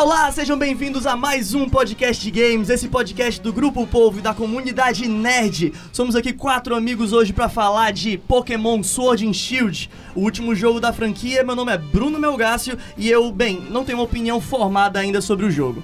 Olá, 0.00 0.30
sejam 0.30 0.56
bem-vindos 0.56 1.08
a 1.08 1.16
mais 1.16 1.54
um 1.54 1.68
podcast 1.68 2.22
de 2.22 2.30
games, 2.30 2.70
esse 2.70 2.88
podcast 2.88 3.40
do 3.40 3.52
Grupo 3.52 3.84
Povo 3.84 4.20
e 4.20 4.22
da 4.22 4.32
comunidade 4.32 5.08
nerd. 5.08 5.72
Somos 5.92 6.14
aqui 6.14 6.32
quatro 6.32 6.76
amigos 6.76 7.12
hoje 7.12 7.32
para 7.32 7.48
falar 7.48 7.92
de 7.92 8.16
Pokémon 8.16 8.80
Sword 8.84 9.26
and 9.26 9.32
Shield, 9.32 9.90
o 10.14 10.20
último 10.20 10.54
jogo 10.54 10.78
da 10.78 10.92
franquia. 10.92 11.42
Meu 11.42 11.56
nome 11.56 11.72
é 11.72 11.78
Bruno 11.78 12.16
Melgácio 12.16 12.78
e 12.96 13.10
eu, 13.10 13.32
bem, 13.32 13.60
não 13.70 13.84
tenho 13.84 13.98
uma 13.98 14.04
opinião 14.04 14.40
formada 14.40 15.00
ainda 15.00 15.20
sobre 15.20 15.44
o 15.44 15.50
jogo. 15.50 15.82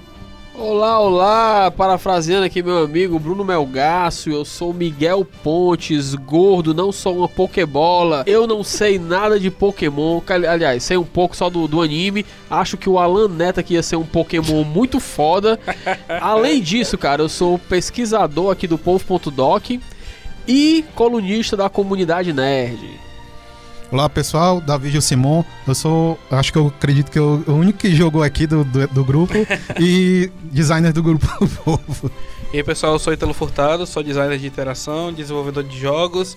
Olá, 0.57 0.99
olá! 0.99 1.69
Parafraseando 1.69 2.45
aqui 2.45 2.63
meu 2.63 2.77
amigo 2.77 3.19
Bruno 3.19 3.43
Melgaço, 3.43 4.29
eu 4.29 4.45
sou 4.45 4.73
Miguel 4.73 5.27
Pontes, 5.43 6.15
gordo, 6.15 6.73
não 6.73 6.93
sou 6.93 7.17
uma 7.17 7.27
Pokébola, 7.27 8.23
eu 8.25 8.47
não 8.47 8.63
sei 8.63 8.97
nada 8.97 9.37
de 9.37 9.51
Pokémon, 9.51 10.21
aliás, 10.49 10.81
sei 10.81 10.95
um 10.95 11.03
pouco 11.03 11.35
só 11.35 11.49
do, 11.49 11.67
do 11.67 11.81
anime, 11.81 12.25
acho 12.49 12.77
que 12.77 12.89
o 12.89 12.97
Alan 12.97 13.27
Neto 13.27 13.59
aqui 13.59 13.73
ia 13.73 13.83
ser 13.83 13.97
um 13.97 14.05
Pokémon 14.05 14.63
muito 14.63 14.97
foda. 15.01 15.59
Além 16.21 16.61
disso, 16.61 16.97
cara, 16.97 17.21
eu 17.21 17.27
sou 17.27 17.59
pesquisador 17.59 18.51
aqui 18.51 18.65
do 18.65 18.77
Povo.doc 18.77 19.71
e 20.47 20.85
colunista 20.95 21.57
da 21.57 21.69
comunidade 21.69 22.31
nerd. 22.31 23.04
Olá 23.91 24.09
pessoal, 24.09 24.59
Davi 24.59 24.89
Gil 24.89 25.01
Simon. 25.01 25.43
Eu 25.67 25.75
sou, 25.75 26.19
acho 26.31 26.51
que 26.51 26.57
eu 26.57 26.67
acredito 26.67 27.11
que 27.11 27.19
eu, 27.19 27.43
o 27.47 27.51
único 27.53 27.77
que 27.79 27.95
jogou 27.95 28.23
aqui 28.23 28.47
do, 28.47 28.63
do, 28.63 28.87
do 28.87 29.05
grupo 29.05 29.33
e 29.79 30.31
designer 30.43 30.91
do 30.91 31.03
grupo 31.03 31.27
Povo. 31.63 32.11
E 32.51 32.57
aí 32.57 32.63
pessoal, 32.63 32.93
eu 32.93 32.99
sou 32.99 33.13
Italo 33.13 33.33
Furtado, 33.33 33.85
sou 33.85 34.01
designer 34.01 34.39
de 34.39 34.47
interação, 34.47 35.13
desenvolvedor 35.13 35.63
de 35.63 35.79
jogos. 35.79 36.35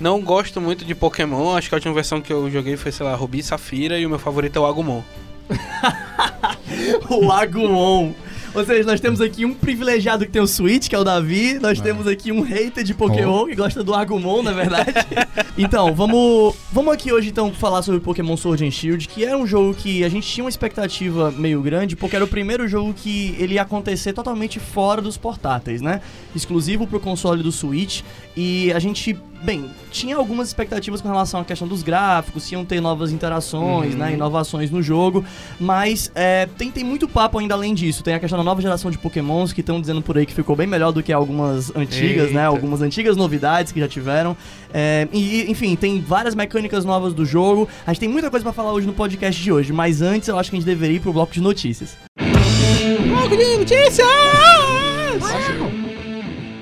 Não 0.00 0.20
gosto 0.20 0.60
muito 0.60 0.84
de 0.84 0.94
Pokémon, 0.94 1.56
acho 1.56 1.68
que 1.68 1.74
a 1.74 1.76
última 1.76 1.94
versão 1.94 2.20
que 2.20 2.32
eu 2.32 2.50
joguei 2.50 2.76
foi, 2.76 2.90
sei 2.90 3.06
lá, 3.06 3.14
Rubi 3.14 3.38
e 3.38 3.42
Safira 3.42 3.98
e 3.98 4.04
o 4.04 4.10
meu 4.10 4.18
favorito 4.18 4.56
é 4.56 4.60
o 4.60 4.66
Agumon. 4.66 5.02
o 7.08 7.30
Agumon. 7.30 8.12
Ou 8.54 8.64
seja, 8.64 8.84
nós 8.84 9.00
temos 9.00 9.20
aqui 9.20 9.44
um 9.44 9.54
privilegiado 9.54 10.24
que 10.24 10.30
tem 10.30 10.40
o 10.42 10.46
Switch, 10.46 10.88
que 10.88 10.94
é 10.94 10.98
o 10.98 11.04
Davi. 11.04 11.58
Nós 11.58 11.78
é. 11.78 11.82
temos 11.82 12.06
aqui 12.06 12.32
um 12.32 12.40
hater 12.40 12.82
de 12.82 12.94
Pokémon, 12.94 13.42
oh. 13.42 13.46
que 13.46 13.54
gosta 13.54 13.82
do 13.82 13.94
Agumon, 13.94 14.42
na 14.42 14.52
verdade. 14.52 14.92
então, 15.56 15.94
vamos, 15.94 16.54
vamos 16.72 16.92
aqui 16.92 17.12
hoje 17.12 17.28
então 17.28 17.52
falar 17.52 17.82
sobre 17.82 18.00
Pokémon 18.00 18.36
Sword 18.36 18.64
and 18.64 18.70
Shield, 18.70 19.08
que 19.08 19.24
era 19.24 19.36
um 19.36 19.46
jogo 19.46 19.74
que 19.74 20.02
a 20.04 20.08
gente 20.08 20.26
tinha 20.26 20.44
uma 20.44 20.50
expectativa 20.50 21.30
meio 21.30 21.60
grande, 21.62 21.96
porque 21.96 22.16
era 22.16 22.24
o 22.24 22.28
primeiro 22.28 22.66
jogo 22.66 22.94
que 22.94 23.36
ele 23.38 23.54
ia 23.54 23.62
acontecer 23.62 24.12
totalmente 24.12 24.58
fora 24.58 25.02
dos 25.02 25.16
portáteis, 25.16 25.80
né? 25.80 26.00
Exclusivo 26.34 26.86
pro 26.86 27.00
console 27.00 27.42
do 27.42 27.52
Switch. 27.52 28.02
E 28.36 28.72
a 28.72 28.78
gente 28.78 29.18
Bem, 29.42 29.70
tinha 29.90 30.16
algumas 30.16 30.48
expectativas 30.48 31.00
com 31.00 31.08
relação 31.08 31.40
à 31.40 31.44
questão 31.44 31.68
dos 31.68 31.82
gráficos, 31.82 32.42
se 32.42 32.54
iam 32.54 32.64
ter 32.64 32.80
novas 32.80 33.12
interações, 33.12 33.92
uhum. 33.92 33.98
né, 33.98 34.12
inovações 34.12 34.70
no 34.70 34.82
jogo, 34.82 35.24
mas 35.60 36.10
é, 36.14 36.48
tem, 36.58 36.70
tem 36.70 36.82
muito 36.82 37.06
papo 37.06 37.38
ainda 37.38 37.54
além 37.54 37.72
disso. 37.72 38.02
Tem 38.02 38.14
a 38.14 38.18
questão 38.18 38.38
da 38.38 38.44
nova 38.44 38.60
geração 38.60 38.90
de 38.90 38.98
pokémons 38.98 39.52
que 39.52 39.60
estão 39.60 39.80
dizendo 39.80 40.02
por 40.02 40.18
aí 40.18 40.26
que 40.26 40.34
ficou 40.34 40.56
bem 40.56 40.66
melhor 40.66 40.92
do 40.92 41.02
que 41.02 41.12
algumas 41.12 41.74
antigas, 41.76 42.24
né, 42.24 42.28
Eita. 42.28 42.34
né, 42.34 42.46
algumas 42.46 42.82
antigas 42.82 43.16
novidades 43.16 43.70
que 43.70 43.78
já 43.78 43.88
tiveram. 43.88 44.36
É, 44.74 45.06
e, 45.12 45.50
enfim, 45.50 45.76
tem 45.76 46.00
várias 46.00 46.34
mecânicas 46.34 46.84
novas 46.84 47.14
do 47.14 47.24
jogo. 47.24 47.68
A 47.86 47.92
gente 47.92 48.00
tem 48.00 48.08
muita 48.08 48.30
coisa 48.30 48.42
para 48.42 48.52
falar 48.52 48.72
hoje 48.72 48.86
no 48.86 48.92
podcast 48.92 49.40
de 49.40 49.52
hoje, 49.52 49.72
mas 49.72 50.02
antes 50.02 50.28
eu 50.28 50.38
acho 50.38 50.50
que 50.50 50.56
a 50.56 50.58
gente 50.58 50.66
deveria 50.66 50.96
ir 50.96 51.00
pro 51.00 51.12
bloco 51.12 51.32
de 51.32 51.40
notícias. 51.40 51.96
Bloco 52.18 53.36
de 53.36 53.56
notícias! 53.56 54.06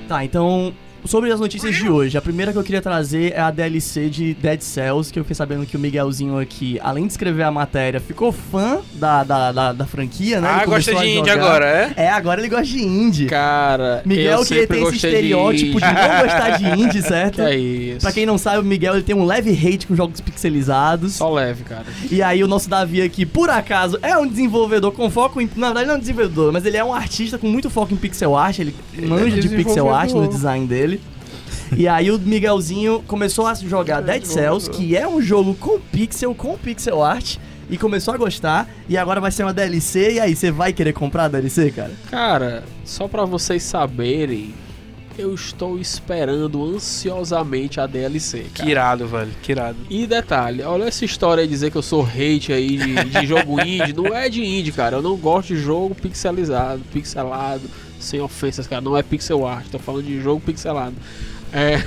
Tá, 0.07 0.25
então 0.25 0.73
sobre 1.07 1.31
as 1.31 1.41
notícias 1.41 1.75
de 1.75 1.89
hoje, 1.89 2.17
a 2.17 2.23
primeira 2.23 2.53
que 2.53 2.59
eu 2.59 2.63
queria 2.63 2.83
trazer 2.83 3.33
é 3.33 3.41
a 3.41 3.51
DLC 3.51 4.09
de 4.09 4.35
Dead 4.35 4.61
Cells, 4.61 5.13
que 5.13 5.19
eu 5.19 5.25
fiquei 5.25 5.35
sabendo 5.35 5.67
que 5.67 5.77
o 5.77 5.81
Miguelzinho 5.81 6.39
aqui, 6.39 6.79
além 6.83 7.07
de 7.07 7.13
escrever 7.13 7.43
a 7.43 7.51
matéria, 7.51 8.01
ficou 8.01 8.33
fã 8.33 8.81
da, 8.95 9.23
da, 9.25 9.53
da, 9.53 9.73
da 9.73 9.87
franquia, 9.87 10.41
né? 10.41 10.49
Ah, 10.49 10.65
gosta 10.65 10.95
de 10.95 11.09
indie 11.09 11.31
agora, 11.31 11.67
é? 11.67 12.05
É, 12.05 12.11
agora 12.11 12.41
ele 12.41 12.49
gosta 12.49 12.67
de 12.67 12.83
indie. 12.83 13.27
Cara, 13.27 14.03
Miguel 14.05 14.45
que 14.45 14.67
tem 14.67 14.83
esse 14.83 14.97
estereótipo 14.97 15.81
de, 15.81 15.87
de, 15.87 15.93
não 15.93 16.23
gostar 16.23 16.59
de 16.59 16.81
indie, 16.81 17.03
certo? 17.03 17.37
Que 17.37 17.41
é 17.43 17.57
isso. 17.57 18.01
Pra 18.01 18.13
quem 18.13 18.27
não 18.27 18.39
sabe, 18.39 18.59
o 18.61 18.65
Miguel 18.65 18.95
ele 18.95 19.03
tem 19.03 19.15
um 19.15 19.25
leve 19.25 19.51
hate 19.51 19.87
com 19.87 19.95
jogos 19.95 20.21
pixelizados. 20.21 21.15
Só 21.15 21.33
leve, 21.33 21.65
cara. 21.65 21.85
E 22.11 22.23
aí 22.23 22.43
o 22.43 22.49
nosso 22.49 22.69
Davi 22.69 23.03
aqui, 23.03 23.25
por 23.25 23.51
acaso, 23.51 23.99
é 24.03 24.17
um 24.17 24.27
desenvolvedor 24.27 24.93
com 24.93 25.11
foco 25.11 25.41
em... 25.41 25.49
Na 25.57 25.69
verdade 25.69 25.87
não 25.87 25.95
é 25.95 25.97
um 25.97 26.01
desenvolvedor, 26.01 26.53
mas 26.53 26.65
ele 26.65 26.77
é 26.77 26.85
um 26.85 26.93
artista 26.93 27.39
com 27.39 27.47
muito 27.47 27.71
foco 27.71 27.95
em 27.95 27.97
pixel 27.97 28.37
art, 28.37 28.59
ele, 28.59 28.75
ele 28.97 29.07
manja 29.07 29.37
é 29.37 29.41
de 29.41 29.49
pixel 29.49 29.93
art 29.93 30.11
no 30.11 30.27
design 30.29 30.67
dele. 30.67 30.96
E 31.75 31.89
aí 31.89 32.11
o 32.11 32.19
Miguelzinho 32.19 33.03
começou 33.07 33.47
a 33.47 33.55
jogar 33.55 34.01
Dead 34.01 34.25
Cells, 34.25 34.69
que 34.71 34.97
é 34.97 35.07
um 35.09 35.21
jogo 35.21 35.55
com 35.55 35.81
pixel, 35.81 36.35
com 36.35 36.57
pixel 36.57 37.03
art 37.03 37.39
e 37.69 37.77
começou 37.77 38.15
a 38.15 38.17
gostar 38.17 38.69
e 38.89 38.97
agora 38.97 39.21
vai 39.21 39.31
ser 39.31 39.43
uma 39.43 39.53
DLC 39.53 40.15
e 40.15 40.21
aí 40.21 40.37
você 40.37 40.51
vai 40.51 40.73
querer 40.73 40.93
comprar 40.93 41.25
a 41.25 41.29
DLC, 41.29 41.71
cara? 41.71 41.93
Cara, 42.11 42.65
só 42.85 43.09
para 43.09 43.25
vocês 43.25 43.63
saberem, 43.63 44.55
eu 45.19 45.35
estou 45.35 45.79
esperando 45.79 46.63
ansiosamente 46.65 47.81
a 47.81 47.87
DLC, 47.87 48.41
cara. 48.41 48.51
Que 48.53 48.71
irado, 48.71 49.07
velho, 49.07 49.31
que 49.43 49.53
irado. 49.53 49.77
E 49.91 50.07
detalhe, 50.07 50.63
olha 50.63 50.85
essa 50.85 51.05
história 51.05 51.43
aí 51.43 51.49
dizer 51.49 51.71
que 51.71 51.77
eu 51.77 51.83
sou 51.83 52.05
hate 52.05 52.53
aí 52.53 52.77
de, 52.77 53.05
de 53.05 53.27
jogo 53.27 53.61
indie, 53.65 53.93
não 53.93 54.15
é 54.15 54.29
de 54.29 54.45
indie, 54.45 54.73
cara. 54.73 54.97
Eu 54.97 55.03
não 55.03 55.17
gosto 55.17 55.49
de 55.49 55.57
jogo 55.57 55.95
pixelizado, 55.95 56.83
pixelado, 56.93 57.69
sem 57.99 58.21
ofensas, 58.21 58.67
cara. 58.67 58.83
Não 58.83 58.97
é 58.97 59.03
pixel 59.03 59.47
art, 59.47 59.67
tô 59.71 59.79
falando 59.79 60.05
de 60.05 60.21
jogo 60.21 60.41
pixelado. 60.41 60.95
É. 61.53 61.83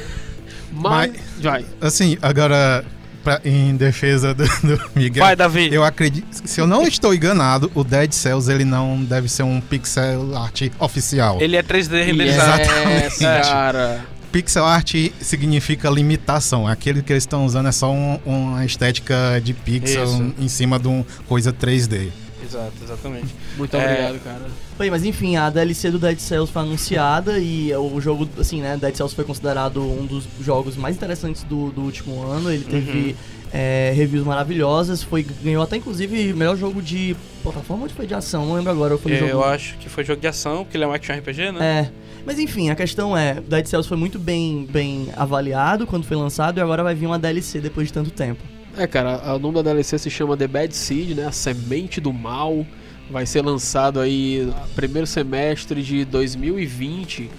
Mas, 0.72 1.12
mas 1.12 1.42
vai. 1.42 1.66
Assim, 1.81 2.18
agora 2.22 2.86
Pra, 3.24 3.42
em 3.44 3.75
defesa 3.75 4.34
do, 4.34 4.46
do, 4.64 4.81
Miguel. 4.96 5.24
Vai, 5.24 5.36
Davi. 5.36 5.74
Eu 5.74 5.84
acredito. 5.84 6.25
Se 6.46 6.62
eu 6.62 6.66
não 6.66 6.84
estou 6.84 7.14
enganado, 7.14 7.70
o 7.75 7.84
Dead 7.84 8.12
Cells 8.14 8.50
ele 8.50 8.64
não 8.64 9.03
deve 9.03 9.28
ser 9.28 9.44
um 9.44 9.59
pixel 9.59 10.36
art 10.38 10.70
oficial. 10.80 11.38
Ele 11.42 11.58
é 11.58 11.64
3D 11.64 12.06
renderizado. 12.06 12.62
Exatamente. 12.62 13.20
cara. 13.20 14.06
Pixel 14.31 14.64
art 14.64 14.94
significa 15.20 15.90
limitação. 15.90 16.68
Aquele 16.68 17.02
que 17.02 17.12
eles 17.12 17.24
estão 17.24 17.46
usando 17.46 17.68
é 17.68 17.72
só 17.72 17.91
um, 17.91 18.20
uma 18.26 18.64
estética 18.64 19.41
de 19.44 19.53
pixel 19.53 20.03
Isso. 20.03 20.34
em 20.40 20.47
cima 20.47 20.80
de 20.80 20.88
uma 20.88 21.06
coisa 21.28 21.52
3D. 21.52 22.09
Exato, 22.50 22.74
exatamente. 22.84 23.36
Muito 23.58 23.78
é... 23.78 23.84
obrigado, 23.84 24.24
cara. 24.24 24.48
Bem, 24.78 24.90
mas 24.90 25.04
enfim, 25.04 25.36
a 25.36 25.50
DLC 25.50 25.92
do 25.92 26.00
Dead 26.00 26.18
Cells 26.18 26.52
foi 26.52 26.64
anunciada 26.64 27.38
e 27.38 27.74
o 27.76 28.02
jogo, 28.02 28.28
assim, 28.40 28.62
né, 28.62 28.76
Dead 28.76 28.96
Cells 28.96 29.16
foi 29.16 29.24
considerado 29.24 29.82
um 29.82 30.06
dos 30.06 30.28
jogos 30.42 30.76
mais 30.76 30.96
interessantes 30.96 31.44
do, 31.44 31.70
do 31.72 31.82
último 31.82 32.24
ano. 32.24 32.52
Ele 32.52 32.64
teve 32.64 33.09
uhum. 33.09 33.16
é, 33.54 33.94
reviews 33.96 34.26
maravilhosas, 34.26 35.04
foi, 35.04 35.26
ganhou 35.44 35.62
até 35.62 35.78
inclusive 35.78 36.34
melhor 36.34 36.58
jogo 36.58 36.82
de 36.82 37.16
plataforma 37.44 37.84
ou 37.84 37.90
foi 37.90 38.08
de 38.08 38.16
ação? 38.16 38.48
Não 38.48 38.56
lembro 38.56 38.72
agora. 38.72 38.98
Foi 38.98 39.12
é, 39.12 39.18
jogo... 39.18 39.32
Eu 39.32 39.44
acho 39.44 39.78
que 39.78 39.88
foi 39.88 40.04
jogo 40.04 40.20
de 40.20 40.28
ação, 40.28 40.64
porque 40.64 40.76
ele 40.76 40.84
é 40.84 40.88
um 40.88 40.94
action 40.94 41.16
RPG, 41.16 41.52
né? 41.52 41.82
É. 41.88 41.92
Mas 42.26 42.40
enfim, 42.40 42.70
a 42.70 42.76
questão 42.76 43.16
é, 43.16 43.36
Dead 43.36 43.66
Cells 43.66 43.88
foi 43.88 43.98
muito 43.98 44.18
bem, 44.18 44.68
bem 44.70 45.09
avaliado 45.16 45.86
quando 45.86 46.04
foi 46.04 46.18
lançado 46.18 46.58
e 46.58 46.62
agora 46.62 46.84
vai 46.84 46.96
vir 46.96 47.06
uma 47.06 47.20
DLC 47.20 47.59
depois 47.59 47.88
de 47.88 47.94
tanto 47.94 48.12
tempo. 48.12 48.44
É, 48.78 48.88
cara, 48.88 49.35
o 49.35 49.40
nome 49.40 49.56
da 49.56 49.62
DLC 49.62 49.97
se 49.97 50.09
chama 50.09 50.38
The 50.38 50.47
Bad 50.47 50.75
Seed, 50.75 51.18
né? 51.18 51.25
A 51.28 51.31
Semente 51.31 52.00
do 52.00 52.13
Mal. 52.13 52.66
Vai 53.09 53.25
ser 53.25 53.41
lançado 53.41 54.00
aí 54.00 54.47
primeiro 54.75 55.07
semestre 55.07 55.81
de 55.81 56.06
2020. 56.06 57.29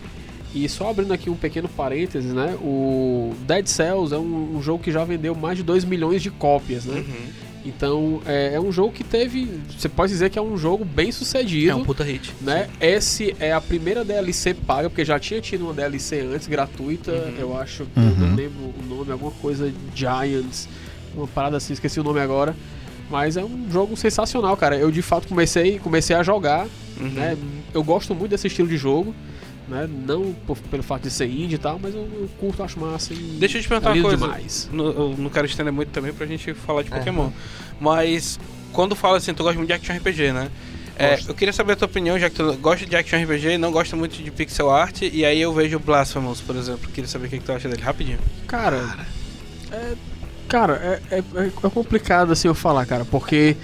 E 0.52 0.68
só 0.68 0.90
abrindo 0.90 1.12
aqui 1.12 1.30
um 1.30 1.36
pequeno 1.36 1.68
parênteses, 1.68 2.32
né? 2.32 2.56
O 2.60 3.32
Dead 3.46 3.66
Cells 3.66 4.12
é 4.12 4.18
um, 4.18 4.56
um 4.56 4.62
jogo 4.62 4.82
que 4.82 4.90
já 4.90 5.04
vendeu 5.04 5.34
mais 5.34 5.56
de 5.56 5.62
2 5.62 5.84
milhões 5.84 6.22
de 6.22 6.30
cópias, 6.30 6.84
né? 6.84 6.96
Uhum. 6.96 7.50
Então 7.64 8.20
é, 8.26 8.54
é, 8.54 8.60
um 8.60 8.72
jogo 8.72 8.92
que 8.92 9.04
teve. 9.04 9.60
Você 9.78 9.88
pode 9.88 10.10
dizer 10.12 10.28
que 10.30 10.38
é 10.38 10.42
um 10.42 10.56
jogo 10.56 10.84
bem 10.84 11.12
sucedido. 11.12 11.70
É 11.70 11.74
um 11.74 11.84
puta 11.84 12.02
hit. 12.02 12.34
Né? 12.40 12.68
Esse 12.80 13.36
é 13.38 13.52
a 13.52 13.60
primeira 13.60 14.04
DLC 14.04 14.54
paga, 14.54 14.90
porque 14.90 15.04
já 15.04 15.20
tinha 15.20 15.40
tido 15.40 15.66
uma 15.66 15.74
DLC 15.74 16.20
antes, 16.20 16.48
gratuita, 16.48 17.12
uhum. 17.12 17.34
eu 17.38 17.56
acho. 17.56 17.84
Uhum. 17.96 18.08
Eu 18.08 18.16
não 18.16 18.34
lembro 18.34 18.74
o 18.76 18.86
nome, 18.88 19.12
alguma 19.12 19.32
coisa 19.32 19.72
Giants 19.94 20.68
uma 21.14 21.26
parada 21.26 21.56
assim, 21.56 21.72
esqueci 21.72 22.00
o 22.00 22.04
nome 22.04 22.20
agora. 22.20 22.54
Mas 23.10 23.36
é 23.36 23.44
um 23.44 23.68
jogo 23.70 23.96
sensacional, 23.96 24.56
cara. 24.56 24.76
Eu 24.76 24.90
de 24.90 25.02
fato 25.02 25.26
comecei, 25.26 25.78
comecei 25.80 26.14
a 26.14 26.22
jogar, 26.22 26.66
uhum. 26.98 27.08
né? 27.08 27.36
Eu 27.74 27.82
gosto 27.82 28.14
muito 28.14 28.30
desse 28.30 28.46
estilo 28.46 28.68
de 28.68 28.76
jogo. 28.76 29.14
Né? 29.68 29.88
Não 29.88 30.32
por, 30.46 30.58
pelo 30.58 30.82
fato 30.82 31.02
de 31.02 31.10
ser 31.10 31.26
indie 31.26 31.54
e 31.54 31.58
tal, 31.58 31.78
mas 31.78 31.94
eu, 31.94 32.00
eu 32.00 32.28
curto, 32.38 32.62
acho 32.62 32.78
massa. 32.78 33.14
Deixa 33.14 33.58
eu 33.58 33.62
te 33.62 33.68
perguntar 33.68 33.92
uma 33.92 34.02
coisa. 34.02 34.16
Demais. 34.16 34.68
No, 34.72 34.84
eu 34.84 35.14
não 35.16 35.30
quero 35.30 35.46
estender 35.46 35.72
muito 35.72 35.90
também 35.90 36.12
pra 36.12 36.26
gente 36.26 36.52
falar 36.54 36.82
de 36.82 36.90
Pokémon. 36.90 37.24
Uhum. 37.26 37.32
Mas 37.80 38.38
quando 38.72 38.96
fala 38.96 39.18
assim, 39.18 39.32
tu 39.32 39.44
gosta 39.44 39.56
muito 39.56 39.68
de 39.68 39.74
action 39.74 39.96
RPG, 39.96 40.32
né? 40.32 40.50
É, 40.98 41.18
eu 41.26 41.34
queria 41.34 41.52
saber 41.52 41.72
a 41.72 41.76
tua 41.76 41.86
opinião, 41.86 42.18
já 42.18 42.28
que 42.28 42.36
tu 42.36 42.52
gosta 42.58 42.84
de 42.84 42.94
action 42.94 43.22
RPG 43.22 43.52
e 43.52 43.58
não 43.58 43.72
gosta 43.72 43.96
muito 43.96 44.22
de 44.22 44.30
pixel 44.30 44.70
art, 44.70 45.00
e 45.00 45.24
aí 45.24 45.40
eu 45.40 45.50
vejo 45.50 45.78
Blasphemous, 45.78 46.42
por 46.42 46.54
exemplo. 46.56 46.90
Queria 46.90 47.08
saber 47.08 47.26
o 47.26 47.30
que, 47.30 47.38
que 47.38 47.44
tu 47.44 47.52
acha 47.52 47.68
dele 47.68 47.80
rapidinho. 47.80 48.18
Cara, 48.46 48.80
cara. 48.80 49.06
É, 49.72 49.94
Cara, 50.50 51.00
é, 51.10 51.18
é, 51.18 51.22
é, 51.46 51.70
complicado 51.70 52.32
assim 52.32 52.48
eu 52.48 52.54
falar, 52.54 52.84
cara, 52.84 53.04
porque 53.04 53.56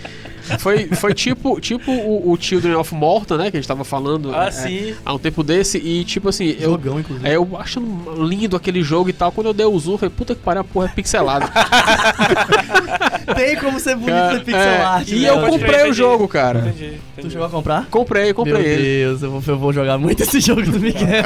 foi, 0.61 0.87
foi 0.87 1.13
tipo, 1.13 1.61
tipo 1.61 1.91
o, 1.91 2.31
o 2.31 2.41
Children 2.41 2.77
of 2.77 2.95
Morta, 2.95 3.37
né? 3.37 3.51
Que 3.51 3.57
a 3.57 3.61
gente 3.61 3.67
tava 3.67 3.83
falando 3.83 4.33
ah, 4.33 4.49
é, 4.49 4.95
há 5.05 5.13
um 5.13 5.19
tempo 5.19 5.43
desse. 5.43 5.79
E 5.79 6.05
tipo 6.05 6.29
assim, 6.29 6.57
Jogão, 6.59 6.95
eu, 6.95 7.01
inclusive. 7.01 7.29
É, 7.29 7.37
eu 7.37 7.49
achando 7.59 8.25
lindo 8.25 8.55
aquele 8.55 8.83
jogo 8.83 9.11
e 9.11 9.13
tal. 9.13 9.33
Quando 9.33 9.49
eu 9.49 9.53
dei 9.53 9.67
o 9.67 9.77
zoom, 9.79 9.95
eu 9.95 9.99
falei, 9.99 10.15
puta 10.17 10.35
que 10.35 10.41
pariu, 10.41 10.61
a 10.61 10.65
porra 10.65 10.87
é 10.87 10.89
pixelado. 10.91 11.51
Tem 13.35 13.57
como 13.57 13.81
ser 13.81 13.97
bonito 13.97 14.15
Cara, 14.15 14.39
ser 14.39 14.45
pixel 14.45 14.61
é, 14.63 14.83
art. 14.83 15.09
E 15.09 15.19
né? 15.19 15.31
eu 15.31 15.41
comprei 15.41 15.59
crer, 15.59 15.71
o 15.71 15.81
entendi. 15.81 15.97
jogo, 15.97 16.29
cara. 16.29 16.61
Entendi, 16.61 16.91
Tu 16.91 17.19
entendi. 17.19 17.31
chegou 17.33 17.47
a 17.47 17.51
comprar? 17.51 17.87
Comprei, 17.91 18.33
comprei 18.33 18.63
Meu 18.63 18.71
ele. 18.71 18.83
Deus, 18.83 19.23
eu 19.23 19.31
vou, 19.33 19.43
eu 19.47 19.59
vou 19.59 19.73
jogar 19.73 19.99
muito 19.99 20.23
esse 20.25 20.41
jogo 20.41 20.63
do 20.63 20.79
Miguel. 20.79 21.25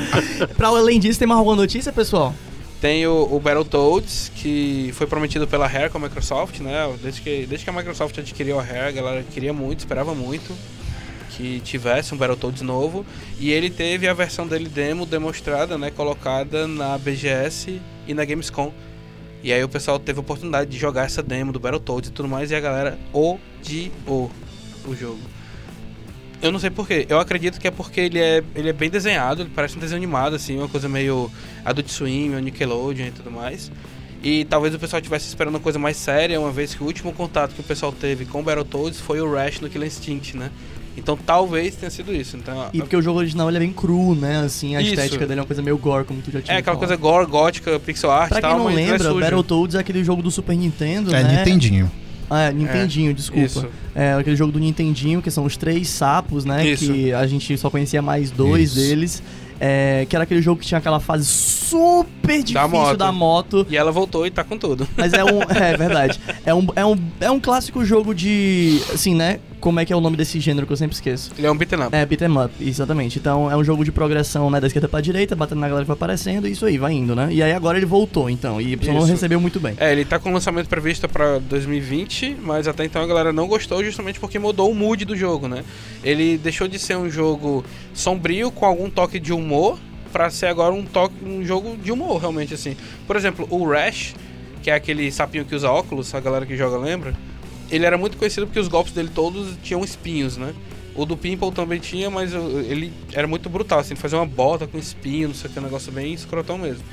pra 0.56 0.68
além 0.68 0.98
disso, 0.98 1.18
tem 1.18 1.28
mais 1.28 1.38
alguma 1.38 1.56
notícia, 1.56 1.92
pessoal? 1.92 2.34
Tem 2.82 3.06
o, 3.06 3.28
o 3.30 3.38
Battletoads, 3.38 4.32
que 4.34 4.90
foi 4.94 5.06
prometido 5.06 5.46
pela 5.46 5.68
Rare 5.68 5.88
com 5.88 5.98
a 5.98 6.00
Microsoft, 6.00 6.58
né? 6.58 6.92
Desde 7.00 7.22
que, 7.22 7.46
desde 7.46 7.62
que 7.64 7.70
a 7.70 7.72
Microsoft 7.72 8.18
adquiriu 8.18 8.58
a 8.58 8.62
Rare, 8.62 8.88
a 8.88 8.90
galera 8.90 9.22
queria 9.22 9.52
muito, 9.52 9.78
esperava 9.78 10.16
muito 10.16 10.52
que 11.30 11.60
tivesse 11.60 12.12
um 12.12 12.16
Battletoads 12.16 12.60
novo. 12.60 13.06
E 13.38 13.52
ele 13.52 13.70
teve 13.70 14.08
a 14.08 14.12
versão 14.12 14.48
dele 14.48 14.68
demo 14.68 15.06
demonstrada, 15.06 15.78
né? 15.78 15.92
Colocada 15.92 16.66
na 16.66 16.98
BGS 16.98 17.80
e 18.08 18.14
na 18.14 18.24
Gamescom. 18.24 18.72
E 19.44 19.52
aí 19.52 19.62
o 19.62 19.68
pessoal 19.68 20.00
teve 20.00 20.18
a 20.18 20.20
oportunidade 20.20 20.68
de 20.68 20.76
jogar 20.76 21.04
essa 21.04 21.22
demo 21.22 21.52
do 21.52 21.60
Battletoads 21.60 22.10
e 22.10 22.12
tudo 22.12 22.28
mais, 22.28 22.50
e 22.50 22.56
a 22.56 22.60
galera 22.60 22.98
odiou 23.12 24.28
o 24.84 24.94
jogo. 24.96 25.20
Eu 26.42 26.50
não 26.52 26.58
sei 26.58 26.70
porquê. 26.70 27.06
Eu 27.08 27.20
acredito 27.20 27.60
que 27.60 27.68
é 27.68 27.70
porque 27.70 28.00
ele 28.00 28.18
é, 28.18 28.42
ele 28.54 28.68
é 28.68 28.72
bem 28.72 28.90
desenhado, 28.90 29.42
ele 29.42 29.50
parece 29.54 29.76
um 29.76 29.80
desenho 29.80 29.98
animado, 29.98 30.34
assim, 30.34 30.58
uma 30.58 30.68
coisa 30.68 30.88
meio 30.88 31.30
Adult 31.64 31.88
Swim, 31.88 32.30
Nickelodeon 32.40 33.06
e 33.06 33.10
tudo 33.12 33.30
mais. 33.30 33.70
E 34.22 34.44
talvez 34.44 34.74
o 34.74 34.78
pessoal 34.78 35.00
estivesse 35.00 35.26
esperando 35.26 35.54
uma 35.54 35.60
coisa 35.60 35.78
mais 35.78 35.96
séria, 35.96 36.38
uma 36.40 36.50
vez 36.52 36.74
que 36.74 36.82
o 36.82 36.86
último 36.86 37.12
contato 37.12 37.54
que 37.54 37.60
o 37.60 37.64
pessoal 37.64 37.92
teve 37.92 38.24
com 38.24 38.40
o 38.40 38.42
Battletoads 38.42 39.00
foi 39.00 39.20
o 39.20 39.32
Rash 39.32 39.60
no 39.60 39.68
Killer 39.68 39.88
Instinct, 39.88 40.36
né? 40.36 40.50
Então 40.96 41.16
talvez 41.16 41.74
tenha 41.74 41.90
sido 41.90 42.14
isso. 42.14 42.36
Então, 42.36 42.68
E 42.72 42.78
porque 42.78 42.94
o 42.96 43.00
jogo 43.02 43.18
original 43.18 43.48
ele 43.48 43.56
é 43.56 43.60
bem 43.60 43.72
cru, 43.72 44.14
né? 44.14 44.38
Assim, 44.44 44.76
a 44.76 44.82
Isso. 44.82 44.90
estética 44.92 45.26
dele 45.26 45.40
é 45.40 45.42
uma 45.42 45.46
coisa 45.46 45.62
meio 45.62 45.78
gore, 45.78 46.04
como 46.04 46.20
tu 46.20 46.30
já 46.30 46.40
tinha 46.42 46.54
é 46.56 46.58
aquela 46.58 46.76
falado. 46.76 46.88
coisa 46.88 46.96
gore, 47.00 47.26
gótica, 47.30 47.80
pixel 47.80 48.10
art 48.10 48.28
Pra 48.28 48.38
e 48.38 48.42
quem 48.42 48.50
tal, 48.50 48.58
não 48.58 48.66
mas 48.66 48.74
ele 48.74 48.82
é 48.82 48.90
lembra, 48.92 49.08
sujo. 49.08 49.20
Battletoads 49.20 49.74
é 49.74 49.78
aquele 49.78 50.04
jogo 50.04 50.22
do 50.22 50.30
Super 50.30 50.54
Nintendo, 50.54 51.14
É, 51.14 51.22
né? 51.24 51.38
Nintendinho. 51.38 51.90
Ah, 52.32 52.44
é, 52.44 52.52
Nintendinho, 52.52 53.12
desculpa. 53.12 53.44
Isso. 53.44 53.66
É 53.94 54.14
aquele 54.14 54.36
jogo 54.36 54.52
do 54.52 54.58
Nintendinho, 54.58 55.20
que 55.20 55.30
são 55.30 55.44
os 55.44 55.56
três 55.56 55.88
sapos, 55.88 56.44
né? 56.44 56.66
Isso. 56.66 56.92
Que 56.92 57.12
a 57.12 57.26
gente 57.26 57.56
só 57.58 57.68
conhecia 57.68 58.00
mais 58.00 58.30
dois 58.30 58.70
Isso. 58.70 58.76
deles. 58.76 59.22
É, 59.60 60.06
que 60.08 60.16
era 60.16 60.24
aquele 60.24 60.42
jogo 60.42 60.60
que 60.60 60.66
tinha 60.66 60.78
aquela 60.78 60.98
fase 60.98 61.24
super 61.24 62.42
difícil 62.42 62.68
moto. 62.68 62.96
da 62.96 63.12
moto. 63.12 63.66
E 63.70 63.76
ela 63.76 63.92
voltou 63.92 64.26
e 64.26 64.30
tá 64.30 64.42
com 64.42 64.58
tudo. 64.58 64.88
Mas 64.96 65.12
é 65.12 65.22
um. 65.22 65.40
É 65.54 65.76
verdade. 65.76 66.18
É 66.44 66.52
um, 66.52 66.66
é, 66.74 66.84
um, 66.84 66.98
é 67.20 67.30
um 67.30 67.38
clássico 67.38 67.84
jogo 67.84 68.14
de. 68.14 68.80
Assim, 68.92 69.14
né? 69.14 69.38
Como 69.62 69.78
é 69.78 69.84
que 69.84 69.92
é 69.92 69.96
o 69.96 70.00
nome 70.00 70.16
desse 70.16 70.40
gênero 70.40 70.66
que 70.66 70.72
eu 70.72 70.76
sempre 70.76 70.96
esqueço? 70.96 71.30
Ele 71.38 71.46
é 71.46 71.50
um 71.50 71.56
beat'em 71.56 71.84
up. 71.84 71.94
É, 71.94 72.04
beat'em 72.04 72.36
up, 72.36 72.52
exatamente. 72.60 73.20
Então 73.20 73.48
é 73.48 73.56
um 73.56 73.62
jogo 73.62 73.84
de 73.84 73.92
progressão, 73.92 74.50
né, 74.50 74.60
da 74.60 74.66
esquerda 74.66 74.88
pra 74.88 75.00
direita, 75.00 75.36
batendo 75.36 75.60
na 75.60 75.68
galera 75.68 75.84
que 75.84 75.88
vai 75.88 75.94
aparecendo, 75.94 76.48
e 76.48 76.50
isso 76.50 76.66
aí, 76.66 76.76
vai 76.78 76.92
indo, 76.94 77.14
né? 77.14 77.28
E 77.30 77.40
aí 77.40 77.52
agora 77.52 77.78
ele 77.78 77.86
voltou, 77.86 78.28
então, 78.28 78.60
e 78.60 78.74
o 78.74 78.78
pessoal 78.78 78.98
não 78.98 79.06
recebeu 79.06 79.40
muito 79.40 79.60
bem. 79.60 79.74
É, 79.78 79.92
ele 79.92 80.04
tá 80.04 80.18
com 80.18 80.32
lançamento 80.32 80.68
previsto 80.68 81.08
pra 81.08 81.38
2020, 81.38 82.38
mas 82.42 82.66
até 82.66 82.84
então 82.84 83.00
a 83.00 83.06
galera 83.06 83.32
não 83.32 83.46
gostou 83.46 83.84
justamente 83.84 84.18
porque 84.18 84.36
mudou 84.36 84.68
o 84.68 84.74
mood 84.74 85.04
do 85.04 85.16
jogo, 85.16 85.46
né? 85.46 85.62
Ele 86.02 86.36
deixou 86.38 86.66
de 86.66 86.76
ser 86.76 86.96
um 86.96 87.08
jogo 87.08 87.64
sombrio 87.94 88.50
com 88.50 88.66
algum 88.66 88.90
toque 88.90 89.20
de 89.20 89.32
humor 89.32 89.78
pra 90.12 90.28
ser 90.28 90.46
agora 90.46 90.74
um 90.74 90.84
toque 90.84 91.14
um 91.24 91.44
jogo 91.44 91.76
de 91.76 91.92
humor, 91.92 92.20
realmente 92.20 92.52
assim. 92.52 92.76
Por 93.06 93.14
exemplo, 93.14 93.46
o 93.48 93.64
Rash, 93.64 94.12
que 94.60 94.72
é 94.72 94.74
aquele 94.74 95.08
sapinho 95.12 95.44
que 95.44 95.54
usa 95.54 95.70
óculos, 95.70 96.12
a 96.16 96.18
galera 96.18 96.44
que 96.44 96.56
joga 96.56 96.76
lembra, 96.76 97.14
ele 97.72 97.84
era 97.86 97.96
muito 97.98 98.16
conhecido 98.16 98.46
porque 98.46 98.60
os 98.60 98.68
golpes 98.68 98.92
dele 98.92 99.10
todos 99.14 99.56
tinham 99.62 99.82
espinhos, 99.82 100.36
né? 100.36 100.52
O 100.94 101.06
do 101.06 101.16
Pimple 101.16 101.50
também 101.52 101.80
tinha, 101.80 102.10
mas 102.10 102.32
ele 102.34 102.92
era 103.14 103.26
muito 103.26 103.48
brutal, 103.48 103.78
assim, 103.78 103.94
ele 103.94 104.00
fazia 104.00 104.18
uma 104.18 104.26
bota 104.26 104.66
com 104.66 104.78
espinho, 104.78 105.28
não 105.28 105.34
sei 105.34 105.48
o 105.48 105.52
que, 105.52 105.58
um 105.58 105.62
negócio 105.62 105.90
bem 105.90 106.12
escrotão 106.12 106.58
mesmo. 106.58 106.84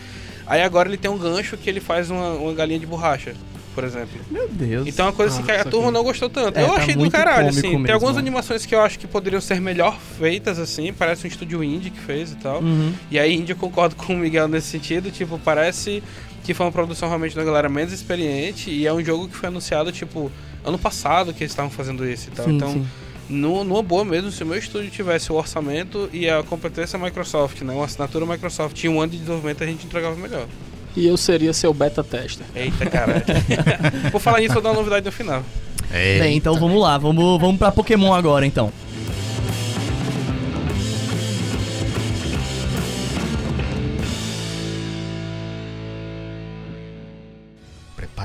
Aí 0.47 0.61
agora 0.61 0.87
ele 0.87 0.97
tem 0.97 1.11
um 1.11 1.17
gancho 1.17 1.57
que 1.57 1.69
ele 1.69 1.79
faz 1.81 2.09
uma, 2.09 2.31
uma 2.31 2.53
galinha 2.53 2.79
de 2.79 2.85
borracha, 2.85 3.35
por 3.75 3.83
exemplo. 3.83 4.17
Meu 4.31 4.47
Deus. 4.47 4.87
Então 4.87 5.05
é 5.05 5.09
uma 5.09 5.15
coisa 5.15 5.35
assim 5.35 5.43
que 5.43 5.51
a 5.51 5.57
Nossa, 5.57 5.69
turma 5.69 5.87
que- 5.87 5.93
não 5.93 6.03
gostou 6.03 6.29
tanto. 6.29 6.57
É, 6.57 6.63
eu 6.63 6.67
tá 6.69 6.73
achei 6.75 6.93
do 6.93 6.99
muito 7.01 7.11
caralho, 7.11 7.49
assim. 7.49 7.61
Tem 7.61 7.77
mesmo, 7.77 7.93
algumas 7.93 8.15
né? 8.15 8.21
animações 8.21 8.65
que 8.65 8.73
eu 8.73 8.81
acho 8.81 8.97
que 8.97 9.05
poderiam 9.05 9.41
ser 9.41 9.59
melhor 9.61 9.99
feitas, 10.17 10.57
assim. 10.57 10.91
Parece 10.93 11.25
um 11.25 11.27
estúdio 11.27 11.63
indie 11.63 11.89
que 11.91 11.99
fez 11.99 12.31
e 12.31 12.35
tal. 12.37 12.61
Uhum. 12.61 12.93
E 13.11 13.19
aí, 13.19 13.35
indie, 13.35 13.51
eu 13.51 13.57
concordo 13.57 13.95
com 13.95 14.13
o 14.13 14.17
Miguel 14.17 14.47
nesse 14.47 14.67
sentido. 14.67 15.11
Tipo, 15.11 15.37
parece 15.37 16.01
que 16.43 16.53
foi 16.53 16.65
uma 16.65 16.71
produção 16.71 17.09
realmente 17.09 17.35
da 17.35 17.43
galera 17.43 17.69
menos 17.69 17.93
experiente. 17.93 18.71
E 18.71 18.87
é 18.87 18.93
um 18.93 19.03
jogo 19.03 19.27
que 19.27 19.35
foi 19.35 19.49
anunciado, 19.49 19.91
tipo, 19.91 20.31
ano 20.63 20.77
passado 20.77 21.33
que 21.33 21.43
eles 21.43 21.51
estavam 21.51 21.71
fazendo 21.71 22.07
isso 22.07 22.29
e 22.29 22.31
tal. 22.31 22.45
Sim, 22.45 22.55
então, 22.55 22.73
sim. 22.73 22.87
nu- 23.29 23.63
numa 23.63 23.81
boa 23.83 24.03
mesmo, 24.05 24.31
se 24.31 24.43
o 24.43 24.45
meu 24.45 24.57
estúdio 24.57 24.89
tivesse 24.89 25.31
o 25.31 25.35
orçamento 25.35 26.09
e 26.13 26.29
a 26.29 26.41
competência 26.43 26.97
Microsoft, 26.99 27.61
né? 27.61 27.73
Uma 27.73 27.85
assinatura 27.85 28.25
Microsoft 28.25 28.83
e 28.83 28.89
um 28.89 28.99
ano 29.01 29.11
de 29.11 29.17
desenvolvimento, 29.19 29.63
a 29.63 29.67
gente 29.67 29.85
entregava 29.85 30.15
melhor. 30.15 30.45
E 30.95 31.05
eu 31.07 31.15
seria 31.15 31.53
seu 31.53 31.73
beta 31.73 32.03
tester. 32.03 32.45
Eita, 32.55 32.85
caralho. 32.87 33.23
Vou 34.11 34.19
falar 34.19 34.41
isso, 34.41 34.53
vou 34.53 34.61
dar 34.63 34.69
uma 34.69 34.77
novidade 34.77 35.05
no 35.05 35.11
final. 35.11 35.43
É. 35.91 36.19
Bem, 36.19 36.35
então 36.37 36.59
vamos 36.59 36.81
lá, 36.81 36.97
vamos, 36.97 37.39
vamos 37.39 37.57
pra 37.57 37.71
Pokémon 37.71 38.13
agora, 38.13 38.45
então. 38.45 38.71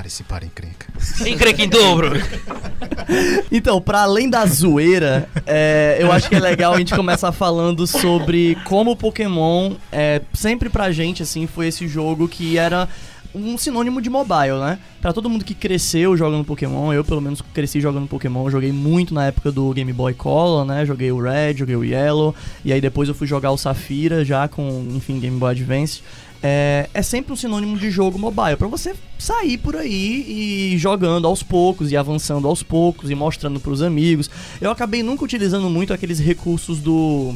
Prepare-se 0.05 0.23
para 0.23 0.45
encrenca. 0.45 0.87
Encrenca 1.27 1.63
em 1.63 1.69
dobro! 1.69 2.11
Então, 3.51 3.81
pra 3.81 4.01
além 4.01 4.29
da 4.29 4.45
zoeira, 4.45 5.27
é, 5.45 5.97
eu 5.99 6.11
acho 6.11 6.29
que 6.29 6.35
é 6.35 6.39
legal 6.39 6.73
a 6.73 6.77
gente 6.77 6.93
começar 6.95 7.31
falando 7.31 7.87
sobre 7.87 8.55
como 8.65 8.91
o 8.91 8.95
Pokémon, 8.95 9.73
é, 9.91 10.21
sempre 10.33 10.69
pra 10.69 10.91
gente, 10.91 11.23
assim, 11.23 11.47
foi 11.47 11.67
esse 11.67 11.87
jogo 11.87 12.27
que 12.27 12.57
era 12.57 12.87
um 13.33 13.57
sinônimo 13.57 14.01
de 14.01 14.09
mobile, 14.09 14.59
né? 14.59 14.79
Pra 15.01 15.11
todo 15.11 15.29
mundo 15.29 15.43
que 15.43 15.53
cresceu 15.53 16.15
jogando 16.15 16.45
Pokémon, 16.45 16.93
eu 16.93 17.03
pelo 17.03 17.21
menos 17.21 17.41
cresci 17.53 17.81
jogando 17.81 18.07
Pokémon, 18.07 18.49
joguei 18.49 18.71
muito 18.71 19.13
na 19.13 19.27
época 19.27 19.51
do 19.51 19.71
Game 19.73 19.91
Boy 19.91 20.13
Color, 20.13 20.65
né? 20.65 20.85
Joguei 20.85 21.11
o 21.11 21.21
Red, 21.21 21.55
joguei 21.57 21.75
o 21.75 21.83
Yellow, 21.83 22.33
e 22.63 22.71
aí 22.71 22.79
depois 22.79 23.09
eu 23.09 23.15
fui 23.15 23.27
jogar 23.27 23.51
o 23.51 23.57
Safira 23.57 24.23
já 24.23 24.47
com, 24.47 24.87
enfim, 24.95 25.19
Game 25.19 25.37
Boy 25.37 25.51
Advance. 25.51 26.01
É, 26.47 26.87
é 26.93 27.01
sempre 27.01 27.33
um 27.33 27.35
sinônimo 27.35 27.75
de 27.75 27.89
jogo 27.89 28.19
mobile, 28.19 28.55
pra 28.55 28.67
você 28.67 28.93
sair 29.17 29.57
por 29.57 29.75
aí 29.75 30.73
e 30.73 30.77
jogando 30.77 31.25
aos 31.25 31.41
poucos 31.41 31.91
e 31.91 31.97
avançando 31.97 32.47
aos 32.47 32.61
poucos 32.61 33.09
e 33.09 33.15
mostrando 33.15 33.59
pros 33.59 33.81
amigos. 33.81 34.29
Eu 34.61 34.69
acabei 34.69 35.01
nunca 35.01 35.25
utilizando 35.25 35.67
muito 35.71 35.91
aqueles 35.91 36.19
recursos 36.19 36.79
do 36.79 37.33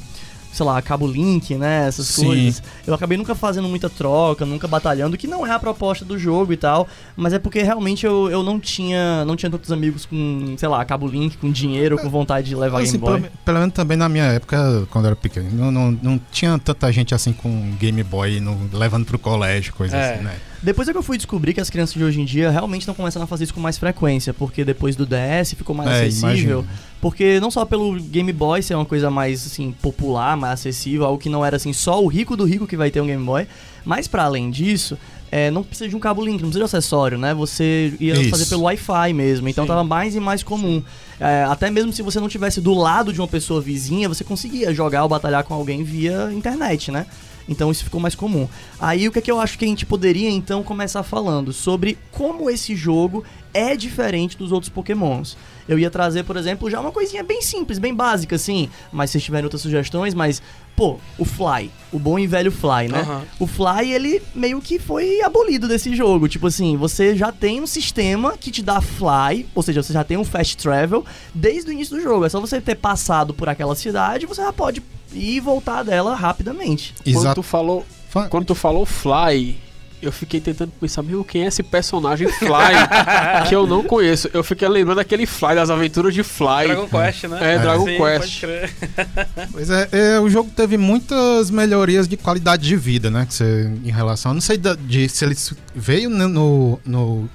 sei 0.60 0.66
lá, 0.66 0.82
cabo 0.82 1.08
link, 1.08 1.56
né, 1.56 1.88
essas 1.88 2.08
Sim. 2.08 2.26
coisas. 2.26 2.62
Eu 2.86 2.94
acabei 2.94 3.18
nunca 3.18 3.34
fazendo 3.34 3.68
muita 3.70 3.90
troca, 3.90 4.46
nunca 4.46 4.68
batalhando, 4.68 5.18
que 5.18 5.26
não 5.26 5.48
é 5.48 5.52
a 5.52 5.60
proposta 5.60 6.04
do 6.04 6.20
jogo 6.20 6.52
e 6.52 6.58
tal, 6.58 6.86
mas 7.16 7.32
é 7.32 7.40
porque 7.40 7.62
realmente 7.64 8.06
eu, 8.06 8.30
eu 8.30 8.44
não 8.44 8.60
tinha 8.60 9.24
não 9.26 9.36
tinha 9.38 9.50
tantos 9.50 9.72
amigos 9.72 10.06
com, 10.06 10.54
sei 10.58 10.68
lá, 10.68 10.84
cabo 10.84 11.08
link, 11.08 11.38
com 11.38 11.50
dinheiro, 11.52 11.98
com 11.98 12.10
vontade 12.10 12.48
de 12.50 12.56
levar 12.56 12.82
Assim, 12.82 13.00
Game 13.00 13.06
Boy. 13.06 13.22
pelo, 13.22 13.34
pelo 13.46 13.60
menos 13.60 13.74
também 13.74 13.96
na 13.98 14.10
minha 14.10 14.26
época, 14.26 14.86
quando 14.92 15.06
eu 15.06 15.10
era 15.12 15.16
pequeno, 15.16 15.50
não, 15.54 15.72
não, 15.72 15.92
não 16.02 16.22
tinha 16.32 16.60
tanta 16.60 16.92
gente 16.92 17.16
assim 17.16 17.32
com 17.32 17.72
Game 17.80 18.04
Boy 18.04 18.40
no- 18.42 18.70
levando 18.74 19.06
pro 19.06 19.18
colégio, 19.18 19.74
coisa 19.74 19.96
É. 19.96 20.14
assim, 20.16 20.24
né? 20.24 20.36
Depois 20.62 20.88
é 20.90 20.92
que 20.92 20.98
eu 20.98 21.04
fui 21.04 21.16
descobrir 21.16 21.54
que 21.54 21.62
as 21.62 21.70
crianças 21.70 21.94
de 21.96 22.04
hoje 22.04 22.20
em 22.20 22.26
dia 22.26 22.52
realmente 22.52 22.82
estão 22.82 22.94
começando 22.94 23.24
a 23.24 23.28
fazer 23.28 23.46
isso 23.46 23.54
com 23.54 23.62
mais 23.62 23.78
frequência, 23.78 24.34
porque 24.34 24.66
depois 24.66 24.96
do 24.96 25.06
DS 25.06 25.54
ficou 25.56 25.74
mais 25.74 25.90
É, 25.90 25.94
acessível. 26.02 26.30
imagino. 26.30 26.68
Porque 27.00 27.40
não 27.40 27.50
só 27.50 27.64
pelo 27.64 27.94
Game 28.02 28.32
Boy 28.34 28.62
ser 28.62 28.76
uma 28.76 28.84
coisa 28.86 29.10
mais 29.10 29.46
assim 29.48 29.72
popular, 29.82 30.36
mais 30.36 30.56
acessível, 30.60 31.06
algo 31.06 31.18
que 31.18 31.30
não 31.30 31.46
era 31.46 31.56
assim 31.56 31.72
só 31.72 32.04
o 32.04 32.08
rico 32.08 32.36
do 32.36 32.44
rico 32.44 32.68
que 32.68 32.76
vai 32.76 32.92
ter 32.92 33.00
um 33.00 33.08
Game 33.08 33.24
Boy, 33.24 33.48
mas 33.86 34.06
pra 34.06 34.24
além 34.26 34.52
disso, 34.52 34.98
é, 35.32 35.50
não 35.50 35.64
precisa 35.64 35.88
de 35.88 35.96
um 35.96 36.00
cabo 36.00 36.22
link, 36.22 36.42
não 36.42 36.50
precisa 36.50 36.60
de 36.60 36.66
acessório, 36.66 37.18
né? 37.18 37.34
Você 37.34 37.94
ia 37.98 38.16
Isso. 38.20 38.30
fazer 38.30 38.46
pelo 38.48 38.64
Wi-Fi 38.64 39.14
mesmo, 39.14 39.48
então 39.48 39.64
Sim. 39.64 39.68
tava 39.70 39.84
mais 39.86 40.14
e 40.14 40.20
mais 40.20 40.44
comum. 40.44 40.84
É, 41.22 41.46
até 41.48 41.70
mesmo 41.70 41.94
se 41.94 42.02
você 42.02 42.20
não 42.20 42.28
tivesse 42.28 42.60
do 42.60 42.74
lado 42.74 43.14
de 43.14 43.22
uma 43.22 43.28
pessoa 43.30 43.62
vizinha, 43.62 44.10
você 44.10 44.26
conseguia 44.26 44.74
jogar 44.74 45.04
ou 45.04 45.10
batalhar 45.10 45.46
com 45.46 45.54
alguém 45.54 45.84
via 45.84 46.30
internet, 46.34 46.92
né? 46.92 47.06
Então 47.50 47.72
isso 47.72 47.84
ficou 47.84 48.00
mais 48.00 48.14
comum. 48.14 48.48
Aí 48.80 49.08
o 49.08 49.12
que, 49.12 49.20
é 49.20 49.22
que 49.22 49.32
eu 49.32 49.42
acho 49.42 49.58
que 49.58 49.66
a 49.66 49.68
gente 49.68 49.86
poderia 49.86 50.30
então 50.30 50.62
começar 50.62 51.02
falando 51.02 51.52
sobre 51.52 51.98
como 52.12 52.50
esse 52.50 52.76
jogo 52.76 53.26
é 53.52 53.76
diferente 53.76 54.38
dos 54.38 54.52
outros 54.52 54.70
Pokémons. 54.70 55.36
Eu 55.68 55.78
ia 55.78 55.90
trazer, 55.90 56.24
por 56.24 56.38
exemplo, 56.38 56.70
já 56.70 56.80
uma 56.80 56.92
coisinha 56.92 57.24
bem 57.24 57.42
simples, 57.42 57.80
bem 57.80 57.94
básica, 57.94 58.36
assim. 58.36 58.70
Mas 58.92 59.10
se 59.10 59.14
vocês 59.14 59.24
tiverem 59.24 59.46
outras 59.46 59.62
sugestões, 59.62 60.14
mas, 60.14 60.42
pô, 60.76 61.00
o 61.18 61.26
Fly, 61.26 61.72
o 61.92 62.00
bom 62.00 62.18
e 62.18 62.26
velho 62.26 62.52
Fly, 62.52 62.88
né? 62.88 63.02
Aham. 63.02 63.24
O 63.40 63.48
Fly, 63.48 63.92
ele 63.92 64.22
meio 64.34 64.62
que 64.62 64.80
foi 64.80 65.22
abolido 65.22 65.68
desse 65.68 65.96
jogo. 65.96 66.28
Tipo 66.28 66.48
assim, 66.48 66.78
você 66.78 67.16
já 67.16 67.32
tem 67.32 67.62
um 67.62 67.68
sistema 67.68 68.38
que 68.38 68.52
te 68.52 68.62
dá 68.64 68.82
Fly, 68.82 69.48
ou 69.54 69.62
seja, 69.64 69.82
você 69.82 69.94
já 69.94 70.04
tem 70.04 70.18
um 70.18 70.24
Fast 70.26 70.58
Travel 70.58 71.06
desde 71.34 71.70
o 71.70 71.74
início 71.74 71.96
do 71.96 72.02
jogo. 72.02 72.26
É 72.26 72.30
só 72.30 72.40
você 72.40 72.62
ter 72.62 72.76
passado 72.76 73.34
por 73.34 73.50
aquela 73.50 73.76
cidade, 73.76 74.26
você 74.26 74.42
já 74.42 74.54
pode 74.54 74.82
e 75.14 75.40
voltar 75.40 75.84
dela 75.84 76.16
rapidamente. 76.16 76.94
Quando 77.04 77.16
Exato. 77.18 77.36
tu 77.36 77.44
falou, 77.44 77.86
Fa- 78.10 78.28
quando 78.28 78.46
tu 78.46 78.56
falal 78.56 78.86
Fly, 78.86 79.58
eu 80.02 80.12
fiquei 80.14 80.40
tentando 80.40 80.72
pensar, 80.80 81.04
meu, 81.04 81.24
quem 81.26 81.44
é 81.44 81.48
esse 81.48 81.62
personagem 81.62 82.28
Fly 82.30 82.48
que 83.50 83.54
eu 83.56 83.68
não 83.68 83.84
conheço? 83.84 84.30
Eu 84.34 84.44
fiquei 84.44 84.68
lembrando 84.68 84.98
daquele 84.98 85.26
Fly 85.26 85.56
das 85.56 85.70
aventuras 85.70 86.14
de 86.14 86.24
Fly. 86.24 86.68
Dragon 86.68 86.88
Quest, 86.88 87.24
né? 87.26 87.56
É, 87.56 87.60
Dragon 87.60 87.86
Sim, 87.86 87.98
Quest. 87.98 88.20
pode 88.20 88.40
crer. 88.40 88.74
Pois 89.52 89.70
é, 89.70 89.90
é, 89.92 90.20
o 90.20 90.30
jogo 90.30 90.50
teve 90.56 90.78
muitas 90.78 91.50
melhorias 91.52 92.08
de 92.08 92.16
qualidade 92.16 92.66
de 92.68 92.76
vida, 92.78 93.10
né? 93.12 93.26
Que 93.26 93.34
você, 93.34 93.70
em 93.84 93.92
relação. 93.92 94.34
Não 94.34 94.42
sei 94.42 94.58
da- 94.58 94.76
de, 94.76 95.10
se 95.10 95.26
ele 95.26 95.36
veio 95.76 96.10
no, 96.10 96.80
no, 96.86 97.30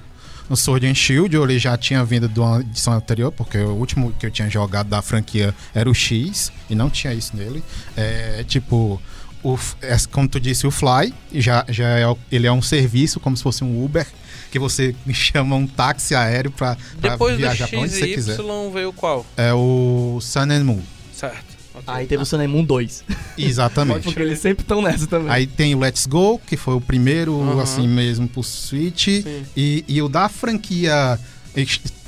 no, 0.49 0.55
Sword 0.55 0.87
and 0.87 0.95
Shield, 0.95 1.35
ele 1.35 1.59
já 1.59 1.77
tinha 1.77 2.03
vindo 2.03 2.27
de 2.27 2.39
uma 2.39 2.61
edição 2.61 2.93
anterior, 2.93 3.31
porque 3.31 3.57
o 3.57 3.73
último 3.73 4.13
que 4.13 4.25
eu 4.25 4.31
tinha 4.31 4.49
jogado 4.49 4.87
da 4.87 5.01
franquia 5.01 5.53
era 5.73 5.89
o 5.89 5.93
X, 5.93 6.51
e 6.69 6.75
não 6.75 6.89
tinha 6.89 7.13
isso 7.13 7.35
nele. 7.35 7.63
É 7.95 8.43
tipo, 8.47 9.01
o, 9.43 9.59
é, 9.81 9.95
como 10.11 10.27
tu 10.27 10.39
disse, 10.39 10.65
o 10.65 10.71
Fly, 10.71 11.13
já, 11.33 11.63
já 11.69 11.99
é, 11.99 12.15
ele 12.31 12.47
é 12.47 12.51
um 12.51 12.61
serviço, 12.61 13.19
como 13.19 13.37
se 13.37 13.43
fosse 13.43 13.63
um 13.63 13.83
Uber, 13.83 14.07
que 14.51 14.57
você 14.57 14.95
chama 15.13 15.55
um 15.55 15.67
táxi 15.67 16.15
aéreo 16.15 16.51
Depois 16.97 17.37
viajar 17.37 17.65
do 17.65 17.69
pra 17.69 17.79
onde 17.79 17.91
X 17.91 17.99
você 17.99 18.05
e 18.05 18.13
quiser. 18.15 18.39
Y 18.39 18.71
veio 18.71 18.91
qual? 18.91 19.25
É 19.37 19.53
o 19.53 20.19
Sun 20.21 20.51
and 20.51 20.63
Moon. 20.63 20.81
Certo. 21.13 21.54
Aí 21.87 22.05
teve 22.07 22.23
o 22.23 22.49
Moon 22.49 22.63
2. 22.63 23.03
Exatamente. 23.37 24.03
Porque 24.03 24.21
eles 24.21 24.39
sempre 24.39 24.63
estão 24.63 24.81
nessa 24.81 25.07
também. 25.07 25.29
Aí 25.31 25.47
tem 25.47 25.75
o 25.75 25.79
Let's 25.79 26.05
Go, 26.05 26.39
que 26.39 26.57
foi 26.57 26.75
o 26.75 26.81
primeiro, 26.81 27.33
Uhum. 27.33 27.59
assim 27.59 27.87
mesmo, 27.87 28.27
pro 28.27 28.43
Switch. 28.43 29.05
Sim. 29.05 29.43
E, 29.55 29.83
e 29.87 30.01
o 30.01 30.07
da 30.09 30.29
franquia, 30.29 31.19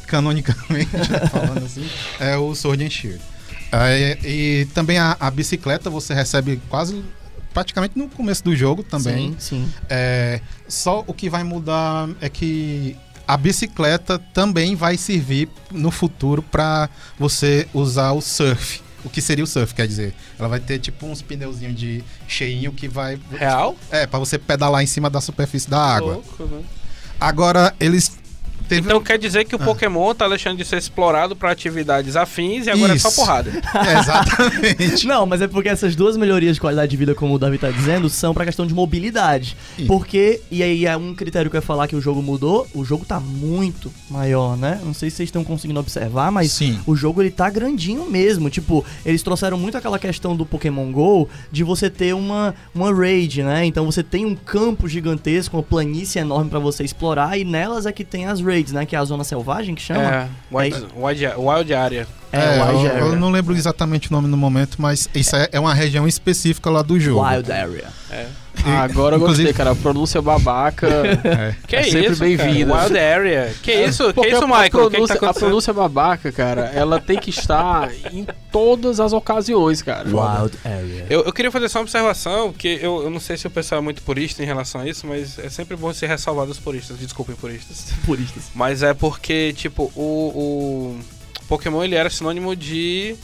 canonicamente, 0.08 0.90
falando 1.32 1.66
assim, 1.66 1.88
é 2.20 2.38
o 2.38 2.54
Sword 2.56 2.84
and 2.86 2.90
Shield. 2.90 3.22
Aí, 3.72 4.18
e 4.24 4.68
também 4.74 4.98
a, 4.98 5.18
a 5.20 5.30
bicicleta 5.30 5.90
você 5.90 6.14
recebe 6.14 6.62
quase, 6.70 7.04
praticamente 7.54 7.98
no 7.98 8.08
começo 8.08 8.44
do 8.44 8.56
jogo 8.56 8.82
também. 8.84 9.36
Sim, 9.40 9.66
sim. 9.66 9.74
É, 9.90 10.40
só 10.68 11.04
o 11.06 11.14
que 11.14 11.30
vai 11.30 11.44
mudar 11.44 12.10
é 12.22 12.30
que 12.30 12.96
a 13.28 13.36
bicicleta 13.36 14.18
também 14.34 14.74
vai 14.76 14.96
servir 14.96 15.50
no 15.72 15.92
futuro 15.92 16.42
para 16.42 16.90
você 17.20 17.68
usar 17.74 18.14
o 18.14 18.22
surf. 18.22 18.82
O 19.08 19.10
que 19.10 19.22
seria 19.22 19.42
o 19.42 19.48
surf, 19.48 19.74
quer 19.74 19.88
dizer? 19.88 20.14
Ela 20.38 20.50
vai 20.50 20.60
ter 20.60 20.80
tipo 20.80 21.06
uns 21.06 21.22
pneuzinhos 21.22 21.74
de 21.74 22.04
cheinho 22.28 22.74
que 22.74 22.90
vai. 22.90 23.18
Real? 23.32 23.74
É, 23.90 24.06
para 24.06 24.20
você 24.20 24.38
pedalar 24.38 24.84
em 24.84 24.86
cima 24.86 25.10
da 25.10 25.22
superfície 25.22 25.70
da 25.70 25.80
água. 25.80 26.16
Louco, 26.16 26.44
né? 26.44 26.62
Agora, 27.18 27.74
eles. 27.80 28.12
Teve 28.68 28.82
Então 28.88 29.02
quer 29.02 29.18
dizer 29.18 29.46
que 29.46 29.56
o 29.56 29.60
Pokémon 29.60 30.14
tá 30.14 30.28
deixando 30.28 30.58
de 30.58 30.66
ser 30.66 30.78
explorado 30.78 31.36
pra 31.36 31.52
atividades 31.52 32.16
afins 32.16 32.68
e 32.68 32.70
agora 32.70 32.94
é 32.94 32.98
só 32.98 33.10
Isso. 33.10 33.18
porrada. 33.18 33.52
É, 33.78 34.00
exatamente. 34.00 35.08
Não, 35.08 35.26
mas 35.26 35.42
é 35.42 35.48
porque 35.48 35.70
essas 35.70 35.96
duas 35.96 36.18
melhorias 36.18 36.56
de 36.56 36.62
qualidade 36.62 36.90
de 36.90 36.98
vida, 36.98 37.14
como 37.14 37.36
o 37.36 37.40
Davi 37.40 37.58
tá 37.58 37.70
dizendo, 37.70 38.10
são 38.10 38.34
pra 38.34 38.46
questão 38.46 38.66
de 38.66 38.74
mobilidade. 38.74 39.56
Sim. 39.78 39.86
Porque, 39.86 40.42
e 40.50 40.64
aí 40.64 40.86
é 40.86 40.98
um 40.98 41.14
critério 41.14 41.50
que 41.50 41.56
eu 41.56 41.60
ia 41.60 41.66
falar 41.66 41.88
que 41.88 41.96
o 41.96 42.02
jogo 42.02 42.22
mudou, 42.22 42.68
o 42.74 42.84
jogo 42.84 43.06
tá 43.06 43.20
muito 43.20 43.92
maior, 44.10 44.58
né? 44.58 44.82
Não 44.84 44.94
sei 44.94 45.10
se 45.10 45.18
vocês 45.18 45.28
estão 45.28 45.44
conseguindo 45.44 45.80
observar, 45.80 46.32
mas 46.32 46.52
Sim. 46.52 46.80
o 46.86 46.96
jogo 46.96 47.22
ele 47.22 47.32
tá 47.32 47.50
grandinho 47.50 48.10
mesmo. 48.10 48.50
Tipo, 48.50 48.84
eles 49.06 49.22
trouxeram 49.22 49.58
muito 49.58 49.78
aquela 49.78 50.00
questão 50.00 50.36
do 50.36 50.46
Pokémon 50.46 50.92
GO 50.92 51.30
de 51.52 51.64
você 51.64 51.90
ter 51.90 52.14
uma, 52.14 52.56
uma 52.74 52.94
raid, 52.94 53.44
né? 53.44 53.66
Então 53.66 53.86
você 53.86 54.04
tem 54.04 54.26
um 54.26 54.36
campo 54.36 54.88
gigantesco, 54.88 55.56
uma 55.58 55.64
planície 55.64 56.20
enorme 56.20 56.50
pra 56.50 56.60
você 56.60 56.84
explorar, 56.84 57.38
e 57.38 57.44
nelas 57.44 57.86
é 57.86 57.92
que 57.92 58.04
tem 58.04 58.26
as 58.26 58.42
raids, 58.42 58.57
né? 58.72 58.86
Que 58.86 58.96
é 58.96 59.00
a 59.00 59.06
zona 59.06 59.24
selvagem 59.24 59.76
que 59.76 59.82
chama. 59.82 60.02
É, 60.02 60.28
Wild, 60.52 60.88
Wild, 60.96 61.28
Wild 61.38 61.74
Area. 61.74 62.08
É, 62.32 62.38
É, 62.38 62.64
Wild 62.64 62.86
eu, 62.86 62.92
Area. 62.92 63.04
eu 63.06 63.16
não 63.16 63.30
lembro 63.30 63.56
exatamente 63.56 64.10
o 64.10 64.12
nome 64.14 64.28
no 64.28 64.38
momento, 64.38 64.82
mas 64.82 65.10
isso 65.16 65.36
é, 65.36 65.50
é 65.52 65.60
uma 65.60 65.74
região 65.74 66.08
específica 66.08 66.70
lá 66.70 66.82
do 66.82 67.00
jogo. 67.00 67.26
Wild 67.26 67.52
Area. 67.52 67.88
É. 68.12 68.28
Ah, 68.68 68.82
agora 68.84 69.16
eu 69.16 69.20
Inclusive- 69.20 69.48
gostei, 69.48 69.54
cara. 69.54 69.72
A 69.72 69.76
pronúncia 69.76 70.22
babaca. 70.22 70.88
É. 71.28 71.56
Que 71.68 71.76
É 71.76 71.84
sempre 71.84 72.08
isso, 72.12 72.20
bem-vinda. 72.20 72.74
Wild 72.74 72.98
Area. 72.98 73.54
Que 73.62 73.72
isso? 73.74 74.08
Que 74.08 74.14
Porque 74.14 74.30
isso, 74.30 74.48
Michael? 74.48 74.84
A 74.84 74.88
O 74.88 74.90
que, 74.90 74.98
que 75.02 75.08
tá 75.08 75.16
pronúncia, 75.18 75.30
a 75.30 75.34
pronúncia 75.34 75.74
babaca, 75.74 76.32
cara, 76.32 76.72
ela 76.74 77.00
tem 77.00 77.18
que 77.20 77.30
estar 77.30 77.90
em 78.12 78.26
todas 78.52 79.00
as 79.00 79.14
ocasiões, 79.14 79.82
cara. 79.82 80.06
Wild 80.08 80.58
Area. 80.64 81.06
Eu, 81.10 81.24
eu 81.24 81.34
queria 81.34 81.52
fazer 81.52 81.70
só 81.70 81.80
uma 81.80 81.84
observação, 81.84 82.52
que 82.54 82.80
eu, 82.82 83.04
eu 83.04 83.10
não 83.10 83.20
sei 83.20 83.38
se 83.38 83.46
o 83.48 83.50
pessoal 83.50 83.80
é 83.80 83.84
muito 83.84 84.02
purista 84.02 84.42
em 84.42 84.46
relação 84.46 84.82
a 84.82 84.88
isso, 84.88 85.06
mas 85.08 85.38
é 85.40 85.50
sempre 85.50 85.76
bom 85.76 85.92
ser 85.94 86.08
ressalvado 86.08 86.52
os 86.52 86.60
puristas. 86.60 86.98
Desculpem, 86.98 87.36
puristas. 87.36 87.94
Puristas. 88.06 88.44
Mas 88.56 88.84
é 88.84 88.94
porque, 88.94 89.54
tipo, 89.54 89.92
o, 89.96 90.02
o 90.02 91.00
Pokémon 91.48 91.84
ele 91.84 91.96
era 91.96 92.10
sinônimo 92.10 92.56
de 92.56 93.16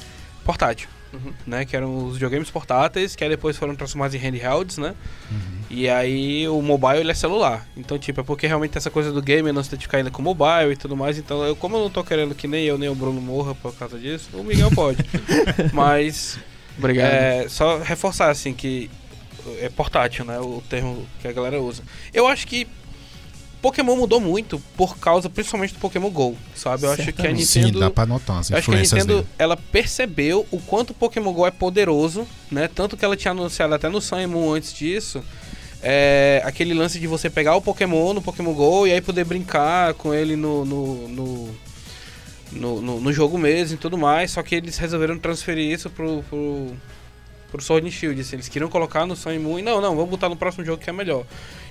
portátil. 0.43 0.87
Né, 1.45 1.63
que 1.65 1.75
eram 1.75 2.07
os 2.07 2.13
videogames 2.13 2.49
portáteis, 2.49 3.15
que 3.15 3.23
aí 3.23 3.29
depois 3.29 3.55
foram 3.55 3.75
transformados 3.75 4.15
em 4.15 4.17
handhelds, 4.17 4.77
né? 4.77 4.95
E 5.69 5.89
aí 5.89 6.47
o 6.47 6.61
mobile 6.61 6.99
ele 6.99 7.11
é 7.11 7.13
celular. 7.15 7.67
Então, 7.75 7.97
tipo, 7.97 8.21
é 8.21 8.23
porque 8.23 8.47
realmente 8.47 8.77
essa 8.77 8.89
coisa 8.89 9.11
do 9.11 9.21
game 9.21 9.51
não 9.51 9.63
se 9.63 9.69
identificar 9.69 9.97
ainda 9.97 10.11
com 10.11 10.21
mobile 10.21 10.71
e 10.71 10.75
tudo 10.75 10.95
mais. 10.95 11.17
Então, 11.17 11.43
eu, 11.43 11.55
como 11.55 11.77
eu 11.77 11.81
não 11.81 11.89
tô 11.89 12.03
querendo 12.03 12.35
que 12.35 12.47
nem 12.47 12.65
eu 12.65 12.77
nem 12.77 12.89
o 12.89 12.95
Bruno 12.95 13.21
morra 13.21 13.55
por 13.55 13.73
causa 13.75 13.97
disso, 13.97 14.29
o 14.33 14.43
Miguel 14.43 14.71
pode. 14.71 15.03
Mas 15.73 16.39
Obrigado. 16.77 17.11
é, 17.11 17.47
só 17.47 17.79
reforçar 17.79 18.29
assim 18.29 18.53
que 18.53 18.89
é 19.59 19.69
portátil, 19.69 20.25
né? 20.25 20.39
O 20.39 20.61
termo 20.69 21.05
que 21.21 21.27
a 21.27 21.31
galera 21.31 21.61
usa. 21.61 21.83
Eu 22.13 22.27
acho 22.27 22.47
que 22.47 22.67
Pokémon 23.63 23.95
mudou 23.95 24.19
muito 24.19 24.61
por 24.77 24.97
causa 24.97 25.29
principalmente 25.29 25.73
do 25.73 25.79
Pokémon 25.79 26.09
Go, 26.11 26.35
sabe? 26.53 26.83
Eu 26.85 26.91
acho 26.91 27.03
que 27.03 27.09
a 27.09 27.13
Certamente. 27.15 27.45
Sim, 27.45 27.59
Nintendo 27.61 27.79
dá 27.79 27.89
pra 27.89 28.05
notar 28.05 28.39
as 28.39 28.49
eu 28.51 28.57
acho 28.57 28.65
que 28.65 28.71
a 28.71 28.73
influências 28.75 28.99
Nintendo 29.01 29.21
dele. 29.21 29.33
ela 29.39 29.57
percebeu 29.57 30.45
o 30.51 30.59
quanto 30.59 30.89
o 30.91 30.93
Pokémon 30.93 31.31
GO 31.33 31.47
é 31.47 31.51
poderoso, 31.51 32.27
né? 32.51 32.67
Tanto 32.67 32.95
que 32.97 33.03
ela 33.05 33.15
tinha 33.17 33.31
anunciado 33.31 33.73
até 33.73 33.87
no 33.89 33.99
Sun 34.01 34.27
Moon 34.27 34.53
antes 34.53 34.73
disso. 34.73 35.23
é, 35.81 36.41
aquele 36.45 36.73
lance 36.73 36.99
de 36.99 37.07
você 37.07 37.29
pegar 37.29 37.55
o 37.55 37.61
Pokémon 37.61 38.13
no 38.13 38.21
Pokémon 38.21 38.53
GO 38.53 38.85
e 38.87 38.91
aí 38.93 39.01
poder 39.01 39.25
brincar 39.25 39.93
com 39.95 40.13
ele 40.13 40.35
no, 40.35 40.63
no, 40.63 41.07
no, 41.09 41.55
no, 42.51 42.81
no- 42.81 43.01
no 43.01 43.13
jogo 43.13 43.37
mesmo 43.37 43.75
e 43.75 43.77
tudo 43.77 43.97
mais. 43.97 44.31
Só 44.31 44.43
que 44.43 44.55
eles 44.55 44.77
resolveram 44.77 45.17
transferir 45.17 45.71
isso 45.71 45.89
pro, 45.89 46.23
pro, 46.29 46.67
pro 47.53 47.61
Sword 47.63 47.87
and 47.87 47.91
Shield. 47.91 48.19
assim, 48.19 48.35
eles 48.35 48.49
queriam 48.49 48.67
colocar 48.69 49.05
no 49.05 49.15
Sun 49.15 49.29
and 49.29 49.39
Moon 49.39 49.59
e 49.59 49.61
não, 49.61 49.79
não, 49.79 49.95
vamos 49.95 50.09
botar 50.09 50.27
no 50.27 50.35
próximo 50.35 50.65
jogo 50.65 50.81
que 50.81 50.89
é 50.89 50.93
melhor. 50.93 51.23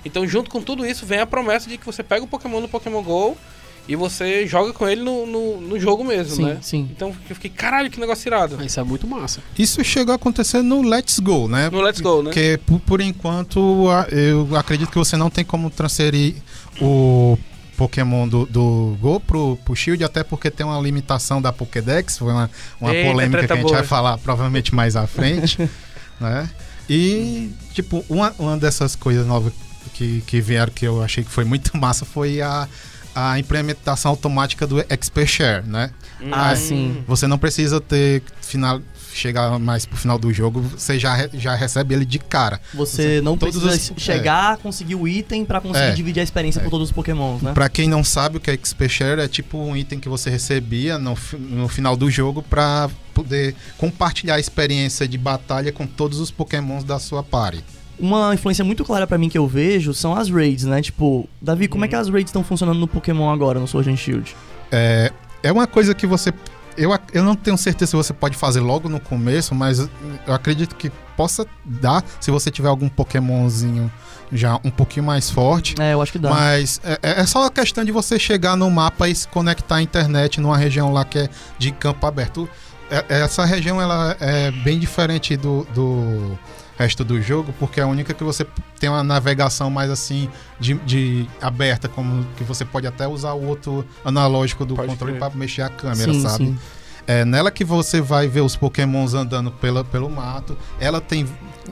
Então, 0.05 0.25
junto 0.25 0.49
com 0.49 0.61
tudo 0.61 0.85
isso, 0.85 1.05
vem 1.05 1.19
a 1.19 1.25
promessa 1.25 1.69
de 1.69 1.77
que 1.77 1.85
você 1.85 2.01
pega 2.01 2.23
o 2.23 2.27
Pokémon 2.27 2.61
no 2.61 2.69
Pokémon 2.69 3.03
GO 3.03 3.37
e 3.85 3.97
você 3.97 4.47
joga 4.47 4.71
com 4.71 4.87
ele 4.87 5.01
no, 5.01 5.25
no, 5.25 5.59
no 5.59 5.77
jogo 5.77 6.05
mesmo, 6.05 6.37
Sim, 6.37 6.45
né? 6.45 6.57
sim. 6.61 6.89
Então 6.95 7.13
eu 7.29 7.35
fiquei, 7.35 7.51
caralho, 7.51 7.91
que 7.91 7.99
negócio 7.99 8.29
irado. 8.29 8.63
Isso 8.63 8.79
é 8.79 8.83
muito 8.83 9.05
massa. 9.05 9.41
Isso 9.59 9.83
chegou 9.83 10.13
a 10.13 10.15
acontecer 10.15 10.61
no 10.61 10.81
Let's 10.81 11.19
Go, 11.19 11.49
né? 11.49 11.69
No 11.69 11.81
Let's 11.81 11.99
Go, 11.99 12.23
né? 12.23 12.29
Porque 12.29 12.59
por, 12.65 12.79
por 12.79 13.01
enquanto 13.01 13.89
eu 14.09 14.55
acredito 14.55 14.89
que 14.89 14.97
você 14.97 15.17
não 15.17 15.29
tem 15.29 15.43
como 15.43 15.69
transferir 15.69 16.35
o 16.81 17.37
Pokémon 17.77 18.27
do, 18.27 18.45
do 18.45 18.97
Go 19.01 19.19
pro, 19.19 19.57
pro 19.65 19.75
Shield, 19.75 20.03
até 20.03 20.23
porque 20.23 20.49
tem 20.51 20.65
uma 20.65 20.79
limitação 20.79 21.41
da 21.41 21.51
Pokédex, 21.51 22.17
foi 22.17 22.31
uma, 22.31 22.49
uma 22.79 22.93
Eita, 22.93 23.11
polêmica 23.11 23.45
que 23.47 23.53
a 23.53 23.55
gente 23.55 23.63
boa. 23.65 23.77
vai 23.77 23.83
falar 23.83 24.17
provavelmente 24.19 24.73
mais 24.73 24.95
à 24.95 25.07
frente, 25.07 25.57
né? 26.19 26.49
E, 26.89 27.51
tipo, 27.73 28.03
uma, 28.09 28.33
uma 28.37 28.57
dessas 28.57 28.95
coisas 28.95 29.25
novas 29.25 29.53
que, 29.93 30.21
que 30.27 30.41
vieram 30.41 30.71
que 30.71 30.85
eu 30.85 31.01
achei 31.01 31.23
que 31.23 31.31
foi 31.31 31.45
muito 31.45 31.75
massa 31.77 32.03
foi 32.05 32.41
a, 32.41 32.67
a 33.15 33.39
implementação 33.39 34.11
automática 34.11 34.67
do 34.67 34.79
Expert 34.89 35.27
Share, 35.27 35.65
né? 35.67 35.91
Ah, 36.31 36.53
Hum. 36.53 36.55
sim. 36.55 37.03
Você 37.07 37.27
não 37.27 37.37
precisa 37.37 37.81
ter 37.81 38.23
final 38.41 38.79
chegar 39.15 39.57
mais 39.59 39.85
pro 39.85 39.97
final 39.97 40.17
do 40.17 40.31
jogo, 40.33 40.61
você 40.61 40.97
já, 40.99 41.27
já 41.33 41.55
recebe 41.55 41.93
ele 41.93 42.05
de 42.05 42.19
cara. 42.19 42.59
Você 42.73 43.21
não 43.21 43.37
precisa 43.37 43.67
os- 43.69 43.91
chegar, 43.97 44.57
conseguir 44.57 44.95
o 44.95 45.07
item 45.07 45.45
pra 45.45 45.59
conseguir 45.61 45.85
É. 45.85 45.91
dividir 45.91 46.19
a 46.19 46.23
experiência 46.23 46.59
É. 46.59 46.63
por 46.63 46.69
todos 46.71 46.89
os 46.89 46.91
pokémons, 46.93 47.41
né? 47.41 47.51
Pra 47.53 47.69
quem 47.69 47.87
não 47.87 48.03
sabe 48.03 48.37
o 48.37 48.39
que 48.39 48.49
é 48.51 48.53
XP 48.57 48.89
Share, 48.89 49.21
é 49.21 49.27
tipo 49.27 49.57
um 49.57 49.75
item 49.75 49.99
que 49.99 50.09
você 50.09 50.29
recebia 50.29 50.97
no, 50.97 51.17
no 51.39 51.67
final 51.67 51.95
do 51.95 52.09
jogo 52.09 52.41
pra 52.43 52.89
poder 53.13 53.55
compartilhar 53.77 54.35
a 54.35 54.39
experiência 54.39 55.07
de 55.07 55.17
batalha 55.17 55.71
com 55.71 55.85
todos 55.85 56.19
os 56.19 56.31
pokémons 56.31 56.83
da 56.83 56.97
sua 56.99 57.21
party. 57.23 57.63
Uma 57.99 58.33
influência 58.33 58.65
muito 58.65 58.83
clara 58.83 59.05
pra 59.05 59.19
mim 59.19 59.29
que 59.29 59.37
eu 59.37 59.47
vejo 59.47 59.93
são 59.93 60.15
as 60.15 60.27
raids, 60.29 60.65
né? 60.65 60.81
Tipo, 60.81 61.29
Davi, 61.39 61.67
como 61.67 61.85
é 61.85 61.87
que 61.87 61.95
as 61.95 62.09
raids 62.09 62.29
estão 62.29 62.43
funcionando 62.43 62.79
no 62.79 62.87
Pokémon 62.87 63.29
agora, 63.29 63.59
no 63.59 63.67
Sword 63.67 63.89
and 63.91 63.97
Shield? 63.97 64.35
É, 64.71 65.11
é 65.43 65.51
uma 65.51 65.67
coisa 65.67 65.93
que 65.93 66.07
você. 66.07 66.33
Eu, 66.77 66.97
eu 67.13 67.23
não 67.23 67.35
tenho 67.35 67.57
certeza 67.57 67.91
se 67.91 67.95
você 67.95 68.13
pode 68.13 68.35
fazer 68.35 68.59
logo 68.59 68.89
no 68.89 68.99
começo, 68.99 69.53
mas 69.53 69.79
eu 69.79 70.33
acredito 70.33 70.75
que 70.75 70.89
possa 71.15 71.45
dar 71.63 72.03
se 72.19 72.31
você 72.31 72.49
tiver 72.49 72.69
algum 72.69 72.89
Pokémonzinho 72.89 73.91
já 74.31 74.59
um 74.63 74.71
pouquinho 74.71 75.05
mais 75.05 75.29
forte. 75.29 75.75
É, 75.79 75.93
eu 75.93 76.01
acho 76.01 76.11
que 76.11 76.19
dá. 76.19 76.29
Mas 76.31 76.81
é, 76.83 77.21
é 77.21 77.25
só 77.25 77.45
a 77.45 77.51
questão 77.51 77.83
de 77.85 77.91
você 77.91 78.17
chegar 78.17 78.55
no 78.55 78.69
mapa 78.69 79.07
e 79.07 79.15
se 79.15 79.27
conectar 79.27 79.75
à 79.75 79.81
internet 79.81 80.41
numa 80.41 80.57
região 80.57 80.91
lá 80.91 81.05
que 81.05 81.19
é 81.19 81.29
de 81.57 81.71
campo 81.71 82.05
aberto. 82.05 82.49
É- 82.89 83.21
essa 83.21 83.45
região 83.45 83.81
ela 83.81 84.15
é 84.19 84.51
bem 84.51 84.79
diferente 84.79 85.37
do, 85.37 85.65
do 85.73 86.37
resto 86.77 87.03
do 87.03 87.21
jogo, 87.21 87.53
porque 87.59 87.79
é 87.79 87.83
a 87.83 87.87
única 87.87 88.13
que 88.13 88.23
você 88.23 88.45
tem 88.79 88.89
uma 88.89 89.03
navegação 89.03 89.69
mais 89.69 89.89
assim 89.91 90.29
de, 90.59 90.73
de 90.85 91.27
aberta, 91.41 91.87
como 91.87 92.25
que 92.37 92.43
você 92.43 92.65
pode 92.65 92.87
até 92.87 93.07
usar 93.07 93.33
o 93.33 93.45
outro 93.45 93.85
analógico 94.03 94.65
do 94.65 94.75
Pode 94.75 94.87
controle 94.89 95.17
para 95.19 95.33
mexer 95.35 95.61
a 95.61 95.69
câmera, 95.69 96.13
sim, 96.13 96.21
sabe? 96.21 96.45
sim. 96.45 96.57
É 97.05 97.25
nela 97.25 97.51
que 97.51 97.65
você 97.65 97.99
vai 97.99 98.29
ver 98.29 98.39
os 98.41 98.55
pokémons 98.55 99.13
andando 99.13 99.51
pela, 99.51 99.83
pelo 99.83 100.09
mato. 100.09 100.57
Ela 100.79 101.01
tem. 101.01 101.27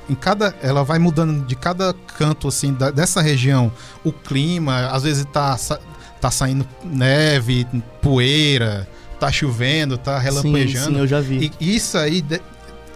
Em 0.09 0.13
cada. 0.13 0.53
Ela 0.61 0.83
vai 0.83 0.99
mudando 0.99 1.45
de 1.45 1.55
cada 1.55 1.93
canto, 2.17 2.49
assim, 2.49 2.73
da- 2.73 2.91
dessa 2.91 3.21
região. 3.21 3.71
O 4.03 4.11
clima, 4.11 4.87
às 4.87 5.03
vezes 5.03 5.23
tá, 5.31 5.55
sa- 5.55 5.79
tá 6.19 6.29
saindo 6.29 6.67
neve, 6.83 7.65
poeira, 8.01 8.87
tá 9.21 9.31
chovendo, 9.31 9.97
tá 9.97 10.17
Sim, 10.17 10.23
relampejando. 10.25 10.95
sim, 10.95 10.99
eu 10.99 11.07
já 11.07 11.21
vi. 11.21 11.49
E 11.61 11.75
isso 11.77 11.97
aí 11.97 12.19
de- 12.21 12.41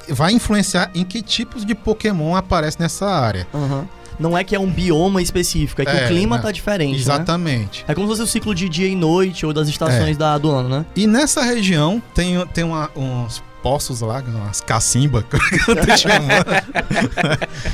vai 0.10 0.32
influenciar 0.34 0.90
em 0.94 1.04
que 1.04 1.22
tipos 1.22 1.66
de 1.66 1.74
Pokémon 1.76 2.36
aparece 2.36 2.80
nessa 2.80 3.06
área. 3.08 3.48
Aham. 3.54 3.88
não 4.20 4.38
é 4.38 4.44
que 4.46 4.56
é 4.56 4.60
um 4.60 4.70
bioma 4.72 5.22
específico, 5.22 5.82
é 5.82 5.86
que 5.86 5.92
É, 5.92 6.06
o 6.06 6.08
clima 6.08 6.38
né? 6.38 6.44
tá 6.44 6.52
diferente, 6.52 6.94
né? 6.94 6.98
Exatamente. 7.00 7.84
É 7.88 7.94
como 7.94 8.08
se 8.08 8.12
fosse 8.14 8.22
o 8.24 8.28
ciclo 8.28 8.56
de 8.56 8.70
dia 8.70 8.88
e 8.88 8.96
noite 8.96 9.46
ou 9.46 9.52
das 9.52 9.68
estações 9.68 10.16
da, 10.16 10.38
do 10.38 10.50
ano, 10.52 10.70
né? 10.70 10.86
E 10.96 11.06
nessa 11.06 11.42
região 11.44 12.02
tem, 12.14 12.46
tem 12.48 12.64
uma- 12.64 12.90
uns 12.96 13.44
poços 13.62 14.00
lá, 14.02 14.22
umas 14.26 14.62
cacimbas, 14.62 15.24
que 15.28 15.72
eu 15.72 15.76
tô 15.76 15.98
chamando. 15.98 16.46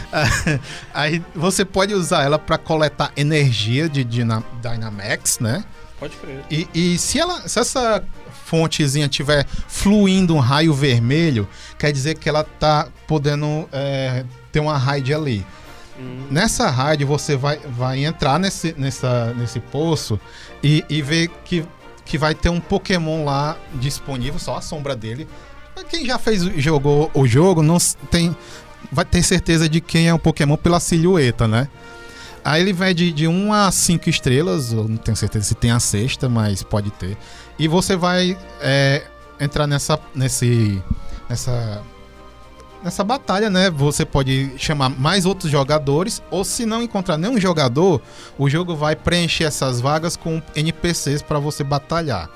Aí 0.94 1.22
você 1.36 1.66
pode 1.66 1.94
usar 1.94 2.24
ela 2.24 2.40
para 2.40 2.58
coletar 2.58 3.12
energia 3.16 3.88
de 3.90 4.04
Dyna- 4.04 4.44
Dynamax, 4.62 5.40
né? 5.40 5.64
Pode 6.00 6.16
crer. 6.18 6.44
E, 6.50 6.68
e 6.74 6.98
se, 6.98 7.20
ela, 7.20 7.48
se 7.48 7.60
essa 7.60 8.04
fontezinha 8.52 9.08
tiver 9.08 9.46
fluindo 9.70 10.36
um 10.36 10.40
raio 10.40 10.74
vermelho, 10.74 11.48
quer 11.80 11.94
dizer 11.94 12.16
que 12.16 12.28
ela 12.28 12.44
tá 12.44 12.90
podendo 13.08 13.66
é, 13.72 14.26
ter 14.52 14.60
uma 14.60 14.78
raid 14.78 15.14
ali. 15.14 15.46
Hum. 15.98 16.28
Nessa 16.30 16.70
raid 16.70 17.06
você 17.06 17.38
vai, 17.38 17.60
vai 17.60 18.04
entrar 18.04 18.38
nesse, 18.38 18.76
nessa, 18.78 19.34
nesse 19.36 19.62
poço 19.62 20.20
e, 20.62 20.84
e 20.90 21.02
ver 21.02 21.30
que, 21.46 21.66
que 22.04 22.18
vai 22.18 22.36
ter 22.36 22.50
um 22.50 22.60
Pokémon 22.60 23.24
lá 23.24 23.56
disponível, 23.76 24.38
só 24.38 24.58
a 24.58 24.62
sombra 24.62 24.98
dele. 24.98 25.26
Quem 25.90 26.06
já 26.06 26.20
fez 26.20 26.44
jogou 26.58 27.10
o 27.14 27.26
jogo 27.26 27.64
não 27.64 27.78
tem 28.10 28.36
vai 28.92 29.06
ter 29.06 29.24
certeza 29.24 29.70
de 29.70 29.80
quem 29.80 30.10
é 30.10 30.14
o 30.14 30.20
Pokémon 30.20 30.58
pela 30.58 30.80
silhueta, 30.80 31.48
né? 31.48 31.70
Aí 32.44 32.62
ele 32.62 32.74
vai 32.74 32.94
de, 32.94 33.12
de 33.12 33.28
1 33.28 33.54
a 33.54 33.72
5 33.72 34.10
estrelas, 34.10 34.74
eu 34.74 34.88
não 34.88 34.98
tenho 34.98 35.16
certeza 35.16 35.46
se 35.46 35.56
tem 35.56 35.72
a 35.72 35.80
sexta, 35.80 36.28
mas 36.28 36.64
pode 36.64 36.90
ter. 36.92 37.16
E 37.62 37.68
você 37.68 37.96
vai 37.96 38.36
é, 38.60 39.04
entrar 39.40 39.68
nessa, 39.68 40.00
nesse, 40.16 40.82
nessa, 41.30 41.84
nessa 42.84 43.04
batalha, 43.04 43.52
né? 43.52 43.70
Você 43.70 44.04
pode 44.04 44.52
chamar 44.58 44.90
mais 44.90 45.28
outros 45.28 45.52
jogadores, 45.52 46.24
ou 46.32 46.44
se 46.44 46.66
não 46.66 46.82
encontrar 46.82 47.20
nenhum 47.20 47.40
jogador, 47.40 48.02
o 48.36 48.50
jogo 48.50 48.76
vai 48.76 48.96
preencher 48.96 49.44
essas 49.44 49.80
vagas 49.80 50.18
com 50.18 50.42
NPCs 50.56 51.22
para 51.22 51.38
você 51.38 51.64
batalhar. 51.64 52.32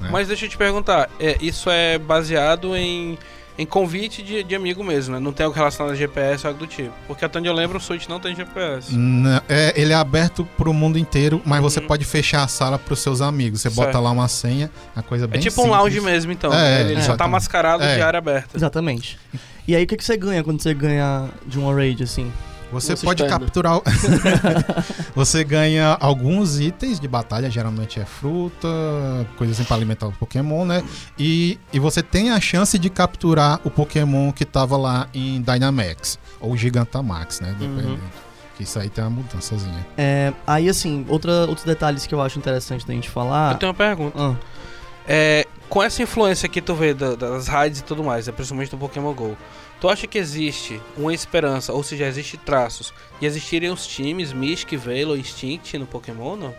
né? 0.00 0.08
Mas 0.10 0.26
deixa 0.26 0.46
eu 0.46 0.48
te 0.48 0.58
perguntar, 0.58 1.08
é, 1.20 1.38
isso 1.40 1.70
é 1.70 1.96
baseado 1.96 2.74
em, 2.74 3.16
em 3.56 3.64
convite 3.64 4.22
de, 4.22 4.42
de 4.42 4.54
amigo 4.54 4.82
mesmo, 4.82 5.14
né? 5.14 5.20
Não 5.20 5.32
tem 5.32 5.44
algo 5.46 5.56
relacionado 5.56 5.92
a 5.92 5.94
GPS 5.96 6.44
ou 6.46 6.52
algo 6.52 6.58
do 6.58 6.66
tipo. 6.66 6.92
Porque 7.06 7.24
até 7.24 7.38
onde 7.38 7.48
eu 7.48 7.52
lembro, 7.54 7.78
o 7.78 7.80
Switch 7.80 8.08
não 8.08 8.18
tem 8.18 8.34
GPS. 8.34 8.92
N- 8.94 9.40
é, 9.48 9.72
ele 9.80 9.92
é 9.92 9.96
aberto 9.96 10.44
pro 10.56 10.72
mundo 10.74 10.98
inteiro, 10.98 11.40
mas 11.44 11.62
você 11.62 11.78
Uhum. 11.80 11.86
pode 11.86 12.04
fechar 12.04 12.42
a 12.42 12.48
sala 12.48 12.78
pros 12.78 12.98
seus 12.98 13.20
amigos. 13.20 13.60
Você 13.62 13.70
bota 13.70 13.92
Certo. 13.92 14.02
lá 14.04 14.10
uma 14.10 14.26
senha, 14.28 14.70
a 14.96 15.02
coisa 15.02 15.24
É 15.26 15.28
bem 15.28 15.40
tipo 15.40 15.60
um 15.60 15.64
simples. 15.64 15.78
lounge 15.80 16.00
mesmo, 16.00 16.32
então. 16.32 16.52
É? 16.52 16.80
Ele 16.80 16.88
só 16.88 16.94
tá 16.94 17.00
exatamente. 17.00 17.30
mascarado 17.32 17.82
É. 17.84 17.94
de 17.94 18.02
área 18.02 18.18
aberta. 18.18 18.56
Exatamente. 18.56 19.18
E 19.68 19.74
aí, 19.76 19.84
o 19.84 19.86
que, 19.86 19.96
que 19.96 20.04
você 20.04 20.16
ganha 20.16 20.42
quando 20.42 20.60
você 20.60 20.74
ganha 20.74 21.28
de 21.46 21.58
uma 21.58 21.72
raid, 21.74 22.02
assim? 22.02 22.30
Você 22.72 22.96
pode 22.96 23.22
capturar. 23.26 23.80
você 25.14 25.44
ganha 25.44 25.96
alguns 26.00 26.58
itens 26.58 26.98
de 26.98 27.06
batalha, 27.06 27.50
geralmente 27.50 28.00
é 28.00 28.04
fruta, 28.04 28.68
coisas 29.36 29.58
assim 29.58 29.66
pra 29.66 29.76
alimentar 29.76 30.06
o 30.08 30.12
Pokémon, 30.12 30.64
né? 30.64 30.82
E, 31.18 31.58
e 31.72 31.78
você 31.78 32.02
tem 32.02 32.30
a 32.30 32.40
chance 32.40 32.78
de 32.78 32.90
capturar 32.90 33.60
o 33.64 33.70
Pokémon 33.70 34.32
que 34.32 34.44
tava 34.44 34.76
lá 34.76 35.08
em 35.14 35.40
Dynamax, 35.42 36.18
ou 36.40 36.56
Gigantamax, 36.56 37.40
né? 37.40 37.54
Dependendo. 37.58 38.00
Que 38.56 38.62
isso 38.62 38.78
aí 38.78 38.88
tem 38.88 39.02
uma 39.02 39.10
mudançazinha. 39.10 39.84
É, 39.98 40.32
aí, 40.46 40.68
assim, 40.68 41.04
outra, 41.08 41.46
outros 41.46 41.64
detalhes 41.64 42.06
que 42.06 42.14
eu 42.14 42.22
acho 42.22 42.38
interessante 42.38 42.86
da 42.86 42.94
gente 42.94 43.10
falar. 43.10 43.52
Eu 43.52 43.58
tenho 43.58 43.70
uma 43.72 43.76
pergunta. 43.76 44.16
Ah, 44.16 44.34
É, 45.06 45.46
com 45.68 45.82
essa 45.82 46.02
influência 46.02 46.48
que 46.48 46.62
tu 46.62 46.74
vê 46.74 46.94
da- 46.94 47.14
das 47.14 47.46
raids 47.48 47.80
e 47.80 47.84
tudo 47.84 48.02
mais, 48.04 48.26
né, 48.26 48.32
principalmente 48.32 48.70
do 48.70 48.78
Pokémon 48.78 49.12
GO, 49.12 49.36
tu 49.80 49.88
acha 49.88 50.06
que 50.06 50.18
existe 50.18 50.80
uma 50.96 51.12
esperança, 51.12 51.72
ou 51.72 51.82
seja, 51.82 52.06
existe 52.06 52.36
traços, 52.36 52.92
de 53.20 53.26
existirem 53.26 53.70
os 53.70 53.86
times 53.86 54.32
Mystic, 54.32 54.78
Veil, 54.78 55.16
Instinct 55.16 55.76
no 55.78 55.86
Pokémon, 55.86 56.36
não? 56.36 56.54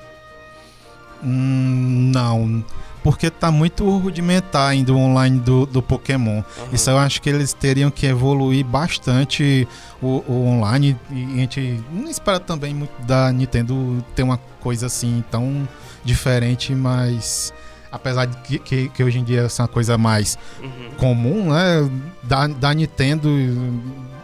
Hum, 1.23 2.11
não. 2.13 2.63
Porque 3.03 3.29
tá 3.29 3.51
muito 3.51 3.87
rudimentar 3.99 4.69
ainda 4.69 4.91
o 4.91 4.97
online 4.97 5.39
do, 5.39 5.65
do 5.67 5.81
Pokémon. 5.81 6.41
Aham. 6.57 6.69
Isso 6.73 6.89
eu 6.89 6.97
acho 6.97 7.21
que 7.21 7.29
eles 7.29 7.53
teriam 7.53 7.91
que 7.91 8.07
evoluir 8.07 8.65
bastante 8.65 9.67
o, 10.01 10.23
o 10.27 10.47
online. 10.47 10.97
E 11.11 11.23
a 11.23 11.37
gente 11.37 11.83
não 11.91 12.09
espera 12.09 12.39
também 12.39 12.73
muito 12.73 12.99
da 13.03 13.31
Nintendo 13.31 14.03
ter 14.15 14.23
uma 14.23 14.37
coisa 14.59 14.87
assim 14.87 15.23
tão 15.29 15.67
diferente, 16.03 16.73
mas 16.73 17.53
apesar 17.95 18.25
de 18.25 18.37
que, 18.37 18.59
que, 18.59 18.89
que 18.89 19.03
hoje 19.03 19.19
em 19.19 19.23
dia 19.23 19.41
essa 19.43 19.61
é 19.61 19.63
uma 19.63 19.67
coisa 19.69 19.97
mais 19.97 20.37
Uhum. 20.61 20.89
comum, 20.97 21.49
né? 21.53 21.89
Da, 22.23 22.47
da 22.47 22.73
Nintendo, 22.73 23.29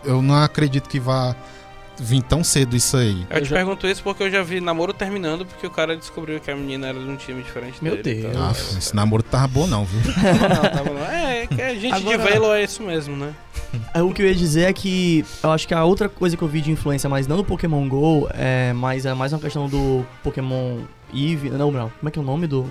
eu 0.03 0.21
não 0.21 0.35
acredito 0.35 0.87
que 0.89 0.99
vá 0.99 1.35
vir 2.03 2.23
tão 2.23 2.43
cedo 2.43 2.75
isso 2.75 2.97
aí. 2.97 3.25
Eu 3.29 3.37
Eu 3.37 3.43
te 3.43 3.49
já- 3.49 3.55
pergunto 3.57 3.85
isso 3.85 4.01
porque 4.01 4.23
eu 4.23 4.31
já 4.31 4.41
vi 4.41 4.59
namoro 4.59 4.91
terminando 4.91 5.45
porque 5.45 5.67
o 5.67 5.69
cara 5.69 5.95
descobriu 5.95 6.39
que 6.39 6.49
a 6.49 6.55
menina 6.55 6.87
era 6.87 6.97
de 6.99 7.05
um 7.07 7.15
time 7.15 7.43
diferente 7.43 7.77
Meu 7.83 7.95
dele. 8.01 8.21
Deus. 8.21 8.33
Então, 8.33 8.41
Nossa, 8.47 8.77
esse 8.79 8.95
namoro 8.95 9.21
tava 9.21 9.47
bom 9.47 9.67
não, 9.67 9.85
viu? 9.85 9.99
Não, 10.23 10.69
tava 10.71 10.89
não. 10.89 11.05
É, 11.05 11.43
é 11.43 11.47
que 11.47 11.61
a 11.61 11.75
gente 11.75 11.93
Agora- 11.93 12.17
de 12.17 12.23
Veil 12.23 12.53
é 12.53 12.63
isso 12.63 12.81
mesmo, 12.81 13.15
né? 13.15 13.33
É, 13.93 14.01
O 14.01 14.11
que 14.11 14.21
eu 14.21 14.27
ia 14.27 14.33
dizer 14.35 14.63
é 14.69 14.73
que 14.73 15.23
eu 15.43 15.51
acho 15.51 15.67
que 15.67 15.73
a 15.73 15.83
outra 15.83 16.09
coisa 16.09 16.35
que 16.35 16.41
eu 16.43 16.47
vi 16.47 16.59
de 16.61 16.71
influência, 16.71 17.07
mas 17.09 17.27
não 17.27 17.37
do 17.37 17.43
Pokémon 17.45 17.87
GO, 17.87 18.27
é 18.33 18.73
mais, 18.73 19.05
é 19.05 19.13
mais 19.13 19.31
uma 19.31 19.39
questão 19.39 19.67
do 19.69 20.03
Pokémon 20.23 20.79
Eve. 21.13 21.49
Não, 21.51 21.71
não. 21.71 21.89
Como 21.99 22.09
é 22.09 22.11
que 22.11 22.17
é 22.17 22.21
o 22.21 22.25
nome 22.25 22.47
do. 22.47 22.65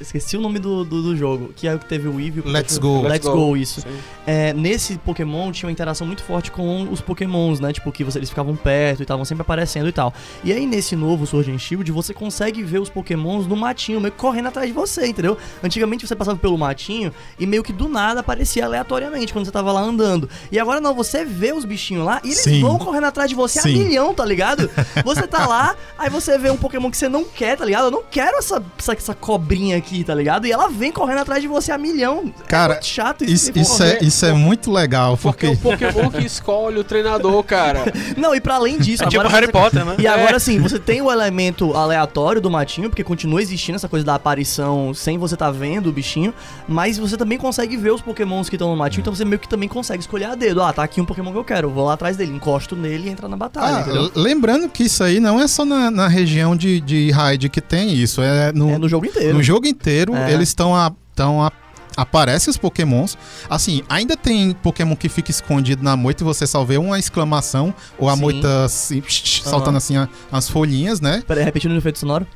Esqueci 0.00 0.36
o 0.36 0.40
nome 0.40 0.58
do, 0.58 0.84
do, 0.84 1.02
do 1.02 1.16
jogo. 1.16 1.52
Que 1.54 1.68
é 1.68 1.74
o 1.74 1.78
que 1.78 1.84
teve 1.86 2.08
o 2.08 2.18
Eve. 2.20 2.40
e 2.44 2.48
o 2.48 2.50
Let's 2.50 2.78
Pokémon- 2.78 3.02
Go. 3.02 3.08
Let's 3.08 3.26
Go, 3.28 3.56
isso. 3.56 3.84
É, 4.26 4.52
nesse 4.52 4.96
Pokémon 4.98 5.50
tinha 5.52 5.66
uma 5.68 5.72
interação 5.72 6.06
muito 6.06 6.22
forte 6.22 6.50
com 6.50 6.88
os 6.90 7.00
Pokémons, 7.00 7.60
né? 7.60 7.72
Tipo, 7.72 7.90
que 7.92 8.02
você, 8.04 8.18
eles 8.18 8.28
ficavam 8.30 8.56
perto 8.56 9.00
e 9.00 9.02
estavam 9.02 9.24
sempre 9.24 9.42
aparecendo 9.42 9.88
e 9.88 9.92
tal. 9.92 10.12
E 10.44 10.52
aí 10.52 10.66
nesse 10.66 10.96
novo 10.96 11.26
Sword 11.26 11.50
and 11.50 11.58
Shield, 11.58 11.90
você 11.92 12.14
consegue 12.14 12.62
ver 12.62 12.78
os 12.78 12.88
Pokémons 12.88 13.46
no 13.46 13.56
matinho, 13.56 14.00
meio 14.00 14.12
que 14.12 14.18
correndo 14.18 14.46
atrás 14.48 14.66
de 14.68 14.72
você, 14.72 15.06
entendeu? 15.06 15.36
Antigamente 15.62 16.06
você 16.06 16.16
passava 16.16 16.38
pelo 16.38 16.56
matinho 16.56 17.12
e 17.38 17.46
meio 17.46 17.62
que 17.62 17.72
do 17.72 17.88
nada 17.88 18.20
aparecia 18.20 18.64
aleatoriamente 18.64 19.32
quando 19.32 19.44
você 19.44 19.50
tava 19.52 19.72
lá 19.72 19.80
andando. 19.80 20.28
E 20.50 20.58
agora 20.58 20.80
não, 20.80 20.94
você 20.94 21.24
vê 21.24 21.52
os 21.52 21.64
bichinhos 21.64 22.04
lá 22.04 22.20
e 22.24 22.28
eles 22.28 22.38
Sim. 22.38 22.60
vão 22.60 22.78
correndo 22.78 23.04
atrás 23.04 23.28
de 23.28 23.34
você 23.34 23.58
a 23.58 23.62
Sim. 23.62 23.72
milhão, 23.84 24.14
tá 24.14 24.24
ligado? 24.24 24.70
Você 25.04 25.26
tá 25.26 25.46
lá, 25.46 25.74
aí 25.98 26.08
você 26.10 26.38
vê 26.38 26.50
um 26.50 26.56
Pokémon 26.56 26.90
que 26.90 26.96
você 26.96 27.08
não 27.08 27.24
quer, 27.24 27.56
tá 27.56 27.64
ligado? 27.64 27.84
Eu 27.86 27.90
não 27.90 28.02
quero 28.08 28.36
essa, 28.38 28.62
essa, 28.78 28.92
essa 28.92 29.14
cobrinha 29.14 29.76
aqui, 29.76 29.89
tá 30.04 30.14
ligado? 30.14 30.46
E 30.46 30.52
ela 30.52 30.68
vem 30.68 30.90
correndo 30.92 31.18
atrás 31.18 31.42
de 31.42 31.48
você 31.48 31.72
a 31.72 31.78
milhão. 31.78 32.32
Cara, 32.48 32.74
é 32.74 32.76
muito 32.76 32.86
chato 32.86 33.24
Isso, 33.24 33.50
isso. 33.50 33.58
isso, 33.58 33.82
é, 33.82 33.98
isso 34.02 34.26
é 34.26 34.32
muito 34.32 34.70
legal, 34.70 35.16
Porque 35.16 35.48
porque. 35.48 35.86
o 35.86 35.92
Pokémon 35.92 36.10
que 36.10 36.24
escolhe 36.24 36.78
o 36.78 36.84
treinador, 36.84 37.42
cara. 37.44 37.84
Não, 38.16 38.34
e 38.34 38.40
pra 38.40 38.54
além 38.56 38.78
disso, 38.78 39.02
É 39.04 39.06
tipo 39.06 39.20
agora 39.20 39.34
Harry 39.34 39.46
você- 39.46 39.52
Potter, 39.52 39.84
né? 39.84 39.96
E 39.98 40.06
agora 40.06 40.38
sim, 40.38 40.58
você 40.60 40.78
tem 40.78 41.00
o 41.02 41.10
elemento 41.10 41.74
aleatório 41.74 42.40
do 42.40 42.50
matinho, 42.50 42.88
porque 42.88 43.02
continua 43.04 43.42
existindo 43.42 43.76
essa 43.76 43.88
coisa 43.88 44.04
da 44.04 44.14
aparição 44.14 44.92
sem 44.94 45.18
você 45.18 45.36
tá 45.36 45.50
vendo 45.50 45.88
o 45.88 45.92
bichinho, 45.92 46.32
mas 46.68 46.98
você 46.98 47.16
também 47.16 47.38
consegue 47.38 47.76
ver 47.76 47.90
os 47.92 48.00
pokémons 48.00 48.48
que 48.48 48.56
estão 48.56 48.70
no 48.70 48.76
matinho, 48.76 49.00
então 49.02 49.14
você 49.14 49.24
meio 49.24 49.38
que 49.38 49.48
também 49.48 49.68
consegue 49.68 50.00
escolher 50.00 50.26
a 50.26 50.34
dedo. 50.34 50.62
Ah, 50.62 50.72
tá 50.72 50.82
aqui 50.82 51.00
um 51.00 51.04
pokémon 51.04 51.32
que 51.32 51.38
eu 51.38 51.44
quero, 51.44 51.70
vou 51.70 51.84
lá 51.86 51.94
atrás 51.94 52.16
dele, 52.16 52.32
encosto 52.32 52.76
nele 52.76 53.08
e 53.08 53.10
entra 53.10 53.28
na 53.28 53.36
batalha, 53.36 53.84
Ah, 53.88 54.10
lembrando 54.14 54.68
que 54.68 54.84
isso 54.84 55.02
aí 55.02 55.20
não 55.20 55.40
é 55.40 55.46
só 55.48 55.64
na, 55.64 55.90
na 55.90 56.08
região 56.08 56.54
de, 56.56 56.80
de 56.80 57.10
raid 57.10 57.48
que 57.48 57.60
tem 57.60 57.92
isso, 57.94 58.20
é 58.22 58.52
no, 58.52 58.70
É 58.70 58.78
no 58.78 58.88
jogo 58.88 59.06
inteiro. 59.06 59.34
no 59.34 59.42
jogo 59.42 59.66
inteiro. 59.66 59.79
É. 60.14 60.32
Eles 60.32 60.48
estão 60.50 60.74
a, 60.74 60.92
tão 61.14 61.42
a, 61.42 61.50
aparecem 61.96 62.50
os 62.50 62.56
pokémons. 62.56 63.16
Assim, 63.48 63.82
ainda 63.88 64.16
tem 64.16 64.52
pokémon 64.52 64.94
que 64.96 65.08
fica 65.08 65.30
escondido 65.30 65.82
na 65.82 65.96
moita 65.96 66.22
e 66.22 66.24
você 66.24 66.46
só 66.46 66.64
vê 66.64 66.76
uma 66.78 66.98
exclamação 66.98 67.74
ou 67.98 68.08
a 68.08 68.14
Sim. 68.14 68.20
moita 68.20 68.68
se- 68.68 69.02
saltando 69.44 69.76
assim 69.78 69.96
a- 69.96 70.08
as 70.30 70.48
folhinhas, 70.48 71.00
né? 71.00 71.22
Pera 71.26 71.40
aí, 71.40 71.44
repetindo 71.44 71.72
o 71.72 71.76
efeito 71.76 71.98
sonoro. 71.98 72.26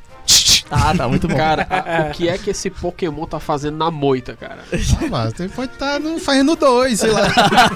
Ah, 0.71 0.95
tá, 0.97 1.09
muito 1.09 1.29
bom. 1.29 1.37
Cara, 1.37 1.67
a- 1.69 2.09
o 2.09 2.13
que 2.13 2.29
é 2.29 2.39
que 2.39 2.51
esse 2.51 2.71
Pokémon 2.71 3.27
tá 3.27 3.39
fazendo 3.39 3.77
na 3.77 3.91
moita, 3.91 4.35
cara? 4.37 4.61
Ah, 4.73 5.07
mas 5.11 5.33
você 5.35 5.49
pode 5.49 5.73
estar 5.73 6.01
no, 6.01 6.19
fazendo 6.19 6.57
dois, 6.57 7.01
sei 7.01 7.11
lá. 7.11 7.23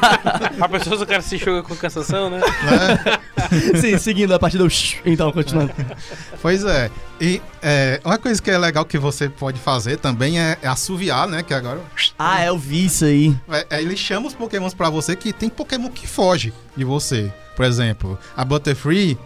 A 0.61 0.69
pessoa 0.69 0.97
o 1.03 1.07
cara 1.07 1.23
se 1.23 1.37
enxuga 1.37 1.63
com 1.63 1.77
cansação, 1.77 2.31
né? 2.31 2.41
né? 2.41 3.19
Sim, 3.81 3.99
seguindo 3.99 4.33
a 4.35 4.39
partida. 4.39 4.67
Então, 5.05 5.31
continuando. 5.33 5.73
Pois 6.43 6.65
é. 6.65 6.91
E 7.21 7.41
é, 7.63 8.01
uma 8.05 8.19
coisa 8.19 8.41
que 8.41 8.51
é 8.51 8.59
legal 8.59 8.85
que 8.85 8.99
você 8.99 9.29
pode 9.29 9.59
fazer 9.59 9.97
também 9.99 10.41
é, 10.41 10.57
é 10.63 10.69
assoviar, 10.69 11.27
né? 11.29 11.43
Que 11.43 11.55
agora. 11.55 11.81
Ah, 12.19 12.45
eu 12.45 12.59
vi 12.59 12.87
isso 12.87 13.05
aí. 13.05 13.35
É, 13.49 13.67
é, 13.71 13.83
ele 13.83 13.97
chama 13.97 14.27
os 14.27 14.35
pokémons 14.35 14.75
pra 14.75 14.91
você 14.91 15.15
que 15.17 15.33
tem 15.33 15.49
pokémon 15.49 15.89
que 15.89 16.07
foge 16.07 16.53
de 16.77 16.85
você. 16.85 17.33
Por 17.57 17.65
exemplo, 17.65 18.19
a 18.37 18.45
Butterfree. 18.45 19.19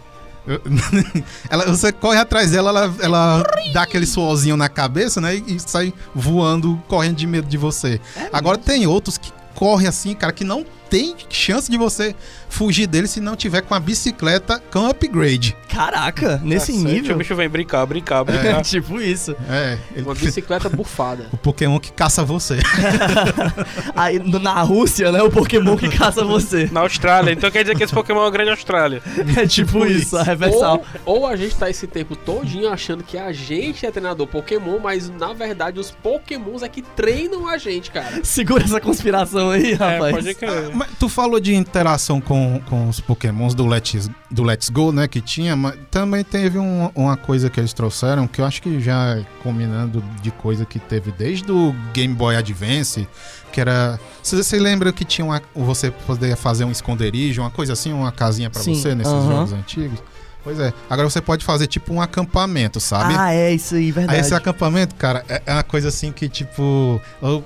ela, 1.49 1.65
você 1.65 1.91
corre 1.91 2.17
atrás 2.19 2.51
dela, 2.51 2.69
ela, 2.69 2.95
ela 3.01 3.43
dá 3.73 3.83
aquele 3.83 4.05
suorzinho 4.05 4.57
na 4.57 4.67
cabeça, 4.67 5.21
né? 5.21 5.35
E, 5.35 5.55
e 5.55 5.59
sai 5.59 5.93
voando, 6.13 6.81
correndo 6.87 7.15
de 7.15 7.27
medo 7.27 7.47
de 7.47 7.57
você. 7.57 7.99
Agora 8.31 8.57
tem 8.57 8.85
outros 8.85 9.17
que 9.17 9.31
correm 9.55 9.87
assim, 9.87 10.13
cara, 10.13 10.33
que 10.33 10.43
não 10.43 10.65
tem 10.93 11.15
chance 11.27 11.71
de 11.71 11.75
você 11.75 12.15
fugir 12.47 12.85
dele 12.85 13.07
se 13.07 13.19
não 13.19 13.35
tiver 13.35 13.61
com 13.61 13.73
a 13.73 13.79
bicicleta 13.79 14.61
com 14.71 14.85
upgrade. 14.87 15.57
Caraca, 15.67 16.39
nesse 16.43 16.71
Cacete, 16.71 16.87
nível. 16.93 17.15
O 17.15 17.17
bicho 17.17 17.35
vem 17.35 17.49
brincar, 17.49 17.83
brincar, 17.87 18.23
brincar. 18.23 18.59
É 18.59 18.61
tipo 18.61 19.01
isso. 19.01 19.35
É, 19.49 19.75
ele- 19.95 20.03
Uma 20.05 20.13
bicicleta 20.13 20.69
bufada. 20.69 21.25
o 21.33 21.37
Pokémon 21.37 21.79
que 21.79 21.91
caça 21.91 22.23
você. 22.23 22.59
Aí 23.95 24.19
na 24.19 24.61
Rússia, 24.61 25.11
né? 25.11 25.21
O 25.23 25.31
Pokémon 25.31 25.75
que 25.75 25.89
caça 25.89 26.23
você. 26.23 26.69
Na 26.71 26.81
Austrália. 26.81 27.31
Então 27.31 27.49
quer 27.49 27.63
dizer 27.63 27.75
que 27.75 27.83
esse 27.83 27.93
Pokémon 27.93 28.19
é 28.19 28.23
uma 28.25 28.31
grande 28.31 28.51
Austrália. 28.51 29.01
É 29.35 29.47
tipo 29.47 29.85
isso, 29.85 30.15
a 30.15 30.21
reversal. 30.21 30.83
Ou, 31.05 31.21
ou 31.21 31.27
a 31.27 31.35
gente 31.35 31.55
tá 31.55 31.69
esse 31.71 31.87
tempo 31.87 32.15
todinho 32.15 32.69
achando 32.69 33.03
que 33.03 33.17
a 33.17 33.31
gente 33.31 33.83
é 33.85 33.89
treinador 33.89 34.27
Pokémon, 34.27 34.77
mas 34.79 35.09
na 35.09 35.33
verdade 35.33 35.79
os 35.79 35.89
Pokémons 35.89 36.61
é 36.61 36.69
que 36.69 36.83
treinam 36.83 37.47
a 37.47 37.57
gente, 37.57 37.89
cara. 37.89 38.23
Segura 38.23 38.63
essa 38.63 38.79
conspiração 38.79 39.49
aí, 39.49 39.71
É, 39.71 39.75
rapaz. 39.75 40.15
pode 40.15 40.35
crer. 40.35 40.71
Mas 40.87 40.97
tu 40.99 41.07
falou 41.07 41.39
de 41.39 41.55
interação 41.55 42.19
com, 42.19 42.59
com 42.69 42.89
os 42.89 42.99
Pokémons 42.99 43.53
do 43.55 43.65
Let's, 43.65 44.09
do 44.29 44.43
Let's 44.43 44.69
Go, 44.69 44.91
né? 44.91 45.07
Que 45.07 45.21
tinha, 45.21 45.55
mas 45.55 45.75
também 45.89 46.23
teve 46.23 46.57
um- 46.59 46.89
uma 46.95 47.15
coisa 47.15 47.49
que 47.49 47.59
eles 47.59 47.71
trouxeram 47.73 48.27
que 48.27 48.41
eu 48.41 48.45
acho 48.45 48.61
que 48.61 48.79
já 48.79 49.17
combinando 49.41 50.03
de 50.21 50.31
coisa 50.31 50.65
que 50.65 50.79
teve 50.79 51.11
desde 51.11 51.51
o 51.51 51.73
Game 51.93 52.13
Boy 52.13 52.35
Advance, 52.35 53.07
que 53.51 53.61
era. 53.61 53.99
Você, 54.21 54.35
você 54.35 54.59
lembra 54.59 54.91
que 54.91 55.05
tinha 55.05 55.23
uma. 55.25 55.41
Você 55.55 55.89
poderia 55.91 56.35
fazer 56.35 56.65
um 56.65 56.71
esconderijo, 56.71 57.41
uma 57.41 57.51
coisa 57.51 57.73
assim, 57.73 57.93
uma 57.93 58.11
casinha 58.11 58.49
pra 58.49 58.61
Sim, 58.61 58.75
você 58.75 58.93
nesses 58.95 59.13
jogos 59.13 59.53
antigos? 59.53 59.99
Pois 60.43 60.59
é. 60.59 60.73
Agora 60.89 61.09
você 61.09 61.21
pode 61.21 61.45
fazer 61.45 61.67
tipo 61.67 61.93
um 61.93 62.01
acampamento, 62.01 62.77
sabe? 62.81 63.13
Ah, 63.17 63.33
é 63.33 63.53
isso 63.53 63.75
aí, 63.75 63.91
verdade. 63.93 64.15
Aí 64.19 64.21
esse 64.25 64.33
acampamento, 64.35 64.93
cara, 64.95 65.23
é 65.29 65.41
é 65.45 65.53
uma 65.53 65.63
coisa 65.63 65.87
assim 65.87 66.11
que, 66.11 66.27
tipo. 66.27 66.99
eu- 67.21 67.43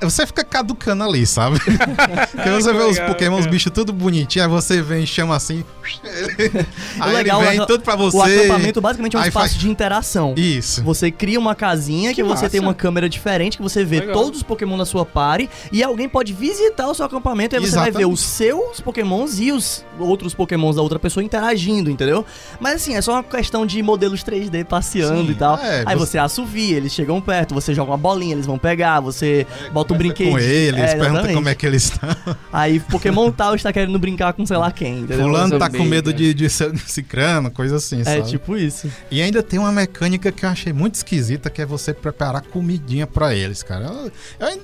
Você 0.00 0.26
fica 0.26 0.44
caducando 0.44 1.04
ali, 1.04 1.26
sabe? 1.26 1.58
Porque 2.32 2.50
você 2.50 2.72
vê 2.72 2.82
os 2.82 2.98
Pokémon, 2.98 3.38
os 3.38 3.46
bichos 3.46 3.72
tudo 3.72 3.92
bonitinho, 3.92 4.44
aí 4.44 4.50
você 4.50 4.82
vem 4.82 5.04
e 5.04 5.06
chama 5.06 5.34
assim. 5.36 5.64
aí 7.00 7.12
legal, 7.12 7.40
ele 7.42 7.50
vem 7.50 7.60
o- 7.60 7.66
tudo 7.66 7.82
pra 7.82 7.96
você. 7.96 8.16
O 8.16 8.22
acampamento 8.22 8.80
basicamente 8.80 9.16
é 9.16 9.18
um 9.18 9.22
espaço 9.22 9.48
faz- 9.50 9.54
de 9.60 9.68
interação. 9.68 10.34
Isso. 10.36 10.82
Você 10.82 11.10
cria 11.10 11.38
uma 11.38 11.54
casinha 11.54 12.10
que, 12.10 12.16
Que 12.16 12.22
você 12.22 12.28
massa. 12.44 12.50
tem 12.50 12.60
uma 12.60 12.74
câmera 12.74 13.08
diferente, 13.08 13.56
que 13.56 13.62
você 13.62 13.84
vê 13.84 14.00
Legal. 14.00 14.14
todos 14.14 14.38
os 14.38 14.42
Pokémon 14.42 14.76
da 14.76 14.84
sua 14.84 15.04
party, 15.06 15.48
e 15.72 15.82
alguém 15.82 16.08
pode 16.08 16.32
visitar 16.32 16.86
o 16.88 16.94
seu 16.94 17.04
acampamento 17.06 17.54
e 17.54 17.58
aí 17.58 17.62
você 17.64 17.74
vai 17.76 17.84
ver 17.90 17.98
Exatamente. 18.00 18.12
os 18.14 18.20
seus 18.20 18.80
Pokémons 18.80 19.38
e 19.40 19.52
os 19.52 19.84
outros 19.98 20.34
Pokémons 20.34 20.76
da 20.76 20.82
outra 20.82 20.98
pessoa 20.98 21.22
interagindo, 21.24 21.90
entendeu? 21.90 22.24
Mas 22.58 22.76
assim, 22.76 22.94
é 22.94 23.00
só 23.02 23.12
uma 23.12 23.22
questão 23.22 23.64
de 23.66 23.82
modelos 23.82 24.22
3D 24.22 24.64
passeando 24.64 25.26
Sim, 25.26 25.32
e 25.32 25.34
tal. 25.34 25.56
é, 25.58 25.84
aí 25.86 25.96
você- 25.96 26.10
você 26.10 26.18
assovia, 26.18 26.76
eles 26.76 26.92
chegam 26.92 27.20
perto, 27.20 27.54
você 27.54 27.72
joga 27.72 27.92
uma 27.92 27.96
bolinha, 27.96 28.32
eles 28.32 28.46
vão 28.46 28.58
pegar, 28.58 28.98
você 29.00 29.46
bota 29.72 29.94
um 29.94 29.96
brinquedo. 29.98 30.30
com 30.30 30.38
eles, 30.38 30.80
É, 30.80 30.96
pergunta 30.96 31.32
como 31.32 31.48
é 31.48 31.54
que 31.54 31.66
eles 31.66 31.84
estão. 31.84 32.08
Aí 32.52 32.80
Pokémon 32.80 33.30
tal 33.30 33.54
está 33.54 33.72
querendo 33.72 33.98
brincar 33.98 34.32
com 34.32 34.44
sei 34.44 34.56
lá 34.56 34.70
quem, 34.72 35.00
entendeu? 35.00 35.26
Fulano 35.26 35.58
tá 35.58 35.70
com 35.70 35.84
medo 35.84 36.12
de, 36.12 36.34
de 36.34 36.48
ser 36.50 36.76
cicrano, 36.78 37.50
coisa 37.50 37.76
assim, 37.76 38.00
É 38.00 38.04
sabe? 38.04 38.28
tipo 38.28 38.56
isso. 38.56 38.90
E 39.10 39.22
ainda 39.22 39.42
tem 39.42 39.58
uma 39.58 39.72
mecânica 39.72 40.30
que 40.32 40.44
eu 40.44 40.48
achei 40.50 40.72
muito 40.72 40.94
esquisita, 40.96 41.48
que 41.50 41.62
é 41.62 41.66
você 41.66 41.92
preparar 41.94 42.42
comidinha 42.42 43.06
pra 43.06 43.34
eles, 43.34 43.62
cara. 43.62 43.84
Eu, 43.86 44.12
eu, 44.48 44.60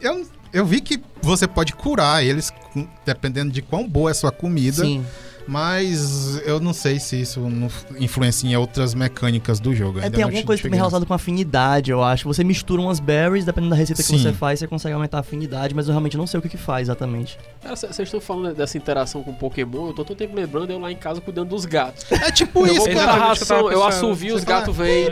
eu, 0.00 0.26
eu 0.52 0.66
vi 0.66 0.80
que 0.80 1.00
você 1.22 1.46
pode 1.46 1.72
curar 1.72 2.24
eles, 2.24 2.52
dependendo 3.06 3.52
de 3.52 3.62
quão 3.62 3.88
boa 3.88 4.10
é 4.10 4.12
a 4.12 4.14
sua 4.14 4.32
comida. 4.32 4.84
Sim. 4.84 5.04
Mas 5.46 6.40
eu 6.46 6.60
não 6.60 6.72
sei 6.72 6.98
se 6.98 7.20
isso 7.20 7.40
influencia 7.98 8.50
em 8.50 8.56
outras 8.56 8.94
mecânicas 8.94 9.60
do 9.60 9.74
jogo. 9.74 9.98
É, 10.00 10.04
ainda 10.04 10.16
tem 10.16 10.24
alguma 10.24 10.42
coisa 10.42 10.62
também 10.62 10.76
relacionada 10.78 11.06
com 11.06 11.14
afinidade, 11.14 11.90
eu 11.90 12.02
acho. 12.02 12.26
Você 12.28 12.42
mistura 12.44 12.80
umas 12.80 13.00
berries, 13.00 13.44
dependendo 13.44 13.70
da 13.70 13.76
receita 13.76 14.02
que 14.02 14.08
Sim. 14.08 14.18
você 14.18 14.32
faz, 14.32 14.58
você 14.60 14.66
consegue 14.66 14.94
aumentar 14.94 15.18
a 15.18 15.20
afinidade, 15.20 15.74
mas 15.74 15.86
eu 15.86 15.92
realmente 15.92 16.16
não 16.16 16.26
sei 16.26 16.38
o 16.38 16.42
que, 16.42 16.48
que 16.48 16.56
faz 16.56 16.82
exatamente. 16.88 17.38
Cara, 17.62 17.76
vocês 17.76 17.98
estão 18.00 18.20
falando 18.20 18.54
dessa 18.54 18.76
interação 18.76 19.22
com 19.22 19.32
Pokémon, 19.32 19.88
eu 19.88 19.92
tô 19.92 20.04
todo 20.04 20.16
tempo 20.16 20.34
lembrando 20.34 20.70
eu 20.70 20.78
lá 20.78 20.90
em 20.90 20.96
casa 20.96 21.20
cuidando 21.20 21.48
dos 21.50 21.64
gatos. 21.64 22.04
É 22.10 22.30
tipo 22.30 22.60
Eu 22.66 22.74
isso, 22.74 22.84
vou 22.84 22.94
cara. 22.94 23.12
que 23.12 23.18
eu 23.18 23.22
ração, 23.22 23.72
eu 23.72 23.84
assovio, 23.84 24.34
os 24.34 24.40
Você 24.42 24.46
gatos 24.46 24.76
tá- 24.76 24.82
vêm, 24.82 25.04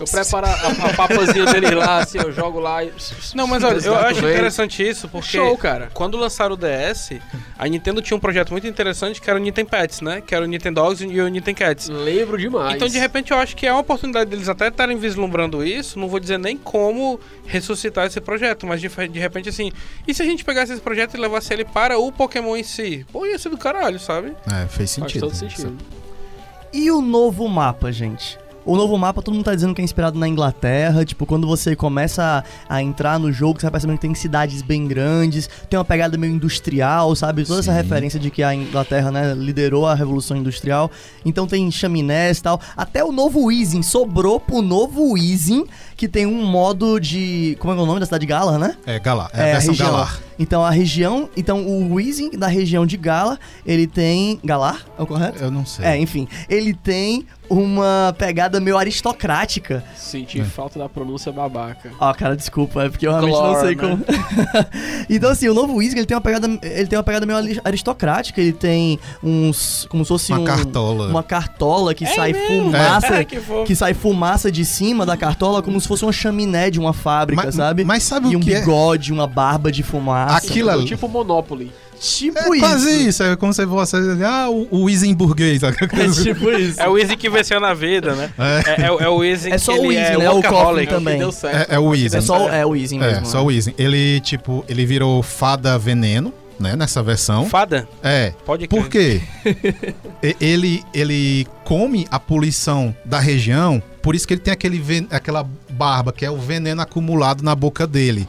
eu 0.00 0.06
preparo 0.10 0.46
a, 0.46 0.88
a 0.90 0.94
papazinha 0.94 1.44
deles 1.46 1.72
lá, 1.72 1.98
assim, 1.98 2.18
eu 2.18 2.32
jogo 2.32 2.58
lá 2.60 2.84
e... 2.84 2.92
Não, 3.34 3.46
mas 3.46 3.62
olha, 3.64 3.78
eu 3.84 3.94
acho 3.96 4.20
vêm. 4.20 4.30
interessante 4.32 4.86
isso, 4.86 5.08
porque 5.08 5.28
Show, 5.36 5.56
cara. 5.56 5.90
quando 5.92 6.16
lançaram 6.16 6.54
o 6.54 6.56
DS, 6.56 7.12
a 7.58 7.66
Nintendo 7.68 8.00
tinha 8.00 8.16
um 8.16 8.20
projeto 8.20 8.50
muito 8.50 8.66
interessante 8.66 9.20
que 9.20 9.28
era 9.28 9.38
o 9.38 9.42
Nintendo 9.42 9.68
Pets, 9.72 10.02
né? 10.02 10.20
Que 10.20 10.34
era 10.34 10.44
o 10.44 10.46
Nintendo 10.46 10.82
Dogs 10.82 11.02
e 11.02 11.18
o 11.18 11.28
Nintendo 11.28 11.56
Cats. 11.56 11.88
Lembro 11.88 12.36
demais. 12.36 12.74
Então, 12.74 12.86
de 12.86 12.98
repente, 12.98 13.32
eu 13.32 13.38
acho 13.38 13.56
que 13.56 13.66
é 13.66 13.72
uma 13.72 13.80
oportunidade 13.80 14.28
deles 14.28 14.46
até 14.46 14.68
estarem 14.68 14.98
vislumbrando 14.98 15.64
isso. 15.64 15.98
Não 15.98 16.08
vou 16.08 16.20
dizer 16.20 16.38
nem 16.38 16.58
como 16.58 17.18
ressuscitar 17.46 18.06
esse 18.06 18.20
projeto, 18.20 18.66
mas 18.66 18.82
de, 18.82 18.88
de 19.08 19.18
repente, 19.18 19.48
assim, 19.48 19.72
e 20.06 20.12
se 20.12 20.20
a 20.20 20.26
gente 20.26 20.44
pegasse 20.44 20.72
esse 20.72 20.82
projeto 20.82 21.16
e 21.16 21.20
levasse 21.20 21.54
ele 21.54 21.64
para 21.64 21.98
o 21.98 22.12
Pokémon 22.12 22.54
em 22.54 22.62
si? 22.62 23.06
Pô, 23.10 23.24
ia 23.24 23.38
ser 23.38 23.48
do 23.48 23.56
caralho, 23.56 23.98
sabe? 23.98 24.36
É, 24.46 24.66
fez 24.66 24.76
Faz 24.76 24.90
sentido. 24.90 25.20
todo 25.22 25.34
sentido. 25.34 25.78
E 26.70 26.90
o 26.90 27.00
novo 27.00 27.48
mapa, 27.48 27.90
gente? 27.90 28.38
O 28.64 28.76
novo 28.76 28.96
mapa, 28.96 29.20
todo 29.20 29.34
mundo 29.34 29.44
tá 29.44 29.54
dizendo 29.54 29.74
que 29.74 29.80
é 29.80 29.84
inspirado 29.84 30.18
na 30.18 30.28
Inglaterra. 30.28 31.04
Tipo, 31.04 31.26
quando 31.26 31.46
você 31.46 31.74
começa 31.74 32.44
a, 32.68 32.76
a 32.76 32.82
entrar 32.82 33.18
no 33.18 33.32
jogo, 33.32 33.58
você 33.58 33.66
vai 33.66 33.72
percebendo 33.72 33.96
que 33.96 34.02
tem 34.02 34.14
cidades 34.14 34.62
bem 34.62 34.86
grandes, 34.86 35.48
tem 35.68 35.78
uma 35.78 35.84
pegada 35.84 36.16
meio 36.16 36.32
industrial, 36.32 37.14
sabe? 37.16 37.44
Toda 37.44 37.60
essa 37.60 37.72
Sim. 37.72 37.78
referência 37.78 38.20
de 38.20 38.30
que 38.30 38.42
a 38.42 38.54
Inglaterra, 38.54 39.10
né, 39.10 39.34
liderou 39.34 39.86
a 39.86 39.94
Revolução 39.94 40.36
Industrial. 40.36 40.90
Então 41.24 41.46
tem 41.46 41.70
chaminés 41.70 42.38
e 42.38 42.42
tal. 42.42 42.60
Até 42.76 43.04
o 43.04 43.10
novo 43.10 43.46
Weezing 43.46 43.82
sobrou 43.82 44.38
pro 44.38 44.62
novo 44.62 45.12
Weezing, 45.12 45.66
que 45.96 46.08
tem 46.08 46.26
um 46.26 46.44
modo 46.44 47.00
de. 47.00 47.56
Como 47.58 47.72
é 47.72 47.76
que 47.76 47.80
é 47.80 47.84
o 47.84 47.86
nome 47.86 48.00
da 48.00 48.06
cidade 48.06 48.22
de 48.22 48.26
Galar, 48.26 48.58
né? 48.58 48.76
É, 48.86 48.98
Galar. 48.98 49.30
É, 49.32 49.54
a 49.54 49.58
versão. 49.58 49.74
Galar. 49.74 50.20
Então 50.42 50.64
a 50.64 50.70
região. 50.70 51.28
Então 51.36 51.64
o 51.66 51.94
Weezing 51.94 52.30
da 52.30 52.46
região 52.48 52.84
de 52.84 52.96
Galar, 52.96 53.38
ele 53.64 53.86
tem. 53.86 54.38
Galar? 54.44 54.84
É 54.98 55.02
o 55.02 55.06
correto? 55.06 55.42
Eu 55.42 55.50
não 55.50 55.64
sei. 55.64 55.84
É, 55.84 55.96
enfim, 55.96 56.26
ele 56.48 56.74
tem 56.74 57.24
uma 57.48 58.14
pegada 58.18 58.58
meio 58.60 58.78
aristocrática. 58.78 59.84
Senti 59.94 60.40
É. 60.40 60.44
falta 60.44 60.78
da 60.78 60.88
pronúncia 60.88 61.30
babaca. 61.30 61.90
Ó, 62.00 62.12
cara, 62.14 62.34
desculpa, 62.36 62.84
é 62.84 62.88
porque 62.88 63.06
eu 63.06 63.10
realmente 63.10 63.34
não 63.34 63.42
Glor, 63.52 63.60
sei 63.60 63.74
né? 63.74 63.82
como. 63.82 64.04
então, 65.08 65.30
assim, 65.30 65.48
o 65.48 65.54
novo 65.54 65.74
Whisky, 65.76 65.98
ele 65.98 66.06
tem 66.06 66.16
uma 66.16 66.20
pegada, 66.22 66.46
ele 66.62 66.86
tem 66.86 66.96
uma 66.98 67.02
pegada 67.02 67.26
meio 67.26 67.38
aristocrática, 67.64 68.40
ele 68.40 68.52
tem 68.52 68.98
uns 69.22 69.86
como 69.90 70.02
se 70.04 70.08
fosse 70.08 70.32
Uma 70.32 70.40
um- 70.40 70.44
cartola. 70.44 71.08
uma 71.08 71.22
cartola 71.22 71.94
que 71.94 72.06
sai 72.06 72.32
mesmo? 72.32 72.64
fumaça, 72.72 73.12
É, 73.22 73.24
que 73.24 73.76
sai 73.76 73.92
fumaça 73.94 74.50
de 74.50 74.64
cima 74.64 75.04
da 75.04 75.16
cartola 75.16 75.62
como 75.62 75.78
se 75.80 75.86
fosse 75.86 76.04
uma 76.04 76.12
chaminé 76.12 76.70
de 76.70 76.80
uma 76.80 76.92
fábrica, 76.94 77.42
Mas- 77.44 77.54
sabe? 77.54 77.84
mas 77.84 78.02
sabe 78.02 78.30
e 78.30 78.36
o 78.36 78.38
um 78.38 78.42
que 78.42 78.54
é? 78.54 78.60
bigode, 78.60 79.12
uma 79.12 79.26
barba 79.26 79.70
de 79.70 79.82
fumaça. 79.82 80.31
Aquilo 80.36 80.70
ali. 80.70 80.84
Tipo 80.84 81.08
Monopoly. 81.08 81.70
Tipo 82.00 82.38
É 82.38 82.58
quase 82.58 83.08
isso. 83.08 83.22
É 83.22 83.36
como 83.36 83.52
se 83.54 83.64
você. 83.64 83.96
Ah, 84.26 84.48
o, 84.50 84.66
o 84.70 84.84
Weezing 84.84 85.14
burguês. 85.14 85.62
É 85.62 85.70
tipo 85.72 86.50
isso. 86.50 86.80
É 86.80 86.88
o 86.88 86.98
Easy 86.98 87.16
que 87.16 87.30
venceu 87.30 87.60
na 87.60 87.74
vida, 87.74 88.14
né? 88.14 88.30
É, 88.66 88.86
é, 88.86 88.90
o- 88.90 89.00
é 89.00 89.08
o 89.08 89.22
Easy 89.22 89.52
É 89.52 89.58
só 89.58 89.72
que 89.74 89.78
o 89.80 89.84
ele 89.92 89.96
Easy, 90.00 90.12
é 90.14 90.18
né? 90.18 90.30
O. 90.30 90.42
Coffin 90.42 90.80
É 90.82 90.86
também. 90.86 91.18
deu 91.18 91.30
certo. 91.30 91.70
É, 91.70 91.76
é 91.76 91.78
o 91.78 91.86
Weezing. 91.88 92.16
É 92.16 92.20
só, 92.20 92.48
é 92.48 92.66
o 92.66 92.74
É, 92.74 92.78
mesmo. 92.78 93.26
só 93.26 93.38
né? 93.38 93.44
o 93.44 93.46
Weezing. 93.46 93.74
Ele, 93.78 94.18
tipo, 94.20 94.64
ele 94.68 94.84
virou 94.84 95.22
fada 95.22 95.78
veneno, 95.78 96.32
né? 96.58 96.74
Nessa 96.74 97.02
versão. 97.04 97.46
Fada? 97.48 97.86
É. 98.02 98.32
Pode 98.44 98.66
crer. 98.66 98.80
Por 98.82 98.88
quê? 98.90 99.20
Ele, 100.40 100.82
ele 100.92 101.46
come 101.64 102.06
a 102.10 102.18
poluição 102.18 102.94
da 103.04 103.18
região, 103.20 103.82
por 104.02 104.14
isso 104.14 104.26
que 104.26 104.34
ele 104.34 104.40
tem 104.40 104.52
aquele 104.52 105.06
aquela 105.10 105.46
barba, 105.70 106.12
que 106.12 106.24
é 106.24 106.30
o 106.30 106.36
veneno 106.36 106.82
acumulado 106.82 107.42
na 107.42 107.54
boca 107.54 107.86
dele. 107.86 108.28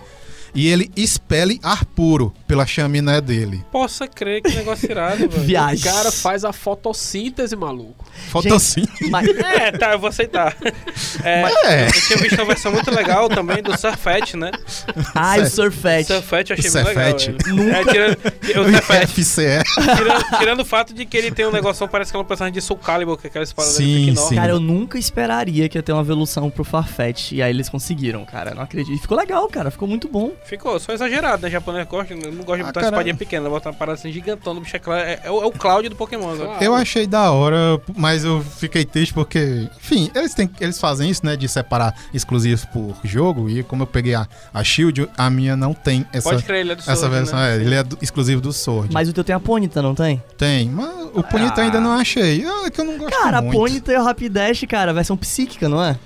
E 0.55 0.67
ele 0.67 0.91
expele 0.95 1.59
ar 1.63 1.83
puro 1.85 2.33
pela 2.47 2.65
chaminé 2.65 3.19
dele. 3.19 3.63
Possa 3.71 4.07
crer 4.07 4.41
que 4.41 4.51
negócio 4.55 4.89
irado, 4.89 5.17
velho. 5.29 5.37
O 5.37 5.45
Viagem. 5.45 5.83
cara 5.91 6.11
faz 6.11 6.45
a 6.45 6.53
fotossíntese, 6.53 7.55
maluco. 7.55 8.05
Fotossíntese. 8.29 9.09
Mas, 9.09 9.27
É, 9.43 9.71
tá, 9.71 9.93
eu 9.93 9.99
vou 9.99 10.09
aceitar. 10.09 10.55
É, 11.23 11.43
É. 11.65 11.87
Eu 11.87 11.91
tinha 12.01 12.17
visto 12.19 12.35
uma 12.35 12.45
versão 12.45 12.71
muito 12.71 12.91
legal 12.91 13.29
também 13.29 13.61
do 13.63 13.77
Surfette, 13.77 14.35
né? 14.35 14.51
ai, 15.15 15.41
o 15.41 15.49
Surfette. 15.49 16.07
Surfette 16.13 16.51
eu 16.51 16.57
achei 16.57 16.69
O 16.69 16.73
muito 16.73 16.87
legal. 16.87 17.19
Surfette. 17.19 17.31
velho. 17.49 17.73
É, 17.73 17.85
tirando, 17.85 18.17
o 18.67 18.71
Surfette, 18.71 19.07
FCE. 19.23 19.63
tirando, 19.95 20.37
tirando 20.39 20.59
o 20.61 20.65
fato 20.65 20.93
de 20.93 21.05
que 21.05 21.15
ele 21.17 21.31
tem 21.31 21.45
um 21.47 21.51
negócio, 21.51 21.87
parece 21.87 22.11
que 22.11 22.17
é 22.17 22.19
um 22.19 22.23
personagem 22.25 22.53
de 22.53 22.61
Soul 22.61 22.79
Calibur, 22.79 23.17
que 23.17 23.27
é 23.27 23.29
aquela 23.29 23.43
espada 23.43 23.69
dele 23.71 23.83
Sim, 23.83 24.09
enorme. 24.09 24.29
sim. 24.29 24.35
Cara, 24.35 24.51
eu 24.51 24.59
nunca 24.59 24.97
esperaria 24.97 25.69
que 25.69 25.77
ia 25.77 25.83
ter 25.83 25.93
uma 25.93 26.01
evolução 26.01 26.49
pro 26.49 26.63
Farfetch. 26.63 27.31
E 27.31 27.41
aí 27.41 27.49
eles 27.51 27.69
conseguiram, 27.69 28.25
cara. 28.25 28.53
Não 28.53 28.63
acredito. 28.63 28.95
E 28.95 28.99
ficou 28.99 29.17
legal, 29.17 29.47
cara. 29.47 29.71
Ficou 29.71 29.87
muito 29.87 30.07
bom. 30.09 30.31
Ficou, 30.45 30.79
só 30.79 30.91
exagerado, 30.91 31.41
né? 31.43 31.49
Japonês 31.49 31.87
gosta, 31.87 32.13
não 32.15 32.31
gosta 32.43 32.57
de 32.57 32.61
Ah, 32.63 32.65
botar 32.65 32.79
uma 32.81 32.87
espadinha 32.87 33.15
pequena, 33.15 33.49
botar 33.49 33.69
uma 33.71 33.75
parada 33.75 33.97
assim 33.97 34.11
gigantona, 34.11 34.59
bicho 34.59 34.75
é, 34.75 34.79
claro, 34.79 35.01
é, 35.01 35.19
é 35.23 35.31
o, 35.31 35.41
é 35.41 35.45
o 35.45 35.51
Cláudio 35.51 35.89
do 35.89 35.95
Pokémon 35.95 36.29
agora. 36.31 36.47
Claro. 36.49 36.63
Eu 36.63 36.75
achei 36.75 37.07
da 37.07 37.31
hora, 37.31 37.81
mas 37.95 38.23
eu 38.25 38.41
fiquei 38.41 38.83
triste 38.85 39.13
porque, 39.13 39.67
enfim, 39.77 40.11
eles, 40.13 40.33
têm, 40.33 40.49
eles 40.59 40.79
fazem 40.79 41.09
isso, 41.09 41.25
né, 41.25 41.35
de 41.35 41.47
separar 41.47 41.95
exclusivos 42.13 42.65
por 42.65 42.95
jogo, 43.03 43.49
e 43.49 43.63
como 43.63 43.83
eu 43.83 43.87
peguei 43.87 44.15
a, 44.15 44.27
a 44.53 44.63
Shield, 44.63 45.09
a 45.17 45.29
minha 45.29 45.55
não 45.55 45.73
tem 45.73 46.05
essa, 46.11 46.29
Pode 46.29 46.43
crer, 46.43 46.59
ele 46.61 46.73
é 46.73 46.75
do 46.75 46.79
essa 46.81 46.95
Sword, 46.95 47.15
versão, 47.15 47.39
né? 47.39 47.51
é, 47.53 47.55
ele 47.55 47.75
é 47.75 47.83
do- 47.83 47.97
exclusivo 48.01 48.41
do 48.41 48.51
Sword. 48.53 48.93
Mas 48.93 49.07
o 49.09 49.13
teu 49.13 49.23
tem 49.23 49.35
a 49.35 49.39
Ponyta, 49.39 49.81
não 49.81 49.95
tem? 49.95 50.21
Tem, 50.37 50.69
mas 50.69 50.89
o 51.13 51.23
Ponyta 51.23 51.61
Ah. 51.61 51.63
ainda 51.63 51.79
não 51.79 51.93
achei, 51.93 52.43
Ah, 52.45 52.63
é 52.65 52.69
que 52.69 52.81
eu 52.81 52.85
não 52.85 52.97
gosto 52.97 53.17
Cara, 53.17 53.37
a 53.37 53.41
muito. 53.41 53.55
Ponyta 53.57 53.93
e 53.93 53.97
o 53.97 54.03
Rapidash, 54.03 54.65
cara, 54.67 54.93
versão 54.93 55.15
psíquica, 55.17 55.69
não 55.69 55.83
é? 55.83 55.97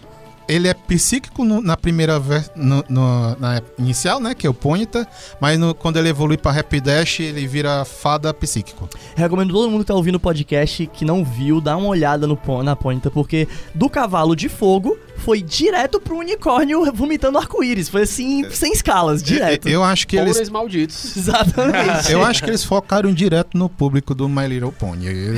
Ele 0.48 0.68
é 0.68 0.74
psíquico 0.74 1.44
no- 1.44 1.62
na 1.62 1.76
primeira 1.76 2.20
no- 2.56 2.84
no- 2.90 3.36
na 3.40 3.62
inicial, 3.78 4.20
né? 4.20 4.34
Que 4.34 4.48
é 4.48 4.50
o 4.50 4.54
Ponyta, 4.54 5.08
mas 5.40 5.60
no- 5.60 5.74
quando 5.76 5.98
ele 5.98 6.10
evolui 6.10 6.38
pra 6.38 6.52
Rapidash, 6.52 7.20
ele 7.22 7.46
vira 7.48 7.84
fada 7.86 8.34
psíquico. 8.34 8.90
Recomendo 9.16 9.54
todo 9.54 9.70
mundo 9.70 9.82
que 9.82 9.88
tá 9.88 9.96
ouvindo 9.96 10.16
o 10.16 10.20
podcast 10.20 10.88
que 10.88 11.04
não 11.06 11.24
viu, 11.24 11.60
dar 11.62 11.78
uma 11.78 11.88
olhada 11.88 12.26
no, 12.28 12.38
na 12.64 12.76
Ponyta, 12.76 13.10
porque 13.12 13.48
do 13.74 13.90
cavalo 13.90 14.36
de 14.36 14.50
fogo 14.50 14.98
foi 15.18 15.42
direto 15.42 16.00
pro 16.00 16.18
unicórnio 16.18 16.92
vomitando 16.94 17.38
arco-íris. 17.38 17.90
Foi 17.90 18.04
assim, 18.04 18.50
sem 18.50 18.72
escalas, 18.72 19.22
direto. 19.22 19.68
Eu 19.68 19.84
acho 19.84 20.08
que 20.08 20.16
eles. 20.16 20.34
Pobres 20.34 20.50
malditos. 20.50 21.18
Exatamente. 21.18 22.12
Eu 22.12 22.24
acho 22.24 22.44
que 22.44 22.50
eles 22.50 22.64
focaram 22.64 23.14
direto 23.14 23.58
no 23.58 23.68
público 23.70 24.14
do 24.16 24.28
My 24.30 24.48
Little 24.48 24.72
Pony. 24.72 25.08
Eu- 25.08 25.34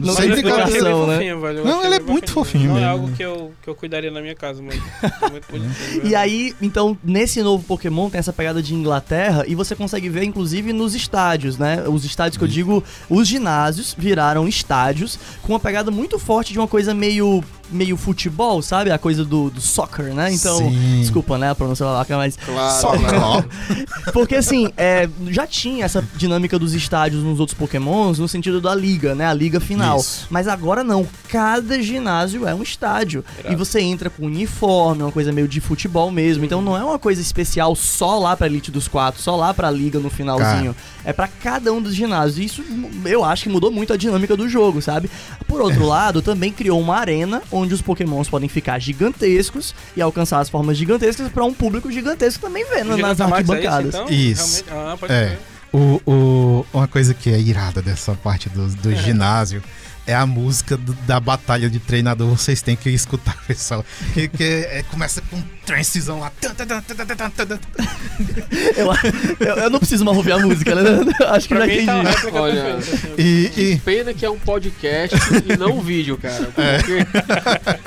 Não 0.00 0.08
Não 0.08 0.14
sei 0.14 0.28
explicação, 0.28 0.64
brincadeira. 0.66 1.06
né? 1.06 1.14
fofinho, 1.14 1.40
velho. 1.40 1.64
Não, 1.64 1.84
ele 1.84 1.94
é 1.96 2.00
muito 2.00 2.32
fofinho 2.32 2.70
Não 2.72 2.78
é 2.78 2.84
algo 2.84 3.10
que 3.12 3.22
eu, 3.22 3.52
que 3.62 3.68
eu 3.68 3.74
cuidaria 3.74 4.10
na 4.10 4.20
minha 4.20 4.34
casa, 4.34 4.62
mas 4.62 4.76
é 5.22 5.30
muito 5.30 5.46
bonitinho. 5.50 6.06
E 6.06 6.14
aí, 6.14 6.54
então, 6.60 6.96
nesse 7.02 7.42
novo 7.42 7.64
Pokémon 7.64 8.08
tem 8.10 8.18
essa 8.18 8.32
pegada 8.32 8.62
de 8.62 8.74
Inglaterra 8.74 9.44
e 9.46 9.54
você 9.54 9.74
consegue 9.74 10.08
ver, 10.08 10.22
inclusive, 10.24 10.72
nos 10.72 10.94
estádios, 10.94 11.58
né? 11.58 11.84
Os 11.88 12.04
estádios 12.04 12.36
que 12.36 12.44
eu 12.44 12.48
digo, 12.48 12.82
os 13.08 13.26
ginásios 13.26 13.94
viraram 13.96 14.46
estádios 14.48 15.18
com 15.42 15.52
uma 15.52 15.60
pegada 15.60 15.90
muito 15.90 16.18
forte 16.18 16.52
de 16.52 16.58
uma 16.58 16.68
coisa 16.68 16.94
meio 16.94 17.42
meio 17.70 17.98
futebol, 17.98 18.62
sabe? 18.62 18.90
A 18.98 19.00
coisa 19.00 19.24
do, 19.24 19.50
do 19.50 19.60
soccer, 19.60 20.12
né? 20.12 20.32
Então, 20.32 20.58
Sim. 20.58 21.00
desculpa, 21.00 21.38
né, 21.38 21.50
a 21.50 21.54
pronúncia 21.54 21.86
babaca, 21.86 22.16
mas 22.16 22.36
Claro. 22.36 23.48
Porque 24.12 24.34
assim, 24.34 24.72
é, 24.76 25.08
já 25.28 25.46
tinha 25.46 25.84
essa 25.84 26.04
dinâmica 26.16 26.58
dos 26.58 26.74
estádios 26.74 27.22
nos 27.22 27.40
outros 27.40 27.56
Pokémons 27.56 28.18
no 28.18 28.28
sentido 28.28 28.60
da 28.60 28.74
liga, 28.74 29.14
né? 29.14 29.26
A 29.26 29.34
liga 29.34 29.60
final. 29.60 29.98
Isso. 29.98 30.26
Mas 30.30 30.48
agora 30.48 30.82
não. 30.82 31.06
Cada 31.28 31.80
ginásio 31.82 32.46
é 32.46 32.54
um 32.54 32.62
estádio. 32.62 33.24
E 33.48 33.54
você 33.54 33.80
entra 33.80 34.08
com 34.08 34.26
uniforme, 34.26 35.02
uma 35.02 35.12
coisa 35.12 35.30
meio 35.30 35.46
de 35.46 35.60
futebol 35.60 36.10
mesmo. 36.10 36.44
Então 36.44 36.62
não 36.62 36.76
é 36.76 36.82
uma 36.82 36.98
coisa 36.98 37.20
especial 37.20 37.74
só 37.76 38.18
lá 38.18 38.36
pra 38.36 38.46
Elite 38.46 38.70
dos 38.70 38.88
Quatro, 38.88 39.20
só 39.20 39.36
lá 39.36 39.52
pra 39.52 39.70
liga 39.70 39.98
no 39.98 40.10
finalzinho. 40.10 40.74
É 41.04 41.12
pra 41.12 41.28
cada 41.28 41.72
um 41.72 41.80
dos 41.80 41.94
ginásios. 41.94 42.38
E 42.38 42.44
isso 42.44 42.64
eu 43.04 43.24
acho 43.24 43.44
que 43.44 43.48
mudou 43.48 43.70
muito 43.70 43.92
a 43.92 43.96
dinâmica 43.96 44.36
do 44.36 44.48
jogo, 44.48 44.80
sabe? 44.80 45.10
Por 45.46 45.60
outro 45.60 45.86
lado, 45.86 46.22
também 46.22 46.52
criou 46.52 46.80
uma 46.80 46.96
arena 46.96 47.42
onde 47.50 47.74
os 47.74 47.82
Pokémons 47.82 48.28
podem 48.28 48.48
ficar 48.48 48.78
gigantescos 48.88 49.74
e 49.96 50.00
alcançar 50.02 50.40
as 50.40 50.48
formas 50.48 50.76
gigantescas 50.76 51.30
pra 51.30 51.44
um 51.44 51.52
público 51.54 51.90
gigantesco 51.92 52.40
também 52.46 52.64
vendo 52.68 52.88
nas 52.88 52.96
Gigantamax 52.96 53.38
é 53.38 53.42
isso, 53.42 53.52
arquibancadas. 53.52 53.94
então? 53.94 54.06
Isso. 54.08 54.64
Realmente- 54.66 54.92
Ah, 54.92 54.96
pode 54.98 55.12
É. 55.12 55.38
O, 55.72 56.00
o- 56.06 56.66
uma 56.72 56.88
coisa 56.88 57.12
que 57.12 57.30
é 57.30 57.38
irada 57.38 57.82
dessa 57.82 58.14
parte 58.14 58.48
do, 58.48 58.66
do 58.68 58.94
ginásio 58.96 59.62
é 60.06 60.14
a 60.14 60.24
música 60.24 60.74
do- 60.78 60.94
da 61.06 61.20
batalha 61.20 61.68
de 61.68 61.78
treinador. 61.78 62.26
Vocês 62.30 62.62
têm 62.62 62.74
que 62.74 62.88
escutar, 62.88 63.36
pessoal. 63.46 63.84
Que, 64.14 64.26
que 64.28 64.42
é- 64.42 64.82
começa 64.90 65.20
com 65.28 65.36
um 65.36 65.42
transezão 65.66 66.20
lá. 66.20 66.32
Eu, 68.76 69.46
eu, 69.46 69.56
eu 69.64 69.70
não 69.70 69.78
preciso 69.78 70.04
mais 70.06 70.16
ouvir 70.16 70.32
a 70.32 70.38
música, 70.38 70.74
né? 70.74 70.82
Acho 71.28 71.48
que 71.48 71.54
Pra 71.54 71.66
já 71.68 71.74
tá 71.76 71.82
entendi. 71.82 72.08
réplica 72.08 72.40
Olha, 72.40 72.74
assim. 72.76 72.96
E, 73.18 73.50
Que 73.54 73.60
e- 73.72 73.78
pena 73.80 74.14
que 74.14 74.24
é 74.24 74.30
um 74.30 74.38
podcast 74.38 75.16
e 75.46 75.56
não 75.58 75.76
um 75.76 75.80
vídeo, 75.82 76.16
cara. 76.16 76.44
Porque, 76.46 77.77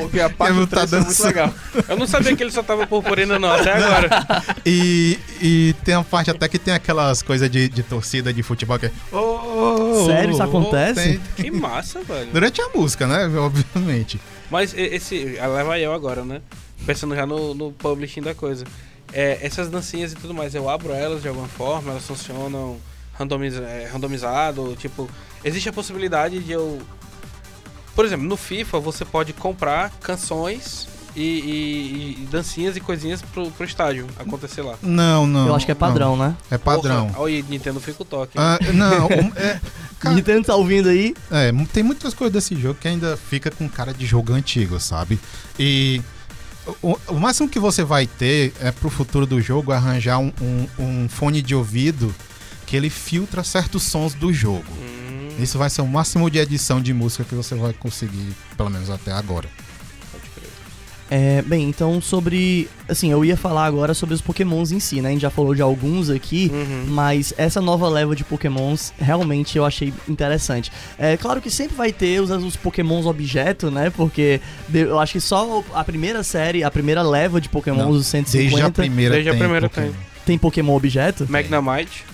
porque 0.00 0.20
a 0.20 0.28
parte 0.30 0.54
Eu 0.56 0.60
do 0.60 0.66
tá 0.66 0.78
trecho 0.86 0.94
é 0.94 0.98
muito 0.98 1.08
dançando. 1.08 1.26
legal. 1.28 1.54
Eu 1.88 1.96
não 1.96 2.06
sabia 2.06 2.36
que 2.36 2.42
ele 2.42 2.50
só 2.50 2.62
tava 2.62 2.86
purpurina 2.86 3.38
não, 3.38 3.50
até 3.52 3.72
agora. 3.72 4.08
e, 4.66 5.18
e 5.40 5.74
tem 5.84 5.94
a 5.94 6.02
parte 6.02 6.30
até 6.30 6.48
que 6.48 6.58
tem 6.58 6.74
aquelas 6.74 7.22
coisas 7.22 7.50
de, 7.50 7.68
de 7.68 7.82
torcida 7.82 8.32
de 8.32 8.42
futebol 8.42 8.78
que 8.78 8.86
é. 8.86 8.92
"Oh, 9.12 10.04
Sério, 10.06 10.30
isso 10.32 10.40
oh", 10.40 10.44
acontece? 10.44 11.18
tem- 11.36 11.44
Que 11.44 11.50
massa, 11.50 12.02
velho. 12.02 12.28
durante 12.32 12.60
a 12.60 12.68
música, 12.74 13.06
né? 13.06 13.26
Obviamente. 13.38 14.20
Mas 14.50 14.74
esse. 14.76 15.16
Leva 15.24 15.78
eu 15.78 15.92
agora, 15.92 16.24
né? 16.24 16.40
Pensando 16.86 17.14
já 17.14 17.26
no, 17.26 17.54
no 17.54 17.72
publishing 17.72 18.22
da 18.22 18.34
coisa. 18.34 18.64
É, 19.12 19.38
essas 19.42 19.68
dancinhas 19.68 20.12
e 20.12 20.16
tudo 20.16 20.32
mais, 20.32 20.54
eu 20.54 20.68
abro 20.68 20.92
elas 20.92 21.20
de 21.20 21.28
alguma 21.28 21.48
forma, 21.48 21.90
elas 21.90 22.06
funcionam 22.06 22.78
randomiza, 23.18 23.62
é, 23.62 23.88
randomizado, 23.92 24.74
tipo. 24.76 25.08
Existe 25.44 25.68
a 25.68 25.72
possibilidade 25.72 26.38
de 26.40 26.52
eu. 26.52 26.80
Por 27.94 28.04
exemplo, 28.04 28.26
no 28.26 28.36
FIFA 28.36 28.78
você 28.80 29.04
pode 29.04 29.32
comprar 29.32 29.90
canções 30.00 30.88
e, 31.16 31.20
e- 31.22 32.22
e 32.22 32.26
dancinhas 32.30 32.76
e 32.76 32.80
coisinhas 32.80 33.20
pro, 33.20 33.50
pro 33.50 33.64
estádio 33.66 34.06
acontecer 34.18 34.62
lá. 34.62 34.76
Não, 34.82 35.26
não. 35.26 35.48
Eu 35.48 35.54
acho 35.56 35.66
que 35.66 35.72
é 35.72 35.74
padrão, 35.74 36.16
né? 36.16 36.28
não. 36.28 36.36
É 36.50 36.58
padrão. 36.58 37.10
Olha 37.16 37.34
aí, 37.34 37.44
Nintendo 37.48 37.80
fica 37.80 38.02
o 38.02 38.04
toque. 38.04 38.38
Ah, 38.38 38.58
não, 38.72 39.06
é, 39.36 39.60
Cara- 39.98 40.14
Nintendo 40.14 40.46
tá 40.46 40.54
ouvindo 40.54 40.88
aí? 40.88 41.14
É, 41.30 41.50
tem 41.72 41.82
muitas 41.82 42.14
coisas 42.14 42.32
desse 42.32 42.54
jogo 42.54 42.78
que 42.80 42.86
ainda 42.88 43.16
fica 43.16 43.50
com 43.50 43.68
cara 43.68 43.92
de 43.92 44.06
jogo 44.06 44.32
antigo, 44.32 44.78
sabe? 44.78 45.18
E 45.58 46.00
o, 46.80 46.96
o 47.08 47.14
máximo 47.18 47.48
que 47.48 47.58
você 47.58 47.82
vai 47.82 48.06
ter 48.06 48.54
é 48.60 48.70
pro 48.70 48.88
futuro 48.88 49.26
do 49.26 49.40
jogo 49.40 49.72
arranjar 49.72 50.18
um, 50.18 50.32
um- 50.40 50.68
um 50.78 51.08
fone 51.08 51.42
de 51.42 51.54
ouvido 51.54 52.14
que 52.66 52.76
ele 52.76 52.88
filtra 52.88 53.42
certos 53.42 53.82
sons 53.82 54.14
do 54.14 54.32
jogo. 54.32 54.64
Hum, 54.78 54.99
Isso 55.42 55.58
vai 55.58 55.70
ser 55.70 55.82
o 55.82 55.86
máximo 55.86 56.30
de 56.30 56.38
edição 56.38 56.80
de 56.80 56.92
música 56.92 57.24
que 57.24 57.34
você 57.34 57.54
vai 57.54 57.72
conseguir, 57.72 58.32
pelo 58.56 58.70
menos 58.70 58.90
até 58.90 59.12
agora. 59.12 59.48
pode 60.12 60.24
crer. 60.34 60.50
É, 61.12 61.42
bem, 61.42 61.68
então 61.68 62.00
sobre. 62.00 62.68
Assim, 62.88 63.10
eu 63.10 63.24
ia 63.24 63.36
falar 63.36 63.64
agora 63.64 63.94
sobre 63.94 64.14
os 64.14 64.20
Pokémons 64.20 64.70
em 64.70 64.78
si, 64.78 65.00
né? 65.00 65.08
A 65.08 65.12
gente 65.12 65.22
já 65.22 65.30
falou 65.30 65.54
de 65.56 65.62
alguns 65.62 66.08
aqui. 66.08 66.50
Uhum. 66.52 66.84
Mas 66.88 67.34
essa 67.36 67.60
nova 67.60 67.88
leva 67.88 68.14
de 68.14 68.22
Pokémons 68.22 68.92
realmente 68.98 69.58
eu 69.58 69.64
achei 69.64 69.92
interessante. 70.08 70.70
É 70.98 71.16
claro 71.16 71.40
que 71.40 71.50
sempre 71.50 71.76
vai 71.76 71.92
ter 71.92 72.20
os, 72.20 72.30
os 72.30 72.54
Pokémons 72.56 73.06
objeto, 73.06 73.70
né? 73.72 73.90
Porque 73.90 74.40
eu 74.72 75.00
acho 75.00 75.14
que 75.14 75.20
só 75.20 75.64
a 75.74 75.82
primeira 75.82 76.22
série, 76.22 76.62
a 76.62 76.70
primeira 76.70 77.02
leva 77.02 77.40
de 77.40 77.48
Pokémons, 77.48 77.80
Não, 77.82 77.90
os 77.90 78.06
150, 78.06 78.48
Desde 78.50 78.62
a 78.62 78.70
primeira 78.70 79.14
Desde 79.14 79.30
a 79.30 79.32
tem 79.32 79.40
primeira 79.40 79.68
Pokémon. 79.68 79.92
tem 80.24 80.38
Pokémon 80.38 80.76
objeto. 80.76 81.26
Magnamite. 81.28 82.04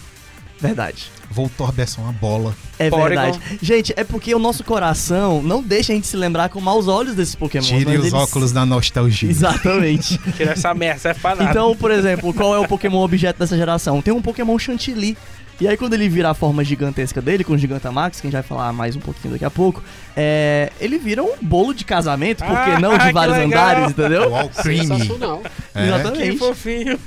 Verdade. 0.61 1.11
Voltorb 1.31 1.79
é 1.81 1.87
uma 1.99 2.12
bola. 2.12 2.55
É 2.79 2.88
Porygon. 2.88 3.09
verdade. 3.33 3.40
Gente, 3.61 3.92
é 3.97 4.05
porque 4.05 4.35
o 4.35 4.38
nosso 4.38 4.62
coração 4.64 5.42
não 5.42 5.62
deixa 5.62 5.92
a 5.92 5.95
gente 5.97 6.07
se 6.07 6.16
lembrar 6.16 6.49
com 6.49 6.61
maus 6.61 6.88
olhos 6.88 7.14
desses 7.14 7.35
Pokémons. 7.35 7.66
Tire 7.69 7.85
mas 7.85 7.95
os 7.99 8.01
eles- 8.07 8.12
óculos 8.14 8.53
da 8.53 8.64
nostalgia. 8.64 9.29
Exatamente. 9.31 10.19
Tira 10.37 10.53
essa 10.53 10.73
merda, 10.73 11.14
pra 11.14 11.35
nada. 11.35 11.51
Então, 11.51 11.75
por 11.77 11.90
exemplo, 11.90 12.33
qual 12.33 12.55
é 12.55 12.59
o 12.59 12.66
Pokémon 12.69 13.03
objeto 13.03 13.38
dessa 13.38 13.57
geração? 13.57 14.01
Tem 14.01 14.14
um 14.14 14.23
Pokémon 14.23 14.59
Chantilly. 14.59 15.16
E 15.59 15.66
aí, 15.66 15.75
quando 15.77 15.95
ele 15.95 16.07
vira 16.07 16.31
a 16.31 16.35
forma 16.35 16.62
gigantesca 16.62 17.23
dele, 17.23 17.42
com 17.42 17.55
o 17.55 17.59
Gigantamax, 17.59 18.21
que 18.21 18.27
a 18.27 18.29
gente 18.29 18.35
vai 18.35 18.42
falar 18.42 18.75
mais 18.75 18.95
um 18.95 19.01
pouquinho 19.01 19.33
daqui 19.33 19.45
a 19.45 19.51
pouco, 19.51 19.83
é... 20.14 20.71
ele 20.79 20.99
vira 20.99 21.23
um 21.23 21.33
bolo 21.40 21.73
de 21.73 21.83
casamento, 21.83 22.45
por 22.45 22.55
que 22.64 22.71
Ah, 22.73 22.79
não 22.79 22.99
de 22.99 23.07
que 23.07 23.12
vários 23.12 23.38
legal. 23.38 23.62
andares, 23.69 23.90
entendeu? 23.90 24.31
Creamy. 24.62 24.87
Sensacional. 24.87 25.42
É. 25.75 25.81
Que 25.83 25.88
Exatamente. 25.88 26.37
fofinho. 26.38 26.99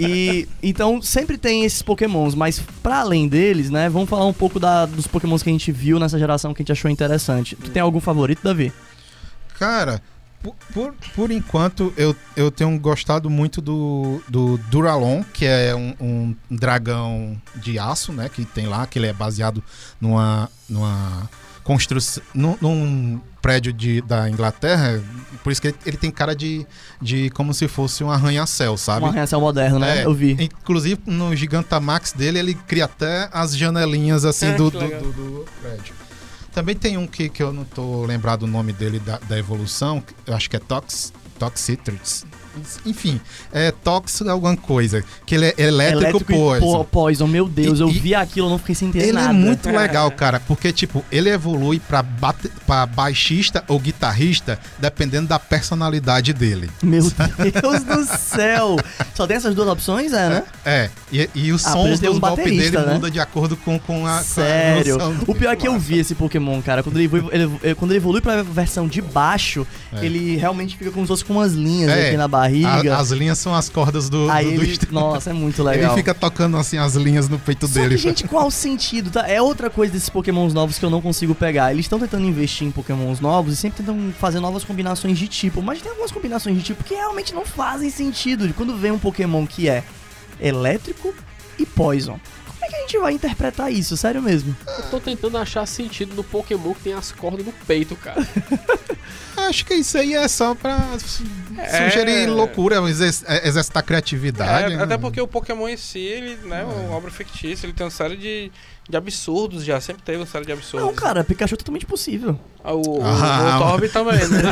E 0.00 0.48
então 0.62 1.02
sempre 1.02 1.36
tem 1.36 1.64
esses 1.64 1.82
Pokémons, 1.82 2.34
mas 2.34 2.62
pra 2.82 3.00
além 3.00 3.28
deles, 3.28 3.68
né, 3.68 3.90
vamos 3.90 4.08
falar 4.08 4.24
um 4.24 4.32
pouco 4.32 4.58
da- 4.58 4.86
dos 4.86 5.06
Pokémons 5.06 5.42
que 5.42 5.50
a 5.50 5.52
gente 5.52 5.70
viu 5.70 5.98
nessa 5.98 6.18
geração 6.18 6.54
que 6.54 6.62
a 6.62 6.64
gente 6.64 6.72
achou 6.72 6.90
interessante. 6.90 7.56
Tu 7.56 7.70
tem 7.70 7.82
algum 7.82 8.00
favorito, 8.00 8.40
Davi? 8.42 8.72
Cara, 9.58 10.00
por, 10.42 10.54
por, 10.72 10.94
por 11.14 11.30
enquanto 11.30 11.92
eu, 11.96 12.14
eu 12.36 12.50
tenho 12.50 12.78
gostado 12.78 13.28
muito 13.28 13.60
do, 13.60 14.22
do 14.28 14.58
Duralon, 14.70 15.22
que 15.32 15.44
é 15.44 15.74
um, 15.74 15.94
um 16.00 16.36
dragão 16.50 17.40
de 17.56 17.78
aço, 17.78 18.12
né? 18.12 18.28
Que 18.28 18.44
tem 18.44 18.66
lá, 18.66 18.86
que 18.86 18.98
ele 18.98 19.06
é 19.06 19.12
baseado 19.12 19.62
numa, 20.00 20.48
numa 20.68 21.28
construção. 21.64 22.22
Num, 22.34 22.56
num 22.60 23.20
prédio 23.40 23.72
de, 23.72 24.00
da 24.02 24.28
Inglaterra. 24.28 25.00
Por 25.44 25.52
isso 25.52 25.60
que 25.62 25.68
ele, 25.68 25.76
ele 25.86 25.96
tem 25.96 26.10
cara 26.10 26.34
de, 26.34 26.66
de 27.00 27.30
como 27.30 27.54
se 27.54 27.68
fosse 27.68 28.02
um 28.02 28.10
arranha-céu, 28.10 28.76
sabe? 28.76 29.04
Um 29.04 29.08
arranha-céu 29.08 29.40
moderno, 29.40 29.78
né? 29.78 30.00
É, 30.00 30.04
Eu 30.04 30.12
vi. 30.12 30.36
Inclusive, 30.40 31.00
no 31.06 31.34
Gigantamax 31.36 32.12
dele, 32.12 32.38
ele 32.40 32.54
cria 32.54 32.84
até 32.86 33.28
as 33.32 33.56
janelinhas 33.56 34.24
assim 34.24 34.48
Ah, 34.48 34.56
do, 34.56 34.70
do, 34.70 34.78
do- 34.80 35.12
do 35.12 35.44
prédio. 35.62 35.94
Também 36.58 36.74
tem 36.74 36.98
um 36.98 37.06
que, 37.06 37.28
que 37.28 37.40
eu 37.40 37.52
não 37.52 37.62
tô 37.64 38.04
lembrado 38.04 38.42
o 38.42 38.46
nome 38.48 38.72
dele 38.72 38.98
da, 38.98 39.16
da 39.18 39.38
evolução, 39.38 40.02
eu 40.26 40.34
acho 40.34 40.50
que 40.50 40.56
é 40.56 40.58
Tox, 40.58 41.12
Toxitrix. 41.38 42.26
Enfim, 42.86 43.20
é 43.52 43.70
Tox 43.70 44.22
alguma 44.22 44.56
coisa. 44.56 45.04
Que 45.26 45.34
ele 45.34 45.46
é 45.46 45.54
elétrico, 45.58 46.20
e 46.22 46.24
poison. 46.24 46.60
po- 46.60 46.84
Poison, 46.84 47.26
meu 47.26 47.48
Deus, 47.48 47.78
E- 47.78 47.82
eu 47.82 47.88
e- 47.88 47.98
vi 47.98 48.14
aquilo, 48.14 48.46
eu 48.46 48.50
não 48.50 48.58
fiquei 48.58 48.74
sem 48.74 48.88
entender 48.88 49.04
Ele 49.04 49.12
nada. 49.12 49.30
é 49.30 49.32
muito 49.32 49.68
legal, 49.70 50.10
cara, 50.10 50.40
porque, 50.40 50.72
tipo, 50.72 51.04
ele 51.12 51.28
evolui 51.30 51.78
pra, 51.80 52.02
bate- 52.02 52.50
pra 52.66 52.84
baixista 52.86 53.62
ou 53.68 53.78
guitarrista, 53.78 54.58
dependendo 54.78 55.28
da 55.28 55.38
personalidade 55.38 56.32
dele. 56.32 56.70
Meu 56.82 57.02
Deus 57.02 57.82
do 57.84 58.04
céu! 58.18 58.76
Só 59.14 59.26
tem 59.26 59.36
essas 59.36 59.54
duas 59.54 59.68
opções, 59.68 60.12
é, 60.12 60.28
né? 60.28 60.42
É, 60.64 60.90
e, 61.12 61.28
e 61.34 61.52
os 61.52 61.64
Ah, 61.66 61.72
sons 61.72 61.98
ele 62.00 62.08
dos 62.08 62.16
um 62.16 62.20
golpes 62.20 62.44
dele 62.44 62.70
né? 62.78 62.94
muda 62.94 63.10
de 63.10 63.20
acordo 63.20 63.56
com, 63.56 63.78
com 63.78 64.06
a, 64.06 64.10
com 64.10 64.16
a 64.18 64.22
Sério. 64.22 64.94
evolução 64.96 65.14
do 65.14 65.30
O 65.30 65.34
pior 65.34 65.52
é 65.52 65.56
que 65.56 65.68
eu 65.68 65.78
vi 65.78 65.98
esse 65.98 66.14
Pokémon, 66.14 66.60
cara. 66.62 66.82
Quando 66.82 66.96
ele 66.96 67.04
evolui, 67.04 67.28
ele- 67.32 67.58
ele- 67.62 67.74
quando 67.74 67.90
ele 67.92 67.98
evolui 67.98 68.20
pra 68.20 68.42
versão 68.42 68.86
de 68.88 69.00
baixo, 69.00 69.66
É. 69.92 70.04
ele 70.04 70.36
realmente 70.36 70.76
fica 70.76 70.90
como 70.90 71.04
se 71.04 71.08
fosse 71.08 71.24
com 71.24 71.34
umas 71.34 71.52
linhas 71.52 71.90
É, 71.90 72.08
aqui 72.08 72.16
na 72.16 72.24
e- 72.24 72.28
barriga. 72.62 72.96
A- 72.96 73.00
as 73.00 73.10
linhas 73.10 73.38
são 73.38 73.54
as 73.54 73.68
cordas 73.68 74.08
do, 74.08 74.30
Aí 74.30 74.46
do, 74.52 74.56
do 74.56 74.62
ele, 74.64 74.78
nossa, 74.90 75.30
é 75.30 75.32
muito 75.32 75.60
Ele 75.62 75.68
legal. 75.70 75.94
fica 75.94 76.14
tocando 76.14 76.56
assim 76.56 76.78
as 76.78 76.94
linhas 76.94 77.28
no 77.28 77.38
peito 77.38 77.66
Só 77.66 77.74
dele. 77.74 77.96
que, 77.96 78.00
gente, 78.02 78.26
qual 78.28 78.46
o 78.46 78.50
sentido, 78.50 79.10
tá? 79.10 79.26
É 79.28 79.40
outra 79.40 79.68
coisa 79.70 79.92
desses 79.92 80.08
pokémons 80.08 80.52
novos 80.54 80.78
que 80.78 80.84
eu 80.84 80.90
não 80.90 81.00
consigo 81.00 81.34
pegar. 81.34 81.72
Eles 81.72 81.84
estão 81.84 81.98
tentando 81.98 82.24
investir 82.26 82.66
em 82.66 82.70
pokémons 82.70 83.20
novos 83.20 83.52
e 83.54 83.56
sempre 83.56 83.82
tentam 83.84 84.12
fazer 84.18 84.40
novas 84.40 84.64
combinações 84.64 85.18
de 85.18 85.28
tipo. 85.28 85.62
Mas 85.62 85.80
tem 85.80 85.90
algumas 85.90 86.10
combinações 86.12 86.56
de 86.56 86.62
tipo 86.62 86.82
que 86.84 86.94
realmente 86.94 87.34
não 87.34 87.44
fazem 87.44 87.90
sentido. 87.90 88.52
Quando 88.54 88.76
vem 88.76 88.90
um 88.92 88.98
pokémon 88.98 89.46
que 89.46 89.68
é 89.68 89.82
elétrico 90.40 91.14
e 91.58 91.66
poison. 91.66 92.18
Como 92.68 92.76
é 92.76 92.76
que 92.76 92.76
a 92.76 92.80
gente 92.80 92.98
vai 92.98 93.12
interpretar 93.14 93.72
isso? 93.72 93.96
Sério 93.96 94.20
mesmo. 94.22 94.54
Eu 94.66 94.84
tô 94.90 95.00
tentando 95.00 95.38
achar 95.38 95.64
sentido 95.66 96.14
no 96.14 96.22
Pokémon 96.24 96.74
que 96.74 96.80
tem 96.82 96.92
as 96.92 97.10
cordas 97.12 97.44
no 97.44 97.52
peito, 97.52 97.96
cara. 97.96 98.26
Acho 99.36 99.64
que 99.64 99.72
isso 99.74 99.96
aí 99.96 100.14
é 100.14 100.26
só 100.28 100.52
pra 100.54 100.76
É. 101.56 101.88
sugerir 101.90 102.26
loucura, 102.28 102.76
exer- 102.90 103.24
exercitar 103.44 103.82
criatividade. 103.84 104.74
É, 104.74 104.76
né? 104.76 104.82
até 104.82 104.98
porque 104.98 105.20
o 105.20 105.28
Pokémon 105.28 105.68
em 105.68 105.76
si, 105.76 106.00
ele, 106.00 106.36
né, 106.44 106.60
é 106.62 106.64
uma 106.64 106.96
obra 106.96 107.08
fictícia, 107.10 107.64
ele 107.64 107.72
tem 107.72 107.84
uma 107.84 107.90
série 107.90 108.16
de, 108.16 108.50
de 108.90 108.96
absurdos 108.96 109.64
já, 109.64 109.80
sempre 109.80 110.02
teve 110.02 110.18
uma 110.18 110.26
série 110.26 110.44
de 110.44 110.52
absurdos. 110.52 110.84
Não, 110.86 110.92
cara, 110.94 111.22
Pikachu 111.22 111.54
é 111.54 111.56
totalmente 111.56 111.86
possível. 111.86 112.38
Ah, 112.64 112.74
O, 112.74 112.98
o, 112.98 113.02
Ah, 113.02 113.56
o 113.56 113.58
Torb 113.70 113.88
também, 113.88 114.18
né? 114.28 114.42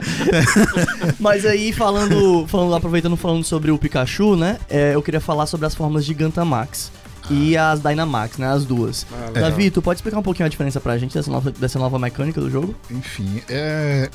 Mas 1.18 1.44
aí, 1.44 1.72
falando, 1.72 2.46
falando, 2.46 2.74
aproveitando 2.76 3.16
falando 3.16 3.44
sobre 3.44 3.70
o 3.70 3.78
Pikachu, 3.78 4.36
né? 4.36 4.58
é, 4.70 4.94
eu 4.94 5.02
queria 5.02 5.20
falar 5.20 5.46
sobre 5.46 5.66
as 5.66 5.74
formas 5.74 6.04
Gigantamax. 6.04 6.90
E 7.28 7.56
as 7.56 7.80
Dynamax, 7.80 8.38
né? 8.38 8.48
As 8.50 8.64
duas. 8.64 9.06
Ah. 9.12 9.30
Davi, 9.40 9.70
tu 9.70 9.82
pode 9.82 9.98
explicar 9.98 10.18
um 10.18 10.22
pouquinho 10.22 10.46
a 10.46 10.48
diferença 10.48 10.80
pra 10.80 10.96
gente 10.98 11.14
dessa 11.14 11.30
nova, 11.30 11.50
dessa 11.50 11.78
nova 11.78 11.98
mecânica 11.98 12.40
do 12.40 12.50
jogo? 12.50 12.74
Enfim, 12.90 13.42
é. 13.48 14.08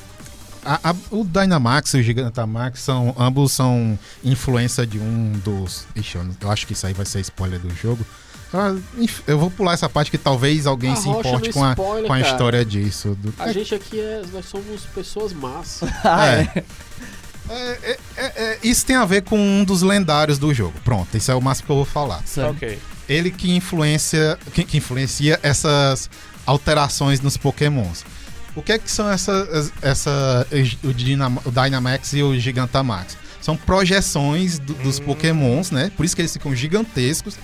a- 0.64 0.80
a- 0.90 0.94
o 1.12 1.24
Dynamax 1.24 1.94
e 1.94 1.98
o 2.00 2.02
Gigantamax 2.02 2.80
são. 2.80 3.14
Ambos 3.18 3.52
são 3.52 3.96
influência 4.24 4.84
de 4.86 4.98
um 4.98 5.32
dos. 5.44 5.86
Ixi, 5.94 6.16
eu, 6.16 6.26
eu 6.40 6.50
acho 6.50 6.66
que 6.66 6.72
isso 6.72 6.86
aí 6.86 6.92
vai 6.92 7.06
ser 7.06 7.20
spoiler 7.20 7.60
do 7.60 7.70
jogo. 7.74 8.04
Ah, 8.52 8.74
Eu 9.26 9.38
vou 9.38 9.50
pular 9.50 9.72
essa 9.74 9.88
parte 9.88 10.10
que 10.10 10.16
talvez 10.18 10.66
alguém 10.66 10.94
se 10.96 11.08
Arrocha 11.08 11.28
importe 11.28 11.48
no 11.48 11.54
com 11.54 11.64
a, 11.64 11.70
spoiler, 11.70 12.06
com 12.06 12.12
a 12.12 12.18
cara. 12.18 12.30
história 12.30 12.64
disso. 12.64 13.16
do- 13.20 13.34
A 13.38 13.52
gente 13.52 13.74
aqui 13.74 14.00
é. 14.00 14.22
Nós 14.32 14.46
somos 14.46 14.82
pessoas 14.94 15.32
más. 15.32 15.80
Ah, 16.04 16.26
É. 16.26 16.64
É, 17.48 17.54
é, 17.82 17.98
é, 18.16 18.24
é, 18.44 18.58
isso 18.64 18.84
tem 18.84 18.96
a 18.96 19.04
ver 19.04 19.22
com 19.22 19.38
um 19.38 19.62
dos 19.62 19.80
lendários 19.82 20.36
do 20.36 20.52
jogo. 20.52 20.74
Pronto, 20.84 21.16
isso 21.16 21.30
é 21.30 21.34
o 21.34 21.40
máximo 21.40 21.66
que 21.66 21.72
eu 21.72 21.76
vou 21.76 21.84
falar. 21.84 22.20
Certo. 22.26 22.50
ok. 22.56 22.76
Ele 23.08 23.30
que 23.30 23.50
influencia, 23.54 24.38
que, 24.52 24.64
que 24.64 24.76
influencia 24.78 25.38
essas 25.42 26.10
alterações 26.44 27.20
nos 27.20 27.36
Pokémons. 27.36 28.04
O 28.54 28.62
que 28.62 28.72
é 28.72 28.78
que 28.78 28.90
são 28.90 29.08
essas, 29.10 29.72
essa, 29.82 30.46
o, 30.82 30.92
Dynam- 30.92 31.38
o 31.44 31.50
Dynamax 31.50 32.14
e 32.14 32.22
o 32.22 32.38
Gigantamax? 32.38 33.16
São 33.40 33.56
projeções 33.56 34.58
do- 34.58 34.74
dos 34.74 34.98
Pokémons, 34.98 35.70
né? 35.70 35.92
Por 35.96 36.04
isso 36.04 36.16
que 36.16 36.22
eles 36.22 36.32
ficam 36.32 36.54
gigantescos 36.56 37.36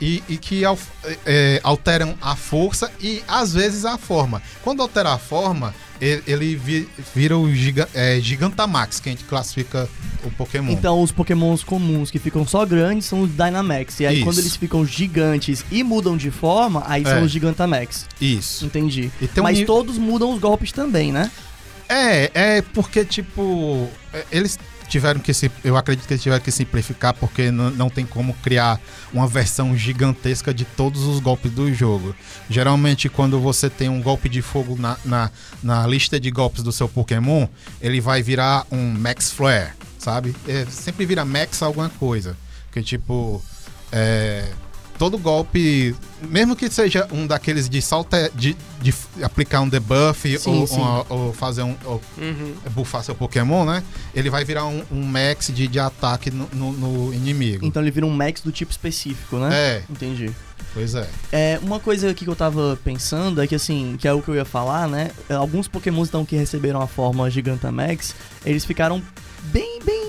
e, 0.00 0.22
e 0.28 0.36
que 0.36 0.64
al- 0.64 0.78
é, 1.26 1.60
alteram 1.62 2.14
a 2.20 2.34
força 2.36 2.90
e 3.00 3.22
às 3.28 3.52
vezes 3.54 3.84
a 3.84 3.96
forma. 3.98 4.42
Quando 4.62 4.82
altera 4.82 5.12
a 5.12 5.18
forma, 5.18 5.74
ele, 6.00 6.22
ele 6.26 6.56
vi- 6.56 6.88
vira 7.14 7.36
o 7.36 7.52
giga, 7.54 7.88
é, 7.94 8.18
Gigantamax, 8.20 9.00
que 9.00 9.08
a 9.08 9.12
gente 9.12 9.24
classifica 9.24 9.88
o 10.24 10.30
Pokémon. 10.30 10.70
Então, 10.72 11.02
os 11.02 11.12
pokémons 11.12 11.62
comuns 11.62 12.10
que 12.10 12.18
ficam 12.18 12.46
só 12.46 12.64
grandes 12.64 13.06
são 13.06 13.20
os 13.22 13.30
Dynamax. 13.30 14.00
E 14.00 14.06
aí, 14.06 14.16
Isso. 14.16 14.24
quando 14.24 14.38
eles 14.38 14.56
ficam 14.56 14.84
gigantes 14.86 15.64
e 15.70 15.82
mudam 15.82 16.16
de 16.16 16.30
forma, 16.30 16.82
aí 16.86 17.02
são 17.04 17.18
É. 17.18 17.22
os 17.22 17.30
Gigantamax. 17.30 18.06
Isso. 18.20 18.64
Entendi. 18.64 19.10
Um 19.38 19.42
Mas 19.42 19.62
todos 19.64 19.98
mudam 19.98 20.32
os 20.32 20.38
golpes 20.40 20.72
também, 20.72 21.12
né? 21.12 21.30
É, 21.88 22.30
é 22.58 22.62
porque, 22.62 23.04
tipo, 23.04 23.88
é, 24.12 24.24
eles 24.30 24.58
tiveram 24.90 25.20
que 25.20 25.32
se. 25.32 25.50
Eu 25.64 25.76
acredito 25.76 26.06
que 26.06 26.12
eles 26.12 26.22
tiveram 26.22 26.42
que 26.42 26.50
simplificar, 26.50 27.14
porque 27.14 27.50
não 27.50 27.88
tem 27.88 28.04
como 28.04 28.34
criar 28.34 28.80
uma 29.12 29.26
versão 29.26 29.76
gigantesca 29.76 30.52
de 30.52 30.64
todos 30.64 31.02
os 31.04 31.20
golpes 31.20 31.50
do 31.52 31.72
jogo. 31.72 32.14
Geralmente, 32.48 33.08
quando 33.08 33.40
você 33.40 33.70
tem 33.70 33.88
um 33.88 34.02
golpe 34.02 34.28
de 34.28 34.42
fogo 34.42 34.76
na, 34.76 34.98
na, 35.04 35.30
na 35.62 35.86
lista 35.86 36.18
de 36.18 36.30
golpes 36.30 36.62
do 36.62 36.72
seu 36.72 36.88
Pokémon, 36.88 37.46
ele 37.80 38.00
vai 38.00 38.22
virar 38.22 38.66
um 38.70 38.92
Max 38.92 39.30
Flare, 39.30 39.70
sabe? 39.98 40.34
É, 40.46 40.66
sempre 40.66 41.06
vira 41.06 41.24
Max 41.24 41.62
alguma 41.62 41.88
coisa. 41.88 42.36
Que, 42.72 42.82
tipo. 42.82 43.42
É, 43.92 44.50
todo 45.00 45.16
golpe, 45.16 45.96
mesmo 46.20 46.54
que 46.54 46.68
seja 46.70 47.08
um 47.10 47.26
daqueles 47.26 47.70
de 47.70 47.80
salta, 47.80 48.30
de, 48.34 48.54
de 48.82 48.92
aplicar 49.22 49.62
um 49.62 49.68
debuff 49.68 50.38
Sim, 50.38 50.60
ou, 50.60 50.66
sim. 50.66 50.78
ou- 50.78 51.06
ou 51.08 51.32
fazer 51.32 51.62
um 51.62 51.74
ou 51.86 51.98
Uhum. 52.18 52.52
buffar 52.72 53.02
seu 53.02 53.14
Pokémon, 53.14 53.64
né? 53.64 53.82
Ele 54.14 54.28
vai 54.28 54.44
virar 54.44 54.66
um, 54.66 54.82
um 54.92 55.02
max 55.02 55.46
de, 55.54 55.66
de 55.66 55.78
ataque 55.80 56.30
no, 56.30 56.46
no- 56.52 56.72
no 56.72 57.14
inimigo. 57.14 57.64
Então 57.64 57.80
ele 57.80 57.90
vira 57.90 58.04
um 58.04 58.10
Max 58.10 58.42
do 58.42 58.52
tipo 58.52 58.70
específico, 58.70 59.36
né? 59.38 59.48
É, 59.54 59.82
Entendi. 59.88 60.30
pois 60.74 60.94
é. 60.94 61.08
É, 61.32 61.58
uma 61.62 61.80
coisa 61.80 62.10
aqui 62.10 62.26
que 62.26 62.30
eu 62.30 62.36
tava 62.36 62.78
pensando 62.84 63.40
é 63.40 63.46
que 63.46 63.54
assim, 63.54 63.96
que 63.98 64.06
é 64.06 64.12
o 64.12 64.20
que 64.20 64.28
eu 64.28 64.34
ia 64.34 64.44
falar, 64.44 64.86
né? 64.86 65.12
Alguns 65.30 65.66
pokémons 65.66 66.08
então 66.08 66.26
que 66.26 66.36
receberam 66.36 66.78
a 66.82 66.86
forma 66.86 67.30
Gigantamax, 67.30 68.14
eles 68.44 68.66
ficaram 68.66 69.02
bem, 69.44 69.80
bem 69.82 69.99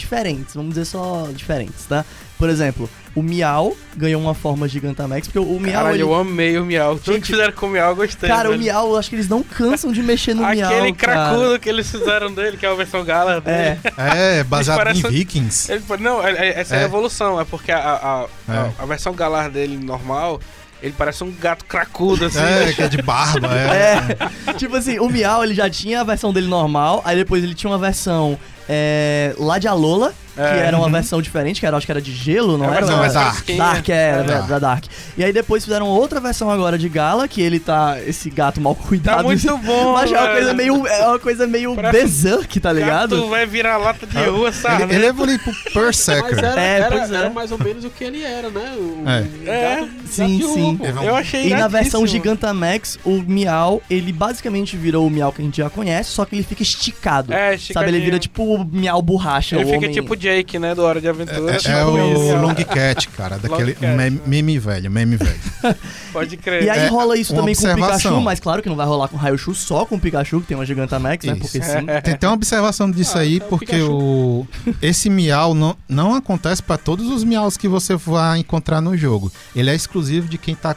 diferentes, 0.00 0.54
vamos 0.54 0.70
dizer 0.70 0.84
só 0.86 1.28
diferentes, 1.34 1.84
tá? 1.86 2.04
Por 2.38 2.48
exemplo, 2.48 2.88
o 3.14 3.22
Miau 3.22 3.76
ganhou 3.96 4.20
uma 4.20 4.32
forma 4.34 4.66
Gigantamax, 4.66 5.26
porque 5.28 5.38
o 5.38 5.60
Miau 5.60 5.74
Caralho, 5.74 5.94
ele... 5.96 6.02
eu 6.02 6.14
amei 6.14 6.58
o 6.58 6.64
Miau. 6.64 6.96
Tudo 6.98 7.12
Gente, 7.14 7.22
que 7.26 7.32
fizeram 7.32 7.52
com 7.52 7.66
o 7.66 7.70
Miau, 7.70 7.90
eu 7.90 7.96
gostei. 7.96 8.28
Cara, 8.30 8.50
o. 8.50 8.56
Miau, 8.58 8.90
eu 8.92 8.96
acho 8.96 9.10
que 9.10 9.16
eles 9.16 9.28
não 9.28 9.42
cansam 9.42 9.92
de 9.92 10.02
mexer 10.02 10.32
no 10.34 10.42
Miau, 10.46 10.70
Aquele 10.72 10.92
cara. 10.94 11.12
cracudo 11.30 11.58
que 11.58 11.68
eles 11.68 11.90
fizeram 11.90 12.32
dele, 12.32 12.56
que 12.56 12.64
é 12.64 12.70
a 12.70 12.74
versão 12.74 13.04
gala 13.04 13.42
É, 13.44 13.74
dele. 13.74 13.80
É, 13.96 14.44
baseado 14.44 14.78
parece 14.78 15.06
em 15.06 15.10
Vikings. 15.10 15.70
Ele, 15.70 15.82
não, 16.00 16.26
é- 16.26 16.32
é- 16.32 16.60
essa 16.60 16.76
é. 16.76 16.78
a 16.78 16.82
É. 16.82 16.84
evolução, 16.86 17.38
é 17.38 17.44
porque 17.44 17.70
a, 17.70 17.78
a, 17.78 18.20
a, 18.22 18.26
É. 18.56 18.70
a 18.78 18.86
versão 18.86 19.12
galar 19.12 19.50
dele 19.50 19.76
normal, 19.76 20.40
ele 20.82 20.94
parece 20.96 21.22
um 21.22 21.30
gato 21.30 21.66
cracudo, 21.66 22.24
assim. 22.24 22.38
É, 22.40 22.72
que 22.72 22.82
é 22.82 22.88
de 22.88 23.02
barba, 23.02 23.48
é. 23.52 24.16
É, 24.46 24.52
tipo 24.54 24.74
assim, 24.76 24.98
o 24.98 25.10
Miau 25.10 25.44
ele 25.44 25.52
já 25.54 25.68
tinha 25.68 26.00
a 26.00 26.04
versão 26.04 26.32
dele 26.32 26.46
normal, 26.48 27.02
aí 27.04 27.16
depois 27.16 27.44
ele 27.44 27.54
tinha 27.54 27.70
uma 27.70 27.78
versão 27.78 28.38
é, 28.72 29.34
lá 29.36 29.58
de 29.58 29.66
Alola, 29.66 30.14
que 30.32 30.40
É. 30.40 30.66
era 30.66 30.76
uma 30.78 30.88
versão 30.88 31.20
diferente, 31.20 31.58
que 31.60 31.66
era, 31.66 31.76
acho 31.76 31.84
que 31.84 31.90
era 31.92 32.00
de 32.00 32.12
gelo, 32.14 32.56
não 32.56 32.66
É 32.66 32.68
era? 32.68 32.76
versão 32.86 32.92
Não, 32.94 33.02
mais 33.02 33.12
é 33.12 33.18
Dark. 33.18 33.46
Dark, 33.56 33.88
era, 33.88 34.20
É. 34.20 34.24
da- 34.24 34.40
da 34.42 34.58
Dark. 34.60 34.84
E 35.18 35.24
aí 35.24 35.32
depois 35.32 35.64
fizeram 35.64 35.86
outra 35.88 36.20
versão 36.20 36.48
agora 36.48 36.78
de 36.78 36.88
Gala, 36.88 37.26
que 37.26 37.42
ele 37.42 37.58
tá, 37.58 37.96
esse 38.06 38.30
gato 38.30 38.60
mal 38.60 38.74
cuidado. 38.76 39.16
Tá 39.18 39.22
muito 39.24 39.58
bom, 39.58 39.92
Mas 39.94 40.10
é 40.12 40.18
uma 40.20 40.28
coisa 40.30 40.54
meio, 40.54 40.86
é 40.86 41.06
uma 41.08 41.18
coisa 41.18 41.46
meio 41.48 41.74
Parece 41.74 41.92
berserk, 41.98 42.60
tá 42.60 42.72
ligado? 42.72 43.16
Gato 43.16 43.28
vai 43.28 43.44
virar 43.44 43.76
lata 43.76 44.06
de 44.06 44.16
rua, 44.16 44.52
sabe? 44.52 44.84
Ele, 44.84 44.94
ele 44.94 45.06
evoluiu 45.06 45.38
pro 45.40 45.52
Mas 45.52 45.74
Berserker. 45.74 46.38
era, 46.38 46.60
É, 46.60 46.76
era, 46.78 46.88
pois 46.88 47.10
é. 47.12 47.16
era 47.16 47.30
mais 47.30 47.50
ou 47.52 47.58
menos 47.58 47.84
o 47.84 47.90
que 47.90 48.04
ele 48.04 48.22
era, 48.22 48.48
né? 48.50 48.72
O, 48.78 49.02
É. 49.08 49.20
o 49.20 49.50
É, 49.50 49.76
gato- 49.80 49.90
sim, 50.06 50.22
gato 50.22 50.36
de 50.38 50.42
rua, 50.44 50.54
sim. 50.54 51.06
Eu 51.06 51.16
achei 51.16 51.46
E 51.48 51.50
na 51.50 51.68
versão. 51.68 52.06
Gigantamax, 52.06 52.98
o 53.04 53.20
Miau, 53.26 53.82
ele 53.90 54.12
basicamente 54.12 54.76
virou 54.76 55.06
o 55.06 55.10
Miau 55.10 55.32
que 55.32 55.42
a 55.42 55.44
gente 55.44 55.56
já 55.58 55.68
conhece, 55.68 56.10
só 56.10 56.24
que 56.24 56.34
ele 56.36 56.42
fica 56.44 56.62
esticado. 56.62 57.32
É, 57.32 57.36
Sabe, 57.36 57.48
ele 57.50 57.56
esticadinho. 57.56 58.04
vira 58.04 58.18
tipo 58.18 58.59
o 58.62 58.64
Miau 58.64 59.00
borracha. 59.02 59.56
Ele 59.56 59.64
o 59.64 59.66
fica 59.66 59.78
homem... 59.78 59.90
tipo 59.92 60.16
Jake, 60.16 60.58
né, 60.58 60.74
do 60.74 60.82
Hora 60.82 61.00
de 61.00 61.08
Aventura. 61.08 61.54
É, 61.54 61.56
tipo 61.58 61.70
é 61.70 61.84
o 61.84 62.12
isso. 62.12 62.36
Long 62.36 62.54
Cat, 62.54 63.08
cara, 63.10 63.38
daquele 63.38 63.74
Cat, 63.74 63.86
meme, 63.96 64.16
né? 64.16 64.22
meme 64.26 64.58
velho, 64.58 64.90
meme 64.90 65.16
velho. 65.16 65.40
Pode 66.12 66.36
crer. 66.36 66.64
E 66.64 66.70
aí 66.70 66.80
É, 66.80 66.86
rola 66.88 67.16
isso 67.16 67.34
também 67.34 67.54
com 67.54 67.66
o 67.66 67.74
Pikachu, 67.74 68.20
mas 68.20 68.40
claro 68.40 68.62
que 68.62 68.68
não 68.68 68.76
vai 68.76 68.86
rolar 68.86 69.08
com 69.08 69.16
o 69.16 69.18
Raichu, 69.18 69.54
só 69.54 69.84
com 69.84 69.96
o 69.96 70.00
Pikachu, 70.00 70.40
que 70.40 70.46
tem 70.48 70.56
uma 70.56 70.66
Gigantamax, 70.66 71.24
né? 71.24 71.32
Isso. 71.32 71.40
Porque 71.42 71.62
sim. 71.62 71.86
Tem 72.02 72.14
até 72.14 72.26
uma 72.26 72.34
observação 72.34 72.90
disso 72.90 73.16
Ah, 73.16 73.20
aí, 73.20 73.38
é 73.40 73.44
o 73.44 73.48
porque 73.48 73.66
Pikachu. 73.66 73.92
o 73.92 74.48
esse 74.82 75.08
miau 75.10 75.54
não, 75.54 75.76
não 75.88 76.14
acontece 76.14 76.62
para 76.62 76.76
todos 76.76 77.08
os 77.08 77.24
miaus 77.24 77.56
que 77.56 77.68
você 77.68 77.94
vai 77.96 78.38
encontrar 78.40 78.80
no 78.80 78.96
jogo. 78.96 79.30
Ele 79.54 79.70
é 79.70 79.74
exclusivo 79.74 80.28
de 80.28 80.38
quem 80.38 80.54
tá 80.54 80.74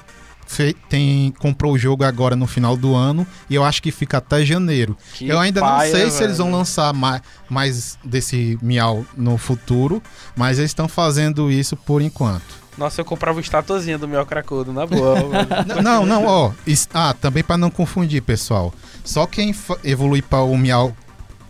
tem 0.90 1.34
comprou 1.40 1.74
o 1.74 1.78
jogo 1.78 2.04
agora 2.04 2.36
no 2.36 2.48
final 2.48 2.76
do 2.78 2.96
ano 2.96 3.26
e 3.50 3.56
eu 3.56 3.64
acho 3.64 3.82
que 3.82 3.92
fica 3.92 4.18
até 4.18 4.46
janeiro. 4.46 4.98
Que 5.14 5.28
eu 5.28 5.40
ainda 5.40 5.62
paia, 5.62 5.92
não 5.92 6.00
sei 6.00 6.10
se 6.12 6.24
eles 6.24 6.38
vão 6.38 6.48
velho. 6.48 6.58
lançar 6.60 6.94
mais, 6.94 7.22
mais 7.50 7.98
desse 8.04 8.58
miau 8.62 9.06
no 9.16 9.38
futuro, 9.38 10.02
mas 10.36 10.60
eles 10.60 10.72
estão 10.72 10.88
fazendo 10.88 11.52
isso 11.52 11.76
por 11.76 12.02
enquanto. 12.02 12.64
Nossa, 12.78 13.02
eu 13.02 13.06
comprava 13.06 13.38
o 13.38 13.42
estatuazinha 13.42 13.98
do 13.98 14.08
Miau 14.08 14.26
Cracudo, 14.26 14.74
na 14.74 14.86
boa. 14.86 15.16
velho. 15.30 15.82
Não, 15.84 16.06
não, 16.06 16.26
ó. 16.26 16.52
Ah, 16.94 17.14
também 17.14 17.44
para 17.44 17.58
não 17.58 17.70
confundir, 17.70 18.22
pessoal. 18.22 18.74
Só 19.04 19.28
quem 19.28 19.54
evolui 19.84 20.22
para 20.22 20.42
o 20.42 20.58
Miau. 20.58 20.96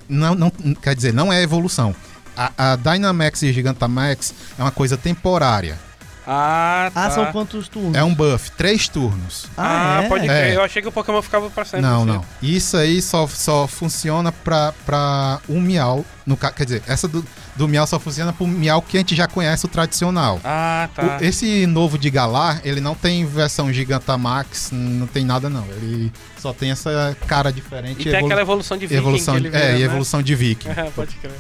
Não, 0.10 0.36
não, 0.36 0.50
quer 0.82 0.96
dizer, 0.96 1.14
não 1.14 1.32
é 1.32 1.42
evolução. 1.42 1.96
A, 2.36 2.74
a 2.74 2.76
Dynamax 2.76 3.44
e 3.44 3.54
Gigantamax 3.54 4.34
é 4.58 4.62
uma 4.62 4.72
coisa 4.72 4.98
temporária. 4.98 5.80
Ah, 6.28 6.90
tá. 6.94 7.06
Ah, 7.06 7.10
são 7.12 7.26
quantos 7.32 7.68
turnos? 7.68 7.96
É 7.96 8.04
um 8.04 8.14
buff, 8.14 8.52
três 8.52 8.88
turnos. 8.88 9.46
Ah, 9.58 10.02
é? 10.04 10.08
pode 10.10 10.26
É. 10.26 10.28
crer. 10.28 10.54
Eu 10.56 10.62
achei 10.64 10.82
que 10.82 10.88
o 10.88 10.92
Pokémon 10.92 11.22
ficava 11.22 11.50
pra 11.50 11.66
sempre. 11.66 11.82
Não, 11.82 12.04
assim. 12.04 12.06
não. 12.12 12.26
Isso 12.42 12.78
aí 12.78 13.02
só, 13.02 13.28
só 13.28 13.68
funciona 13.68 14.32
pra, 14.32 14.74
pra 14.86 15.40
um 15.50 15.60
Miau. 15.60 16.06
No, 16.26 16.38
quer 16.38 16.64
dizer, 16.64 16.82
essa 16.88 17.06
do, 17.06 17.26
do 17.56 17.68
Miau 17.68 17.86
só 17.86 18.00
funciona 18.00 18.32
pro 18.32 18.48
Miau 18.48 18.82
que 18.82 18.96
a 18.96 19.00
gente 19.02 19.14
já 19.14 19.28
conhece, 19.28 19.66
o 19.66 19.68
tradicional. 19.68 20.40
Ah, 20.44 20.88
tá. 20.96 21.18
O- 21.20 21.24
esse 21.24 21.66
novo 21.68 21.98
de 21.98 22.10
Galar, 22.10 22.62
ele 22.64 22.80
não 22.80 22.96
tem 22.96 23.26
versão 23.26 23.72
Gigantamax, 23.74 24.70
não 24.72 25.06
tem 25.08 25.26
nada 25.26 25.50
não. 25.50 25.66
Ele 25.68 26.12
só 26.40 26.54
tem 26.54 26.72
essa 26.72 27.16
cara 27.28 27.52
diferente. 27.52 28.02
E 28.02 28.04
tem 28.06 28.14
evolu- 28.14 28.26
aquela 28.28 28.42
evolução 28.42 28.78
de 28.78 28.88
Viking 28.88 28.98
evolução 29.00 29.34
que 29.36 29.42
de, 29.42 29.48
ele 29.48 29.56
vira, 29.58 29.70
é, 29.72 29.76
e 29.76 29.80
né? 29.80 29.86
evolução 29.86 30.22
de 30.24 30.36
Viking. 30.36 30.70
É, 30.76 30.84
pode 30.96 31.16
crer. 31.16 31.34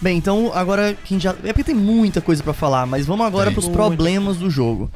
Bem, 0.00 0.18
então 0.18 0.50
agora 0.54 0.94
que 0.94 1.14
a 1.14 1.16
gente 1.16 1.22
já. 1.22 1.30
É 1.42 1.52
porque 1.52 1.64
tem 1.64 1.74
muita 1.74 2.20
coisa 2.20 2.42
pra 2.42 2.52
falar, 2.52 2.86
mas 2.86 3.06
vamos 3.06 3.26
agora 3.26 3.46
Tem. 3.46 3.54
pros 3.54 3.66
Muito. 3.66 3.76
problemas 3.76 4.36
do 4.36 4.50
jogo. 4.50 4.90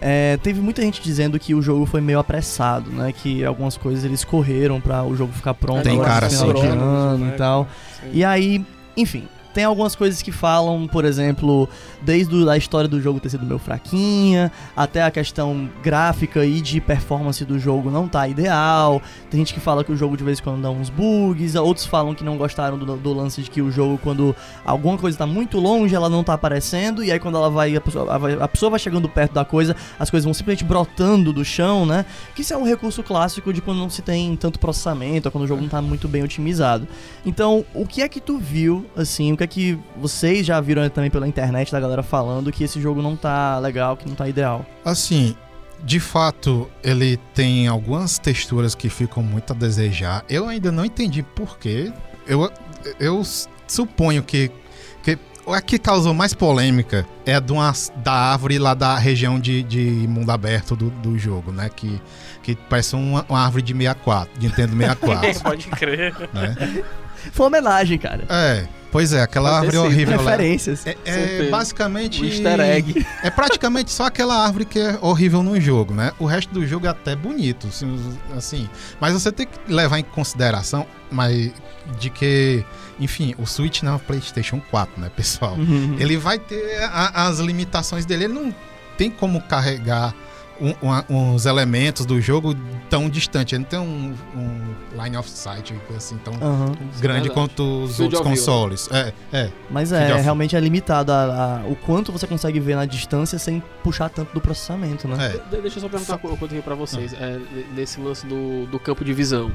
É, 0.00 0.38
teve 0.42 0.60
muita 0.62 0.80
gente 0.80 1.02
dizendo 1.02 1.38
que 1.38 1.54
o 1.54 1.60
jogo 1.60 1.84
foi 1.84 2.00
meio 2.00 2.18
apressado, 2.18 2.90
né? 2.90 3.12
Que 3.12 3.44
algumas 3.44 3.76
coisas 3.76 4.02
eles 4.02 4.24
correram 4.24 4.80
pra 4.80 5.04
o 5.04 5.14
jogo 5.14 5.30
ficar 5.32 5.52
pronto 5.52 5.82
Tem 5.82 5.92
agora 5.92 6.08
cara 6.08 6.26
assim, 6.26 6.52
de 6.54 6.62
né? 6.62 6.68
ano 6.70 7.28
e 7.28 7.32
tal. 7.32 7.68
Sim. 8.00 8.08
E 8.14 8.24
aí, 8.24 8.64
enfim, 8.96 9.28
tem 9.52 9.64
algumas 9.64 9.94
coisas 9.94 10.22
que 10.22 10.32
falam, 10.32 10.88
por 10.88 11.04
exemplo, 11.04 11.68
desde 12.02 12.48
a 12.48 12.56
história 12.56 12.88
do 12.88 13.00
jogo 13.00 13.20
ter 13.20 13.30
sido 13.30 13.44
meio 13.44 13.58
fraquinha, 13.58 14.50
até 14.76 15.02
a 15.02 15.10
questão 15.10 15.68
gráfica 15.82 16.44
e 16.44 16.60
de 16.60 16.80
performance 16.80 17.44
do 17.44 17.58
jogo 17.58 17.90
não 17.90 18.08
tá 18.08 18.26
ideal. 18.26 19.02
Tem 19.30 19.38
gente 19.38 19.54
que 19.54 19.60
fala 19.60 19.84
que 19.84 19.92
o 19.92 19.96
jogo 19.96 20.16
de 20.16 20.24
vez 20.24 20.38
em 20.38 20.42
quando 20.42 20.62
dá 20.62 20.70
uns 20.70 20.88
bugs, 20.90 21.54
outros 21.54 21.86
falam 21.86 22.14
que 22.14 22.24
não 22.24 22.36
gostaram 22.36 22.78
do, 22.78 22.96
do 22.96 23.12
lance 23.12 23.42
de 23.42 23.50
que 23.50 23.60
o 23.60 23.70
jogo, 23.70 23.98
quando 23.98 24.34
alguma 24.64 24.96
coisa 24.96 25.18
tá 25.18 25.26
muito 25.26 25.58
longe, 25.58 25.94
ela 25.94 26.08
não 26.08 26.24
tá 26.24 26.34
aparecendo, 26.34 27.04
e 27.04 27.12
aí 27.12 27.18
quando 27.18 27.36
ela 27.36 27.50
vai 27.50 27.76
a, 27.76 27.80
pessoa, 27.80 28.06
a 28.42 28.48
pessoa 28.48 28.70
vai 28.70 28.78
chegando 28.78 29.08
perto 29.08 29.32
da 29.32 29.44
coisa, 29.44 29.76
as 29.98 30.10
coisas 30.10 30.24
vão 30.24 30.34
simplesmente 30.34 30.64
brotando 30.64 31.32
do 31.32 31.44
chão, 31.44 31.84
né? 31.84 32.04
Que 32.34 32.42
isso 32.42 32.54
é 32.54 32.56
um 32.56 32.64
recurso 32.64 33.02
clássico 33.02 33.52
de 33.52 33.60
quando 33.60 33.78
não 33.78 33.90
se 33.90 34.02
tem 34.02 34.36
tanto 34.36 34.58
processamento, 34.58 35.28
ou 35.28 35.32
quando 35.32 35.44
o 35.44 35.46
jogo 35.46 35.62
não 35.62 35.68
tá 35.68 35.82
muito 35.82 36.08
bem 36.08 36.22
otimizado. 36.22 36.86
Então, 37.24 37.64
o 37.74 37.86
que 37.86 38.02
é 38.02 38.08
que 38.08 38.20
tu 38.20 38.38
viu, 38.38 38.86
assim, 38.96 39.32
o 39.32 39.36
que 39.36 39.44
é 39.44 39.46
que 39.46 39.78
vocês 39.96 40.46
já 40.46 40.60
viram 40.60 40.88
também 40.88 41.10
pela 41.10 41.28
internet 41.28 41.70
da 41.70 41.80
galera 41.80 41.89
falando 42.02 42.50
que 42.52 42.64
esse 42.64 42.80
jogo 42.80 43.02
não 43.02 43.16
tá 43.16 43.58
legal, 43.58 43.96
que 43.96 44.08
não 44.08 44.14
tá 44.14 44.28
ideal? 44.28 44.64
Assim, 44.84 45.36
de 45.82 45.98
fato, 46.00 46.70
ele 46.82 47.16
tem 47.34 47.66
algumas 47.68 48.18
texturas 48.18 48.74
que 48.74 48.88
ficam 48.88 49.22
muito 49.22 49.52
a 49.52 49.56
desejar. 49.56 50.24
Eu 50.28 50.48
ainda 50.48 50.70
não 50.70 50.84
entendi 50.84 51.22
por 51.22 51.58
quê. 51.58 51.92
Eu, 52.26 52.50
eu 52.98 53.22
suponho 53.66 54.22
que, 54.22 54.50
que 55.02 55.18
a 55.46 55.60
que 55.60 55.78
causou 55.78 56.12
mais 56.14 56.34
polêmica 56.34 57.06
é 57.24 57.34
a 57.34 57.40
de 57.40 57.52
uma, 57.52 57.72
da 57.96 58.12
árvore 58.12 58.58
lá 58.58 58.74
da 58.74 58.96
região 58.98 59.40
de, 59.40 59.62
de 59.62 59.80
mundo 60.08 60.30
aberto 60.30 60.76
do, 60.76 60.90
do 60.90 61.18
jogo, 61.18 61.50
né? 61.50 61.70
Que, 61.74 62.00
que 62.42 62.54
parece 62.54 62.94
uma, 62.94 63.24
uma 63.28 63.40
árvore 63.40 63.62
de 63.62 63.72
64, 63.72 64.38
de 64.38 64.46
Nintendo 64.46 64.76
64, 64.76 65.40
Pode 65.42 65.66
crer. 65.68 66.14
né? 66.32 66.84
Foi 67.32 67.46
uma 67.46 67.58
homenagem, 67.58 67.98
cara. 67.98 68.24
É, 68.28 68.66
pois 68.90 69.12
é, 69.12 69.22
aquela 69.22 69.50
árvore 69.56 69.76
sido. 69.76 69.84
horrível 69.84 70.16
lá. 70.22 70.30
Referências. 70.30 70.86
É, 70.86 70.96
é 71.04 71.48
basicamente. 71.50 72.22
Um 72.22 72.26
easter 72.26 72.60
egg. 72.60 73.06
É 73.22 73.30
praticamente 73.30 73.90
só 73.90 74.06
aquela 74.06 74.34
árvore 74.44 74.64
que 74.64 74.78
é 74.78 74.98
horrível 75.00 75.42
no 75.42 75.60
jogo, 75.60 75.92
né? 75.94 76.12
O 76.18 76.24
resto 76.26 76.52
do 76.52 76.66
jogo 76.66 76.86
é 76.86 76.88
até 76.88 77.14
bonito, 77.14 77.66
assim, 77.68 78.18
assim. 78.36 78.68
Mas 79.00 79.12
você 79.12 79.30
tem 79.30 79.46
que 79.46 79.72
levar 79.72 79.98
em 79.98 80.02
consideração 80.04 80.86
mas, 81.10 81.52
de 81.98 82.08
que, 82.08 82.64
enfim, 82.98 83.34
o 83.36 83.46
Switch 83.46 83.82
não 83.82 83.92
é 83.92 83.96
um 83.96 83.98
PlayStation 83.98 84.60
4, 84.70 85.00
né, 85.00 85.10
pessoal? 85.14 85.54
Uhum. 85.54 85.96
Ele 85.98 86.16
vai 86.16 86.38
ter 86.38 86.82
a- 86.84 87.26
as 87.26 87.38
limitações 87.40 88.06
dele. 88.06 88.24
Ele 88.24 88.32
não 88.34 88.54
tem 88.96 89.10
como 89.10 89.40
carregar 89.42 90.14
um- 90.60 90.74
uma- 90.82 91.04
uns 91.08 91.46
elementos 91.46 92.04
do 92.06 92.20
jogo 92.20 92.54
tão 92.88 93.08
distante. 93.08 93.54
Ele 93.54 93.62
não 93.64 93.68
tem 93.70 93.78
um, 93.78 94.14
um 94.36 95.02
line 95.02 95.16
of 95.16 95.28
sight 95.28 95.74
assim 95.96 96.16
tão 96.18 96.34
grande 96.34 97.00
verdade. 97.00 97.30
quanto 97.30 97.62
os 97.84 97.96
Field 97.96 98.14
outros 98.16 98.20
view. 98.22 98.30
consoles. 98.46 98.88
É, 98.92 99.12
é. 99.32 99.50
Mas 99.70 99.90
Field 99.90 100.04
é, 100.10 100.14
of- 100.14 100.22
realmente 100.22 100.56
é 100.56 100.60
limitado 100.60 101.12
a, 101.12 101.60
a- 101.62 101.66
o 101.66 101.74
quanto 101.76 102.12
você 102.12 102.26
consegue 102.26 102.60
ver 102.60 102.76
na 102.76 102.84
distância 102.84 103.38
sem 103.38 103.62
puxar 103.82 104.08
tanto 104.08 104.32
do 104.34 104.40
processamento, 104.40 105.06
né? 105.08 105.26
é. 105.26 105.56
De- 105.56 105.60
Deixa 105.62 105.78
eu 105.78 105.82
só 105.82 105.88
perguntar 105.88 106.18
uma 106.22 106.36
coisa 106.36 106.54
aqui 106.54 106.62
pra 106.64 106.74
vocês. 106.74 107.12
É, 107.14 107.38
nesse 107.74 108.00
lance 108.00 108.26
do, 108.26 108.66
do 108.66 108.78
campo 108.78 109.04
de 109.04 109.12
visão. 109.12 109.52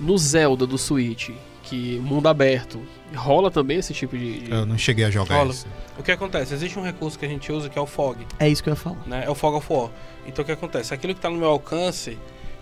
No 0.00 0.16
Zelda 0.18 0.66
do 0.66 0.76
Switch, 0.78 1.30
que 1.62 2.00
mundo 2.00 2.26
aberto, 2.26 2.80
rola 3.14 3.50
também 3.50 3.78
esse 3.78 3.94
tipo 3.94 4.16
de. 4.16 4.40
de- 4.40 4.50
Eu 4.50 4.66
não 4.66 4.76
cheguei 4.76 5.04
a 5.04 5.10
jogar 5.10 5.36
Rola. 5.36 5.50
isso. 5.50 5.66
O 5.98 6.02
que 6.02 6.10
acontece? 6.10 6.52
Existe 6.54 6.76
um 6.78 6.82
recurso 6.82 7.16
que 7.18 7.24
a 7.24 7.28
gente 7.28 7.52
usa 7.52 7.68
que 7.68 7.78
é 7.78 7.82
o 7.82 7.86
fog, 7.86 8.26
É 8.40 8.48
isso 8.48 8.62
que 8.62 8.68
eu 8.68 8.72
ia 8.72 8.76
falar. 8.76 8.96
né? 9.06 9.22
É 9.26 9.30
o 9.30 9.34
fog 9.34 9.56
of 9.56 9.66
war. 9.72 9.90
Então 10.26 10.42
o 10.42 10.46
que 10.46 10.52
acontece? 10.52 10.92
Aquilo 10.94 11.14
que 11.14 11.20
tá 11.20 11.28
no 11.30 11.36
meu 11.36 11.48
alcance, 11.48 12.16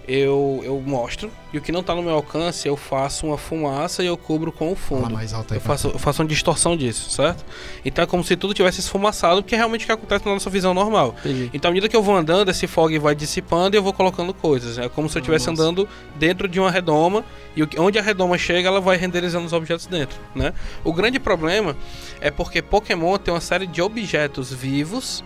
eu, 0.08 0.60
eu 0.64 0.80
mostro. 0.84 1.30
E 1.52 1.58
o 1.58 1.60
que 1.60 1.70
não 1.70 1.82
tá 1.82 1.94
no 1.94 2.02
meu 2.02 2.14
alcance, 2.14 2.66
eu 2.66 2.76
faço 2.76 3.26
uma 3.26 3.36
fumaça 3.38 4.02
e 4.02 4.06
eu 4.06 4.16
cubro 4.16 4.50
com 4.50 4.72
o 4.72 4.74
Fala 4.74 5.02
fundo. 5.02 5.12
mais 5.14 5.32
alto 5.34 5.52
aí. 5.52 5.58
Eu 5.58 5.60
faço, 5.60 5.88
eu 5.88 5.98
faço 5.98 6.22
uma 6.22 6.28
distorção 6.28 6.76
disso, 6.76 7.10
certo? 7.10 7.44
Então 7.84 8.02
é 8.02 8.06
como 8.06 8.24
se 8.24 8.34
tudo 8.34 8.54
tivesse 8.54 8.80
esfumaçado, 8.80 9.42
porque 9.42 9.54
é 9.54 9.58
realmente 9.58 9.84
o 9.84 9.86
que 9.86 9.92
acontece 9.92 10.24
na 10.26 10.32
nossa 10.32 10.48
visão 10.50 10.72
normal. 10.74 11.14
Entendi. 11.20 11.50
Então, 11.52 11.68
à 11.68 11.72
medida 11.72 11.88
que 11.88 11.94
eu 11.94 12.02
vou 12.02 12.16
andando, 12.16 12.50
esse 12.50 12.66
fog 12.66 12.98
vai 12.98 13.14
dissipando 13.14 13.76
e 13.76 13.78
eu 13.78 13.82
vou 13.82 13.92
colocando 13.92 14.32
coisas. 14.34 14.78
É 14.78 14.88
como 14.88 15.08
se 15.08 15.18
eu 15.18 15.20
estivesse 15.20 15.48
andando 15.50 15.88
dentro 16.16 16.48
de 16.48 16.58
uma 16.58 16.70
redoma 16.70 17.24
e 17.54 17.64
que- 17.66 17.78
onde 17.78 17.98
a 17.98 18.02
redoma 18.02 18.36
chega, 18.38 18.68
ela 18.68 18.80
vai 18.80 18.96
renderizando 18.96 19.44
os 19.46 19.52
objetos 19.52 19.86
dentro, 19.86 20.18
né? 20.34 20.52
O 20.82 20.92
grande 20.92 21.20
problema 21.20 21.76
é 22.20 22.30
porque 22.30 22.62
Pokémon 22.62 23.16
tem 23.18 23.32
uma 23.34 23.40
série 23.40 23.66
de 23.66 23.80
objetos 23.82 24.52
vivos 24.52 25.22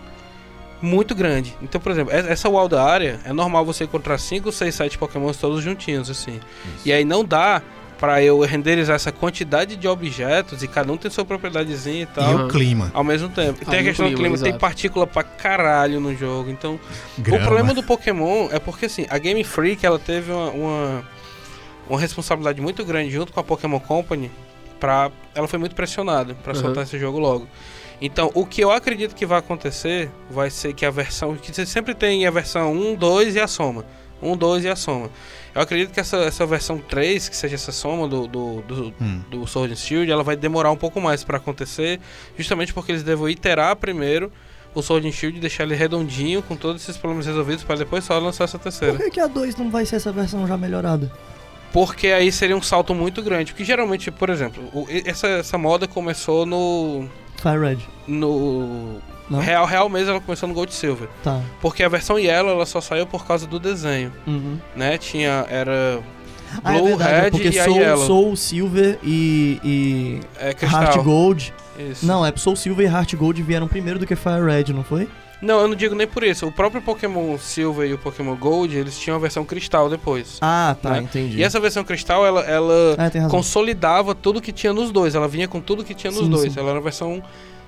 muito 0.81 1.15
grande. 1.15 1.55
Então, 1.61 1.79
por 1.81 1.91
exemplo, 1.91 2.13
es- 2.13 2.25
essa 2.27 2.49
wild 2.49 2.75
área 2.75 3.19
é 3.25 3.31
normal 3.33 3.65
você 3.65 3.85
encontrar 3.85 4.17
5, 4.17 4.51
6, 4.51 4.75
7 4.75 4.97
Pokémons 4.97 5.37
todos 5.37 5.63
juntinhos 5.63 6.09
assim. 6.09 6.39
E 6.85 6.91
aí 6.91 7.03
não 7.05 7.23
dá 7.23 7.61
pra 7.97 8.21
eu 8.21 8.41
renderizar 8.41 8.97
essa 8.97 9.09
quantidade 9.11 9.77
de 9.77 9.87
objetos 9.87 10.61
e 10.61 10.67
cada 10.67 10.91
um 10.91 10.97
tem 10.97 11.09
sua 11.09 11.23
propriedadezinha 11.23 11.99
e 11.99 12.03
E 12.03 12.05
tal. 12.05 12.35
o 12.35 12.47
clima. 12.49 12.91
Ao 12.93 13.05
mesmo 13.05 13.29
tempo. 13.29 13.59
Ah, 13.65 13.69
tem 13.71 13.79
a 13.79 13.81
e 13.81 13.85
o 13.85 13.87
questão 13.87 14.05
do 14.07 14.15
clima, 14.15 14.29
clima, 14.29 14.37
tem 14.37 14.47
exato. 14.49 14.59
partícula 14.59 15.07
pra 15.07 15.23
caralho 15.23 15.99
no 16.01 16.13
jogo. 16.13 16.49
Então, 16.51 16.77
Grama. 17.17 17.41
o 17.41 17.45
problema 17.45 17.73
do 17.73 17.81
Pokémon 17.81 18.49
é 18.51 18.59
porque 18.59 18.87
assim, 18.87 19.05
a 19.09 19.17
Game 19.17 19.41
Freak 19.45 19.85
ela 19.85 19.97
teve 19.97 20.29
uma, 20.29 20.49
uma, 20.51 21.03
uma 21.89 21.99
responsabilidade 21.99 22.59
muito 22.61 22.83
grande 22.83 23.09
junto 23.11 23.31
com 23.31 23.39
a 23.39 23.43
Pokémon 23.43 23.79
Company 23.79 24.29
pra. 24.77 25.09
Ela 25.33 25.47
foi 25.47 25.57
muito 25.57 25.73
pressionada 25.73 26.35
pra 26.43 26.53
Uhum. 26.53 26.59
soltar 26.59 26.83
esse 26.83 26.99
jogo 26.99 27.17
logo. 27.17 27.47
Então, 28.01 28.29
o 28.33 28.45
que 28.45 28.61
eu 28.61 28.71
acredito 28.71 29.15
que 29.15 29.25
vai 29.25 29.39
acontecer 29.39 30.09
vai 30.29 30.49
ser 30.49 30.73
que 30.73 30.85
a 30.85 30.91
versão. 30.91 31.35
Que 31.35 31.53
você 31.53 31.65
sempre 31.65 31.93
tem 31.95 32.25
a 32.27 32.31
versão 32.31 32.73
1, 32.73 32.95
2 32.95 33.35
e 33.35 33.39
a 33.39 33.47
soma. 33.47 33.85
1, 34.21 34.35
2 34.37 34.63
e 34.65 34.69
a 34.69 34.75
soma. 34.75 35.09
Eu 35.53 35.61
acredito 35.61 35.91
que 35.93 35.99
essa, 35.99 36.17
essa 36.17 36.45
versão 36.45 36.77
3, 36.77 37.29
que 37.29 37.35
seja 37.35 37.55
essa 37.55 37.71
soma 37.71 38.07
do, 38.07 38.27
do, 38.27 38.61
do, 38.61 38.93
Hum. 39.01 39.21
do 39.29 39.47
Sword 39.47 39.73
and 39.73 39.77
Shield, 39.77 40.11
ela 40.11 40.23
vai 40.23 40.35
demorar 40.35 40.71
um 40.71 40.75
pouco 40.77 40.99
mais 40.99 41.23
pra 41.23 41.37
acontecer, 41.37 41.99
justamente 42.37 42.73
porque 42.73 42.91
eles 42.91 43.03
devem 43.03 43.29
iterar 43.29 43.75
primeiro 43.75 44.31
o 44.73 44.81
Sword 44.81 45.07
and 45.07 45.11
Shield, 45.11 45.39
deixar 45.39 45.63
ele 45.63 45.75
redondinho 45.75 46.41
com 46.41 46.55
todos 46.57 46.81
esses 46.81 46.97
problemas 46.97 47.25
resolvidos 47.25 47.63
para 47.63 47.75
depois 47.77 48.03
só 48.03 48.17
lançar 48.19 48.43
essa 48.45 48.57
Por 48.57 48.63
terceira. 48.63 48.97
que, 48.97 49.09
que 49.11 49.19
a 49.21 49.27
2 49.27 49.55
não 49.55 49.69
vai 49.69 49.85
ser 49.85 49.97
essa 49.97 50.11
versão 50.11 50.45
já 50.45 50.57
melhorada? 50.57 51.09
Porque 51.71 52.07
aí 52.07 52.31
seria 52.31 52.55
um 52.57 52.61
salto 52.61 52.93
muito 52.95 53.21
grande, 53.21 53.51
porque 53.51 53.63
geralmente, 53.65 54.09
por 54.11 54.29
exemplo, 54.29 54.63
o- 54.73 54.85
e- 54.89 55.03
essa, 55.05 55.27
essa 55.27 55.57
moda 55.57 55.87
começou 55.87 56.45
no 56.45 57.07
Fire 57.51 57.59
Red. 57.59 57.77
no 58.07 58.99
Não? 59.29 59.39
real 59.39 59.65
real 59.65 59.89
mesmo, 59.89 60.11
ela 60.11 60.21
começou 60.21 60.47
no 60.49 60.55
Gold 60.55 60.73
Silver, 60.73 61.07
Tá. 61.23 61.41
porque 61.61 61.83
a 61.83 61.89
versão 61.89 62.17
Yellow 62.19 62.51
ela 62.51 62.65
só 62.65 62.79
saiu 62.81 63.05
por 63.05 63.25
causa 63.25 63.45
do 63.47 63.59
desenho, 63.59 64.11
Uhum. 64.25 64.57
né? 64.75 64.97
Tinha 64.97 65.45
era 65.49 65.99
Ah, 66.63 66.75
é 66.75 66.77
Blue, 66.79 66.87
verdade, 66.89 67.13
é 67.13 67.21
Red 67.21 67.31
porque 67.31 67.47
e 67.49 67.63
Soul. 67.63 67.97
Soul 68.05 68.35
Silver 68.35 68.99
e, 69.03 69.59
e 69.63 70.19
é. 70.39 70.55
Heart 70.65 70.97
Gold. 71.03 71.53
Isso. 71.77 72.05
Não, 72.05 72.25
é 72.25 72.31
Soul 72.35 72.55
Silver 72.55 72.85
e 72.85 72.89
Heart 72.89 73.15
Gold 73.15 73.41
vieram 73.43 73.67
primeiro 73.67 73.99
do 73.99 74.05
que 74.07 74.15
Fire 74.15 74.41
Red, 74.45 74.71
não 74.73 74.83
foi? 74.83 75.09
Não, 75.41 75.59
eu 75.61 75.67
não 75.67 75.75
digo 75.75 75.93
nem 75.95 76.07
por 76.07 76.23
isso. 76.23 76.47
O 76.47 76.51
próprio 76.51 76.81
Pokémon 76.81 77.37
Silver 77.37 77.87
e 77.89 77.93
o 77.93 77.97
Pokémon 77.97 78.35
Gold, 78.35 78.75
eles 78.75 78.97
tinham 78.97 79.17
a 79.17 79.19
versão 79.19 79.43
cristal 79.45 79.89
depois. 79.89 80.37
Ah, 80.41 80.75
tá, 80.81 80.91
Né? 80.91 80.99
entendi. 80.99 81.37
E 81.37 81.43
essa 81.43 81.59
versão 81.59 81.83
cristal, 81.83 82.25
ela, 82.25 82.41
ela 82.41 82.95
É, 82.97 83.27
consolidava 83.29 84.15
tudo 84.15 84.41
que 84.41 84.51
tinha 84.51 84.73
nos 84.73 84.91
dois. 84.91 85.13
Ela 85.13 85.27
vinha 85.27 85.47
com 85.47 85.59
tudo 85.59 85.83
que 85.83 85.93
tinha 85.93 86.09
nos 86.11 86.21
Sim, 86.23 86.29
dois. 86.29 86.53
sim. 86.53 86.59
Ela 86.59 86.69
era 86.69 86.77
uma 86.79 86.83
versão 86.83 87.21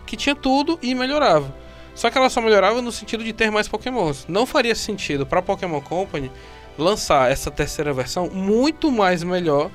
que 0.05 0.15
tinha 0.15 0.33
tudo 0.35 0.79
e 0.81 0.95
melhorava. 0.95 1.53
Só 1.93 2.09
que 2.09 2.17
ela 2.17 2.29
só 2.29 2.39
melhorava 2.41 2.81
no 2.81 2.91
sentido 2.91 3.23
de 3.23 3.33
ter 3.33 3.51
mais 3.51 3.67
Pokémons. 3.67 4.25
Não 4.27 4.45
faria 4.45 4.73
sentido 4.75 5.25
pra 5.25 5.41
Pokémon 5.41 5.81
Company 5.81 6.31
lançar 6.77 7.31
essa 7.31 7.49
terceira 7.51 7.91
versão 7.91 8.29
muito 8.29 8.91
mais 8.91 9.23
melhor 9.23 9.69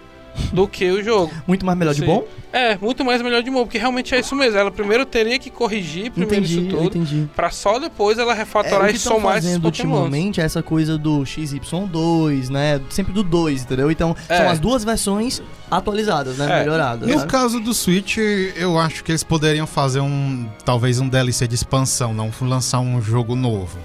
do 0.53 0.67
que 0.69 0.91
o 0.91 1.03
jogo. 1.03 1.33
Muito 1.47 1.65
mais 1.67 1.77
melhor 1.79 1.95
de 1.95 2.01
Sim. 2.01 2.07
bom? 2.07 2.25
É, 2.53 2.77
muito 2.77 3.03
mais 3.05 3.23
melhor 3.23 3.43
de 3.43 3.51
novo, 3.51 3.65
porque 3.67 3.79
realmente 3.79 4.15
é 4.15 4.21
isso 4.21 4.35
mesmo. 4.37 4.59
Ela 4.59 4.71
primeiro 4.71 5.07
teria 5.07 5.39
que 5.39 5.49
corrigir 5.51 6.11
primeiro 6.11 6.45
Entendi, 6.45 6.61
isso 6.61 6.69
tudo, 6.69 6.85
entendi. 6.99 7.29
pra 7.35 7.51
só 7.51 7.79
depois 7.79 8.19
ela 8.19 8.33
É, 8.33 8.37
refatorar 8.37 8.91
o 8.91 8.91
e 8.91 8.99
somar 8.99 9.39
esses 9.39 9.49
fazendo 9.51 9.63
Pokémons. 9.63 9.95
ultimamente 9.99 10.41
é 10.41 10.45
essa 10.45 10.63
coisa 10.63 10.99
do 10.99 11.21
XY2, 11.23 12.49
né? 12.51 12.81
Sempre 12.91 13.13
do 13.13 13.23
2, 13.23 13.63
entendeu? 13.63 13.91
Então, 13.91 14.15
É. 14.29 14.37
são 14.37 14.49
as 14.51 14.59
duas 14.61 14.85
versões 14.85 15.43
atualizadas, 15.71 16.37
né? 16.37 16.45
É. 16.45 16.61
Melhoradas. 16.61 17.09
No 17.09 17.17
né? 17.19 17.27
caso 17.27 17.61
do 17.61 17.73
Switch, 17.73 18.19
eu 18.57 18.79
acho 18.79 19.03
que 19.05 19.13
eles 19.13 19.25
poderiam 19.25 19.67
fazer 19.67 20.01
um. 20.01 20.47
Talvez 20.65 21.01
um 21.01 21.09
DLC 21.09 21.47
de 21.49 21.55
expansão, 21.55 22.13
não 22.13 22.31
lançar 22.43 22.81
um 22.81 23.01
jogo 23.01 23.35
novo. 23.35 23.79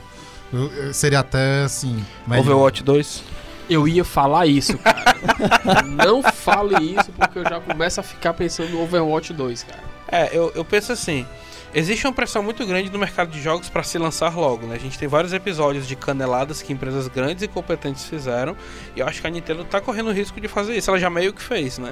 Eu- 0.51 0.71
eu- 0.73 0.93
seria 0.93 1.19
até 1.19 1.63
assim. 1.63 2.03
melhor. 2.27 2.41
Overwatch 2.41 2.83
2. 2.83 3.23
Eu 3.69 3.85
ia 3.85 4.05
falar 4.05 4.45
isso, 4.47 4.77
cara. 4.77 5.15
não 5.85 6.23
fale 6.47 6.95
isso 6.97 7.11
porque 7.11 7.39
eu 7.39 7.43
já 7.43 7.59
começo 7.59 7.99
a 7.99 8.03
ficar 8.03 8.33
pensando 8.33 8.69
no 8.69 8.81
Overwatch 8.81 9.33
2, 9.33 9.63
cara. 9.63 9.83
É, 10.07 10.29
eu, 10.31 10.51
eu 10.55 10.63
penso 10.63 10.91
assim. 10.91 11.25
Existe 11.73 12.07
uma 12.07 12.13
pressão 12.13 12.41
muito 12.41 12.65
grande 12.65 12.89
no 12.89 12.97
mercado 12.97 13.29
de 13.29 13.41
jogos 13.41 13.69
para 13.69 13.83
se 13.83 13.97
lançar 13.97 14.35
logo, 14.35 14.65
né? 14.65 14.75
A 14.75 14.79
gente 14.79 14.97
tem 14.97 15.07
vários 15.07 15.33
episódios 15.33 15.85
de 15.85 15.97
caneladas 15.97 16.61
que 16.61 16.71
empresas 16.71 17.07
grandes 17.09 17.43
e 17.43 17.47
competentes 17.47 18.05
fizeram. 18.05 18.55
E 18.95 19.01
eu 19.01 19.07
acho 19.07 19.19
que 19.19 19.27
a 19.27 19.29
Nintendo 19.29 19.65
tá 19.65 19.81
correndo 19.81 20.07
o 20.07 20.13
risco 20.13 20.39
de 20.39 20.47
fazer 20.47 20.75
isso. 20.77 20.89
Ela 20.89 20.97
já 20.97 21.09
meio 21.09 21.33
que 21.33 21.41
fez, 21.41 21.77
né? 21.77 21.91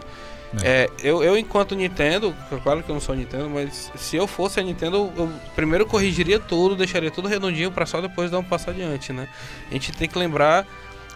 É, 0.64 0.90
eu, 1.04 1.22
eu, 1.22 1.38
enquanto 1.38 1.76
Nintendo, 1.76 2.34
claro 2.64 2.82
que 2.82 2.90
eu 2.90 2.94
não 2.94 3.02
sou 3.02 3.14
Nintendo, 3.14 3.50
mas 3.50 3.92
se 3.96 4.16
eu 4.16 4.26
fosse 4.26 4.60
a 4.60 4.64
Nintendo, 4.64 5.12
eu 5.18 5.30
primeiro 5.54 5.86
corrigiria 5.86 6.40
tudo, 6.40 6.76
deixaria 6.76 7.12
tudo 7.12 7.28
redondinho 7.28 7.72
para 7.72 7.86
só 7.86 8.00
depois 8.00 8.32
dar 8.32 8.40
um 8.40 8.44
passo 8.44 8.70
adiante, 8.70 9.12
né? 9.12 9.28
A 9.70 9.74
gente 9.74 9.92
tem 9.92 10.08
que 10.08 10.18
lembrar 10.18 10.66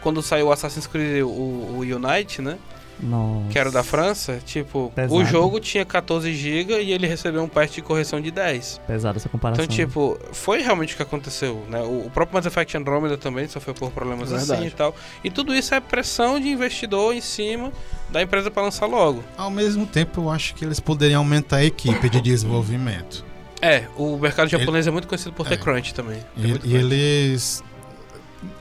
quando 0.01 0.21
saiu 0.21 0.47
o 0.47 0.51
Assassin's 0.51 0.87
Creed, 0.87 1.23
o, 1.23 1.27
o 1.27 1.79
Unite, 1.79 2.41
né? 2.41 2.57
Nossa. 3.01 3.49
que 3.49 3.57
era 3.59 3.71
da 3.71 3.83
França, 3.83 4.39
tipo, 4.45 4.91
Pesado. 4.95 5.15
o 5.15 5.25
jogo 5.25 5.59
tinha 5.59 5.85
14 5.85 6.33
GB 6.33 6.81
e 6.81 6.91
ele 6.91 7.07
recebeu 7.07 7.41
um 7.43 7.47
patch 7.47 7.75
de 7.75 7.81
correção 7.81 8.19
de 8.19 8.31
10. 8.31 8.81
Pesada 8.85 9.17
essa 9.17 9.29
comparação. 9.29 9.63
Então, 9.63 9.75
tipo, 9.75 10.19
foi 10.31 10.61
realmente 10.61 10.93
o 10.93 10.97
que 10.97 11.03
aconteceu, 11.03 11.63
né? 11.69 11.81
O, 11.81 12.09
próprio 12.09 12.35
Mass 12.35 12.45
Effect 12.45 12.75
Andromeda 12.77 13.17
também 13.17 13.47
sofreu 13.47 13.73
por 13.73 13.91
problemas 13.91 14.29
Verdade. 14.29 14.53
assim 14.53 14.67
e 14.67 14.71
tal. 14.71 14.95
E 15.23 15.29
tudo 15.31 15.55
isso 15.55 15.73
é 15.73 15.79
pressão 15.79 16.39
de 16.39 16.49
investidor 16.49 17.13
em 17.13 17.21
cima 17.21 17.71
da 18.09 18.21
empresa 18.21 18.49
para 18.51 18.63
lançar 18.63 18.85
logo. 18.85 19.23
Ao 19.37 19.49
mesmo 19.49 19.85
tempo, 19.85 20.21
eu 20.21 20.29
acho 20.29 20.53
que 20.55 20.65
eles 20.65 20.79
poderiam 20.79 21.19
aumentar 21.21 21.57
a 21.57 21.63
equipe 21.65 22.09
de 22.09 22.19
desenvolvimento. 22.21 23.23
É, 23.61 23.83
o 23.97 24.17
mercado 24.17 24.47
japonês 24.49 24.87
é 24.87 24.91
muito 24.91 25.07
conhecido 25.07 25.33
por 25.33 25.45
ter 25.47 25.55
É. 25.55 25.57
crunch 25.57 25.93
também. 25.93 26.19
Tem 26.41 26.51
E, 26.63 26.69
e 26.69 26.75
eles. 26.75 27.61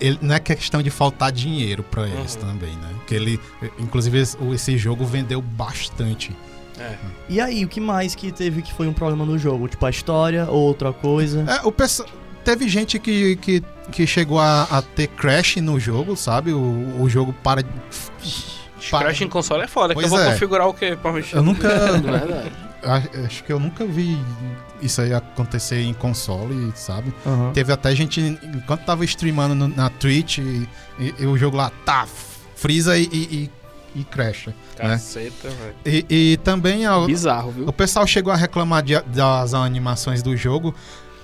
Ele- 0.01 0.19
não 0.23 0.35
é 0.35 0.39
questão 0.41 0.83
de 0.83 0.91
faltar 0.91 1.31
dinheiro 1.33 1.83
pra 1.83 2.07
eles 2.09 2.35
Uhum. 2.35 2.41
também, 2.41 2.71
né? 2.77 2.89
Porque 2.99 3.15
ele, 3.15 3.41
inclusive, 3.79 4.19
esse- 4.19 4.37
esse 4.55 4.77
jogo 4.79 5.05
vendeu 5.05 5.41
bastante. 5.43 6.35
É. 6.79 6.95
E 7.29 7.41
aí, 7.41 7.65
o 7.65 7.69
que 7.69 7.81
mais 7.81 8.15
que 8.15 8.31
teve 8.31 8.63
que 8.63 8.73
foi 8.73 8.87
um 8.87 8.93
problema 8.93 9.25
no 9.27 9.37
jogo? 9.39 9.67
Tipo, 9.69 9.85
a 9.87 9.91
história 9.91 10.47
ou 10.49 10.61
outra 10.61 10.93
coisa? 10.93 11.45
É, 11.49 11.67
o 11.67 11.73
pessoal. 11.73 12.09
Teve 12.45 12.69
gente 12.69 12.99
que, 12.99 13.37
que, 13.37 13.63
que 13.91 14.07
chegou 14.07 14.39
a, 14.39 14.63
a 14.71 14.81
ter 14.81 15.09
crash 15.09 15.57
no 15.57 15.79
jogo, 15.79 16.17
sabe? 16.17 16.53
O, 16.53 16.97
o 17.03 17.09
jogo 17.11 17.33
para. 17.43 17.63
para- 18.91 19.05
Crash 19.07 19.21
em 19.23 19.29
console 19.29 19.65
é 19.65 19.67
foda, 19.67 19.93
que 19.93 19.99
eu 19.99 20.09
Pois 20.09 20.11
vou 20.11 20.21
é. 20.21 20.33
configurar 20.33 20.69
o 20.69 20.73
quê 20.73 20.97
pra 21.01 21.13
mexer? 21.13 21.37
Eu 21.37 21.43
nunca. 21.43 21.69
Acho 23.25 23.43
que 23.45 23.53
eu 23.53 23.59
nunca 23.59 23.85
vi 23.85 24.17
isso 24.81 25.01
aí 25.01 25.13
acontecer 25.13 25.83
em 25.83 25.93
console, 25.93 26.73
sabe? 26.77 27.13
Aham. 27.27 27.51
Teve 27.53 27.73
até 27.73 27.95
gente, 27.95 28.21
enquanto 28.21 28.85
tava 28.85 29.05
streamando 29.05 29.55
no- 29.55 29.69
na 29.69 29.91
Twitch, 29.91 30.39
e, 30.39 30.69
e- 30.99 31.15
e 31.19 31.27
o 31.27 31.37
jogo 31.37 31.57
lá, 31.57 31.71
tá, 31.85 32.07
frisa 32.55 32.97
e, 32.97 33.05
e, 33.13 33.51
e, 33.97 34.01
e 34.01 34.05
crasha. 34.05 34.51
Né? 34.79 34.91
Caceta, 34.91 35.49
velho. 35.49 35.75
E, 35.85 36.07
e 36.09 36.37
também 36.39 36.87
a- 36.87 37.01
Bizarro, 37.01 37.51
viu? 37.51 37.69
o 37.69 37.73
pessoal 37.73 38.07
chegou 38.07 38.33
a 38.33 38.37
reclamar 38.37 38.83
de- 38.83 39.01
das 39.03 39.55
animações 39.55 40.23
do 40.23 40.37
jogo. 40.37 40.75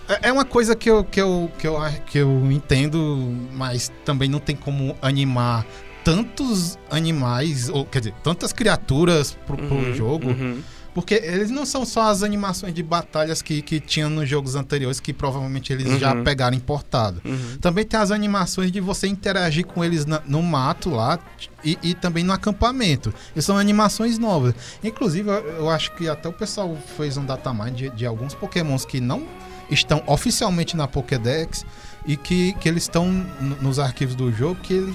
É 0.09 0.29
é 0.29 0.33
uma 0.33 0.45
coisa 0.45 0.75
que 0.77 0.91
eu, 0.91 1.03
que, 1.05 1.21
eu, 1.21 1.51
que, 1.59 1.67
eu, 1.67 1.79
que 2.07 2.19
eu 2.19 2.51
entendo, 2.53 3.33
mas 3.53 3.91
também 4.05 4.29
não 4.29 4.39
tem 4.41 4.55
como 4.57 4.95
animar 5.01 5.65
tantos 6.05 6.79
animais, 6.91 7.69
ou 7.71 7.87
quer 7.87 8.01
dizer, 8.01 8.15
tantas 8.23 8.53
criaturas 8.53 9.33
pro, 9.47 9.57
pro 9.57 9.75
Uhum, 9.77 9.95
jogo. 9.95 10.29
uhum. 10.29 10.61
Porque 10.95 11.15
eles 11.15 11.51
não 11.51 11.67
são 11.67 11.85
só 11.85 12.03
as 12.11 12.23
animações 12.23 12.73
de 12.73 12.83
batalhas 12.83 13.43
que, 13.43 13.61
que 13.63 13.81
tinham 13.81 14.09
nos 14.09 14.29
jogos 14.29 14.55
anteriores, 14.55 15.01
que 15.01 15.13
provavelmente 15.13 15.73
eles 15.73 15.99
já 15.99 16.15
Uhum. 16.15 16.23
pegaram 16.23 16.57
importado. 16.57 17.21
Uhum. 17.25 17.59
Também 17.61 17.85
tem 17.85 17.99
as 17.99 18.11
animações 18.13 18.71
de 18.71 18.81
você 18.81 19.09
interagir 19.09 19.67
com 19.67 19.85
eles 19.85 20.07
na- 20.07 20.23
no 20.27 20.41
mato 20.43 20.91
lá 20.91 21.19
e, 21.65 21.77
e 21.83 21.95
também 21.95 22.23
no 22.23 22.33
acampamento. 22.33 23.13
E 23.35 23.43
são 23.43 23.59
animações 23.59 24.19
novas. 24.19 24.55
Inclusive, 24.85 25.29
eu, 25.29 25.35
eu 25.35 25.71
acho 25.71 25.93
que 25.97 26.09
até 26.09 26.29
o 26.29 26.33
pessoal 26.33 26.77
fez 26.97 27.17
um 27.17 27.25
datamine 27.27 27.73
de, 27.73 27.91
de 27.91 28.07
alguns 28.07 28.33
pokémons 28.35 28.85
que 28.85 29.01
não 29.01 29.27
estão 29.71 30.03
oficialmente 30.07 30.77
na 30.77 30.87
Pokédex 30.87 31.65
e 32.07 32.17
que, 32.17 32.53
que 32.61 32.69
eles 32.69 32.85
estão 32.85 33.11
nos 33.61 33.79
arquivos 33.79 34.15
do 34.15 34.31
jogo 34.31 34.57
que 34.63 34.75
eles 34.75 34.95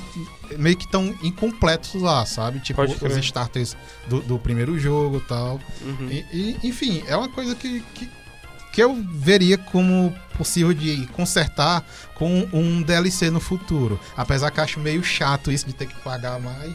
meio 0.57 0.75
que 0.77 0.85
estão 0.85 1.15
incompletos 1.21 1.93
lá, 2.01 2.25
sabe? 2.25 2.59
Tipo, 2.59 2.81
os 2.83 3.17
starters 3.17 3.75
do, 4.07 4.21
do 4.21 4.39
primeiro 4.39 4.77
jogo 4.79 5.17
e 5.17 5.27
tal. 5.27 5.59
Uhum. 5.81 6.09
E, 6.09 6.25
e, 6.31 6.67
enfim, 6.67 7.03
é 7.07 7.15
uma 7.15 7.29
coisa 7.29 7.55
que, 7.55 7.81
que, 7.93 8.09
que 8.71 8.83
eu 8.83 8.95
veria 9.11 9.57
como 9.57 10.13
possível 10.37 10.73
de 10.73 11.05
consertar 11.07 11.83
com 12.15 12.47
um 12.53 12.81
DLC 12.81 13.29
no 13.29 13.39
futuro. 13.39 13.99
Apesar 14.15 14.51
que 14.51 14.61
acho 14.61 14.79
meio 14.79 15.03
chato 15.03 15.51
isso 15.51 15.65
de 15.65 15.73
ter 15.73 15.85
que 15.85 15.95
pagar 16.01 16.39
mais. 16.39 16.73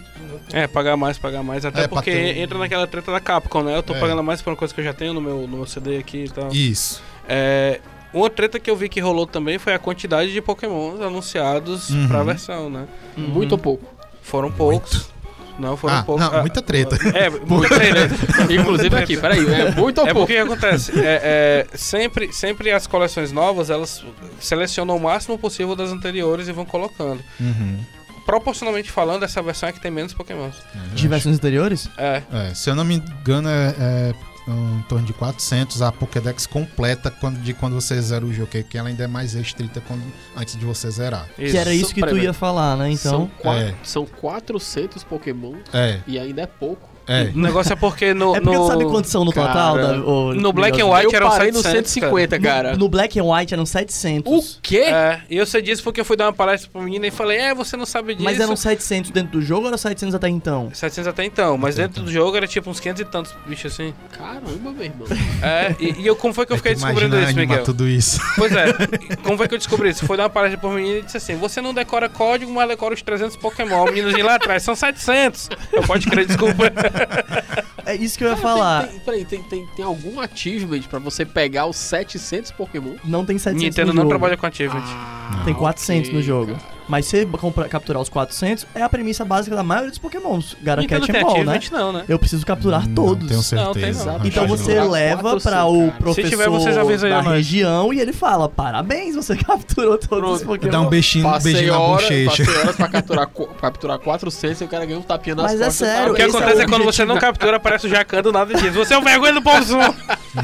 É, 0.53 0.66
pagar 0.66 0.97
mais, 0.97 1.18
pagar 1.18 1.43
mais. 1.43 1.64
Até 1.64 1.85
É, 1.85 1.89
porque 1.89 2.11
ter 2.11 2.39
entra 2.39 2.59
naquela 2.59 2.87
treta 2.87 3.11
da 3.11 3.20
Capcom, 3.20 3.62
né? 3.62 3.77
Eu 3.77 3.83
tô 3.83 3.95
É. 3.95 4.01
pagando 4.01 4.22
mais 4.22 4.43
por 4.43 4.51
uma 4.51 4.57
coisa 4.57 4.75
que 4.75 4.81
eu 4.81 4.85
já 4.85 4.93
tenho 4.93 5.14
no 5.14 5.20
meu, 5.20 5.43
no 5.47 5.57
meu 5.57 5.66
CD 5.66 5.99
aqui 5.99 6.25
e 6.25 6.29
tal. 6.29 6.53
Isso. 6.53 7.03
É, 7.29 7.81
uma 8.15 8.31
treta 8.31 8.59
que 8.61 8.71
eu 8.71 8.77
vi 8.77 8.89
que 8.89 9.01
rolou 9.01 9.27
também 9.27 9.59
foi 9.59 9.75
a 9.75 9.79
quantidade 9.79 10.33
de 10.33 10.41
pokémons 10.41 11.01
anunciados 11.01 11.91
Uhum. 11.91 12.09
pra 12.09 12.23
versão, 12.23 12.71
né? 12.71 12.87
Uhum. 13.17 13.25
Muito 13.29 13.53
ou 13.53 13.59
pouco. 13.59 13.85
Foram 14.23 14.51
poucos. 14.51 15.12
Não, 15.59 15.77
foram 15.77 15.97
Ah, 15.99 16.03
poucos. 16.03 16.25
não, 16.25 16.35
Ah, 16.35 16.41
muita 16.43 16.61
treta. 16.62 16.97
É, 17.17 17.31
muita 17.31 17.75
treta. 17.77 18.15
Inclusive 18.53 18.97
aqui, 18.97 19.17
peraí, 19.17 19.47
é 19.47 19.71
muito 19.73 20.01
ou 20.01 20.07
É 20.07 20.12
pouco. 20.12 20.27
porque 20.27 20.43
o 20.43 20.47
que 20.47 20.53
acontece? 20.53 20.93
É, 20.99 21.67
é, 21.73 21.77
sempre, 21.77 22.33
sempre 22.33 22.73
as 22.73 22.87
coleções 22.89 23.31
novas, 23.31 23.71
elas 23.71 24.03
selecionam 24.41 24.97
o 24.97 25.01
máximo 25.01 25.39
possível 25.39 25.77
das 25.77 25.91
anteriores 25.91 26.49
e 26.49 26.53
vão 26.53 26.65
colocando. 26.65 27.23
Uhum. 27.39 27.79
Proporcionalmente 28.27 28.91
falando, 28.91 29.23
essa 29.23 29.43
versão 29.43 29.69
é 29.69 29.73
que 29.73 29.81
tem 29.81 29.91
menos 29.91 30.15
pokémons. 30.15 30.55
De 30.95 31.07
versões 31.07 31.37
anteriores? 31.37 31.89
É. 31.99 32.23
É, 32.33 32.55
se 32.55 32.71
eu 32.71 32.75
não 32.75 32.85
me 32.85 32.95
engano, 32.97 33.49
é, 33.49 33.75
é 33.79 34.15
em 34.47 34.83
torno 34.89 35.07
de 35.07 35.13
400 35.13 35.81
a 35.83 35.91
Pokédex 35.91 36.47
completa 36.47 37.11
quando, 37.11 37.41
de 37.41 37.55
quando 37.55 37.75
você 37.75 38.01
zera 38.01 38.25
o 38.25 38.33
jogo, 38.33 38.49
que, 38.51 38.63
que 38.63 38.77
ela 38.79 38.89
ainda 38.89 39.05
é 39.05 39.07
mais 39.07 39.33
restrita 39.35 39.81
quando, 39.81 40.03
antes 40.37 40.57
de 40.57 40.65
você 40.65 40.91
zerar. 40.91 41.27
Que 41.37 41.57
era 41.57 41.73
isso 41.73 41.95
que 41.95 42.01
tu 42.07 42.17
ia 42.19 42.33
falar, 42.33 42.77
né? 42.77 42.91
Então. 42.91 43.13
são, 43.13 43.31
qua- 43.41 43.57
é. 43.59 43.75
são 43.83 44.05
400 44.07 45.03
Pokémon 45.05 45.55
É, 45.73 46.01
e 46.07 46.19
ainda 46.19 46.43
é 46.43 46.47
pouco. 46.47 46.94
É. 47.07 47.31
O 47.35 47.39
negócio 47.39 47.73
é 47.73 47.77
porque 47.77 48.15
no. 48.15 48.35
É 48.35 48.41
porque 48.41 48.57
no... 48.57 48.67
sabe 48.67 48.85
quantos 48.85 49.11
são 49.11 49.25
no 49.25 49.33
Cara, 49.33 49.49
total? 49.49 49.77
Da, 49.77 50.05
ô, 50.05 50.35
no 50.35 50.53
Black 50.53 50.81
and? 50.81 50.87
White 50.87 51.05
eu 51.05 51.17
eram 51.17 51.29
parei 51.29 51.51
no 51.51 51.63
700, 51.63 51.91
150, 51.91 52.41
cara. 52.41 52.73
No, 52.73 52.79
no 52.79 52.89
Black 52.89 53.19
and 53.19 53.25
White 53.25 53.55
eram 53.55 53.67
700. 53.67 54.33
O 54.33 54.61
quê? 54.63 54.79
É, 54.79 55.21
e 55.29 55.37
eu 55.37 55.47
sei 55.47 55.63
disso 55.63 55.83
porque 55.83 56.01
eu 56.01 56.05
fui 56.05 56.17
dar 56.17 56.27
uma 56.27 56.33
palestra 56.33 56.71
pra 56.73 56.81
menina 56.83 57.07
e 57.07 57.11
falei, 57.11 57.39
é, 57.39 57.55
você 57.55 57.77
não 57.77 57.87
sabe 57.87 58.15
disso. 58.15 58.25
Mas 58.25 58.41
eram 58.41 58.57
700 58.57 59.11
dentro 59.11 59.33
do 59.33 59.43
jogo 59.43 59.63
ou 59.63 59.69
eram 59.69 59.79
700 59.79 60.15
até 60.15 60.29
então? 60.29 60.71
700 60.73 61.09
até 61.09 61.25
então, 61.25 61.59
mas 61.59 61.77
dentro 61.77 61.93
então. 61.93 62.05
do 62.05 62.13
jogo 62.13 62.37
era 62.37 62.47
tipo 62.47 62.71
uns 62.71 62.81
500 62.81 63.01
e 63.01 63.05
tantos 63.05 63.35
bichos 63.47 63.73
assim. 63.73 63.95
Caramba, 64.13 64.73
meu 64.73 64.85
irmão. 64.85 65.07
É, 65.43 65.75
e, 65.79 66.03
e 66.03 66.07
eu, 66.07 66.17
como 66.17 66.33
foi 66.33 66.47
que 66.47 66.53
eu 66.53 66.57
É 66.57 66.59
fiquei 66.59 66.75
que 66.75 66.81
descobrindo 66.81 67.21
isso, 67.21 67.35
Miguel? 67.35 67.65
tudo 67.65 67.89
isso. 67.89 68.21
Pois 68.37 68.53
é, 68.53 68.67
como 69.23 69.37
foi 69.37 69.49
que 69.49 69.55
eu 69.55 69.59
descobri 69.59 69.91
isso? 69.91 70.07
Foi 70.07 70.17
dar 70.17 70.25
uma 70.25 70.31
palestra 70.31 70.59
pra 70.59 70.71
menina 70.71 70.99
e 70.99 71.03
disse 71.03 71.17
assim: 71.17 71.37
Você 71.37 71.61
não 71.61 71.75
decora 71.75 72.09
código, 72.09 72.53
mas 72.53 72.69
decora 72.69 72.95
os 72.95 73.03
300 73.03 73.37
Pokémon. 73.37 73.83
O 73.83 73.87
menino 73.87 74.13
de 74.13 74.23
lá 74.23 74.37
atrás 74.37 74.63
são 74.63 74.75
700. 74.75 75.51
Eu 75.73 75.83
pode 75.83 76.07
crer, 76.07 76.27
desculpa. 76.27 76.73
É 77.87 77.95
isso 77.95 78.17
que 78.17 78.25
eu 78.25 78.29
ia 78.29 78.35
Cara, 78.37 78.49
falar. 78.49 78.83
Tem, 78.85 78.91
tem, 78.93 79.01
peraí, 79.01 79.25
tem, 79.27 79.43
tem, 79.43 79.67
tem 79.77 79.85
algum 79.85 80.19
achievement 80.19 80.81
pra 80.89 80.99
você 80.99 81.23
pegar 81.27 81.67
os 81.67 81.77
700 81.77 82.51
Pokémon? 82.53 82.95
Não 83.05 83.27
tem 83.27 83.37
700 83.37 83.63
Nintendo 83.63 83.89
no 83.89 83.95
não 83.95 84.03
jogo. 84.05 84.09
trabalha 84.09 84.37
com 84.39 84.47
achievement. 84.47 84.81
Ah, 84.87 85.43
Tem 85.45 85.53
400 85.53 86.09
no 86.09 86.15
ok, 86.15 86.23
jogo. 86.27 86.53
cara. 86.55 86.74
Mas 86.89 87.07
se 87.07 87.24
compra- 87.26 87.68
capturar 87.68 88.03
os 88.03 88.09
400, 88.09 88.66
é 88.74 88.82
a 88.82 88.89
premissa 88.89 89.24
básica 89.24 89.57
da 89.57 89.62
maioria 89.62 89.91
dos 89.91 89.99
pokémons. 89.99 90.57
Garacat 90.62 91.11
and 91.11 91.20
Ball, 91.22 91.45
né? 91.45 91.61
não, 91.72 91.93
né? 91.93 92.05
Eu 92.09 92.18
preciso 92.18 92.45
capturar 92.45 92.87
Não 92.87 92.95
todos. 92.95 93.26
tenho 93.26 93.64
Não, 93.64 93.72
tem 93.72 93.82
certeza. 93.85 94.05
não. 94.05 94.16
Acho 94.16 94.26
Então 94.26 94.47
você 94.47 94.80
leva 94.82 95.22
400, 95.22 95.43
pra 95.43 95.64
o 95.66 95.93
professor 95.93 96.14
Se 96.24 96.97
tiver, 96.99 97.11
da 97.11 97.20
região 97.22 97.93
e 97.93 98.01
ele 98.01 98.12
fala: 98.12 98.49
Parabéns, 98.49 99.14
você 99.16 99.35
capturou 99.43 99.97
todos 99.97 100.09
Pronto. 100.09 100.32
os 100.35 100.43
Pokémon. 100.43 100.70
Dá 100.72 100.80
um 100.82 100.89
beijinho, 100.89 101.24
Passei 101.24 101.53
beijinho 101.55 101.72
na 101.72 101.78
bochecha. 101.78 102.45
passei 102.45 102.59
horas 102.61 102.76
pra 102.76 102.89
capturar, 102.89 103.26
qu- 103.28 103.47
pra 103.47 103.57
capturar 103.70 103.99
400 103.99 104.61
e 104.61 104.64
o 104.64 104.68
cara 104.68 104.85
ganhou 104.85 105.01
um 105.01 105.05
tapinha 105.05 105.35
nas 105.37 105.45
Mas 105.53 105.61
é 105.61 105.64
costas. 105.64 105.89
sério, 105.89 106.12
O 106.12 106.16
que 106.16 106.22
é 106.22 106.24
acontece 106.26 106.57
o 106.59 106.62
é, 106.62 106.66
quando 106.68 106.85
você 106.85 107.05
não 107.05 107.18
captura, 107.18 107.57
aparece 107.57 107.87
o 107.87 107.91
Jacan 107.91 108.22
do 108.22 108.30
nada 108.32 108.53
e 108.53 108.57
diz: 108.61 108.74
Você 108.74 108.93
é 108.95 108.99
o 108.99 109.03
vergonha 109.03 109.32
do 109.32 109.43
povo 109.43 109.62
Zoom." 109.62 109.78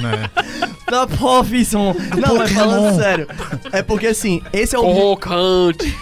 né? 0.01 0.31
Da 0.91 1.07
profissão. 1.07 1.95
Não, 2.17 2.37
mas 2.37 2.51
falando 2.53 2.83
Pokémon. 2.85 2.99
sério. 2.99 3.29
É 3.73 3.83
porque 3.83 4.07
assim, 4.09 4.43
esse 4.53 4.75
é, 4.75 4.79
o, 4.79 4.83
Provocante. 4.83 5.97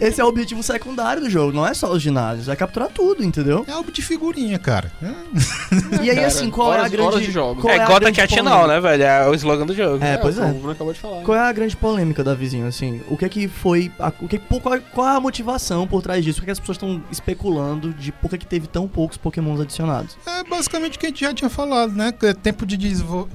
Esse 0.00 0.20
é 0.20 0.24
o 0.24 0.28
objetivo 0.28 0.62
secundário 0.62 1.22
do 1.22 1.30
jogo. 1.30 1.52
Não 1.52 1.66
é 1.66 1.74
só 1.74 1.90
os 1.92 2.02
ginásios, 2.02 2.48
é 2.48 2.56
capturar 2.56 2.88
tudo, 2.88 3.24
entendeu? 3.24 3.64
É 3.68 3.72
algo 3.72 3.90
de 3.92 4.02
figurinha, 4.02 4.58
cara. 4.58 4.90
É. 5.02 6.02
E 6.04 6.10
aí, 6.10 6.14
cara, 6.16 6.26
assim, 6.26 6.50
qual 6.50 6.72
é 6.72 6.76
a 6.76 6.80
horas- 6.80 6.92
grande. 6.92 7.08
horas 7.08 7.22
de 7.24 7.30
jogo. 7.32 7.60
qual 7.60 7.72
É 7.72 7.78
a 7.80 7.86
Gota? 7.86 8.12
Now, 8.42 8.66
né, 8.66 8.80
velho? 8.80 9.02
É 9.02 9.28
o 9.28 9.34
slogan 9.34 9.66
do 9.66 9.74
jogo. 9.74 10.02
É, 10.04 10.16
pois 10.16 10.38
é. 10.38 10.44
O 10.44 10.54
Bruno 10.54 10.70
acabou 10.72 10.92
de 10.92 10.98
falar. 10.98 11.22
Qual 11.22 11.36
é 11.36 11.40
a 11.40 11.52
grande 11.52 11.76
polêmica 11.76 12.22
da 12.24 12.34
vizinha, 12.34 12.66
assim? 12.66 13.00
O 13.08 13.16
que 13.16 13.24
é 13.24 13.28
que 13.28 13.48
foi. 13.48 13.90
a- 13.98 14.12
o 14.20 14.28
que, 14.28 14.38
por- 14.38 14.60
qual, 14.60 14.78
qual 14.92 15.08
é 15.08 15.16
a 15.16 15.20
motivação 15.20 15.86
por 15.86 16.02
trás 16.02 16.24
disso? 16.24 16.38
O 16.40 16.42
que, 16.42 16.46
é 16.46 16.48
que 16.48 16.52
as 16.52 16.60
pessoas 16.60 16.76
estão 16.76 17.02
especulando 17.10 17.92
de 17.94 18.12
por 18.12 18.30
que, 18.30 18.38
que 18.38 18.46
teve 18.46 18.66
tão 18.66 18.86
poucos 18.88 19.16
pokémons 19.16 19.60
adicionados? 19.60 20.16
É 20.26 20.44
basicamente 20.44 20.96
o 20.96 21.00
que 21.00 21.06
a 21.06 21.08
gente 21.08 21.20
já 21.20 21.32
tinha 21.34 21.50
falado, 21.50 21.92
né? 21.92 22.12
É 22.22 22.32
Tempo 22.34 22.66
de 22.66 22.76
desenvol- 22.76 23.28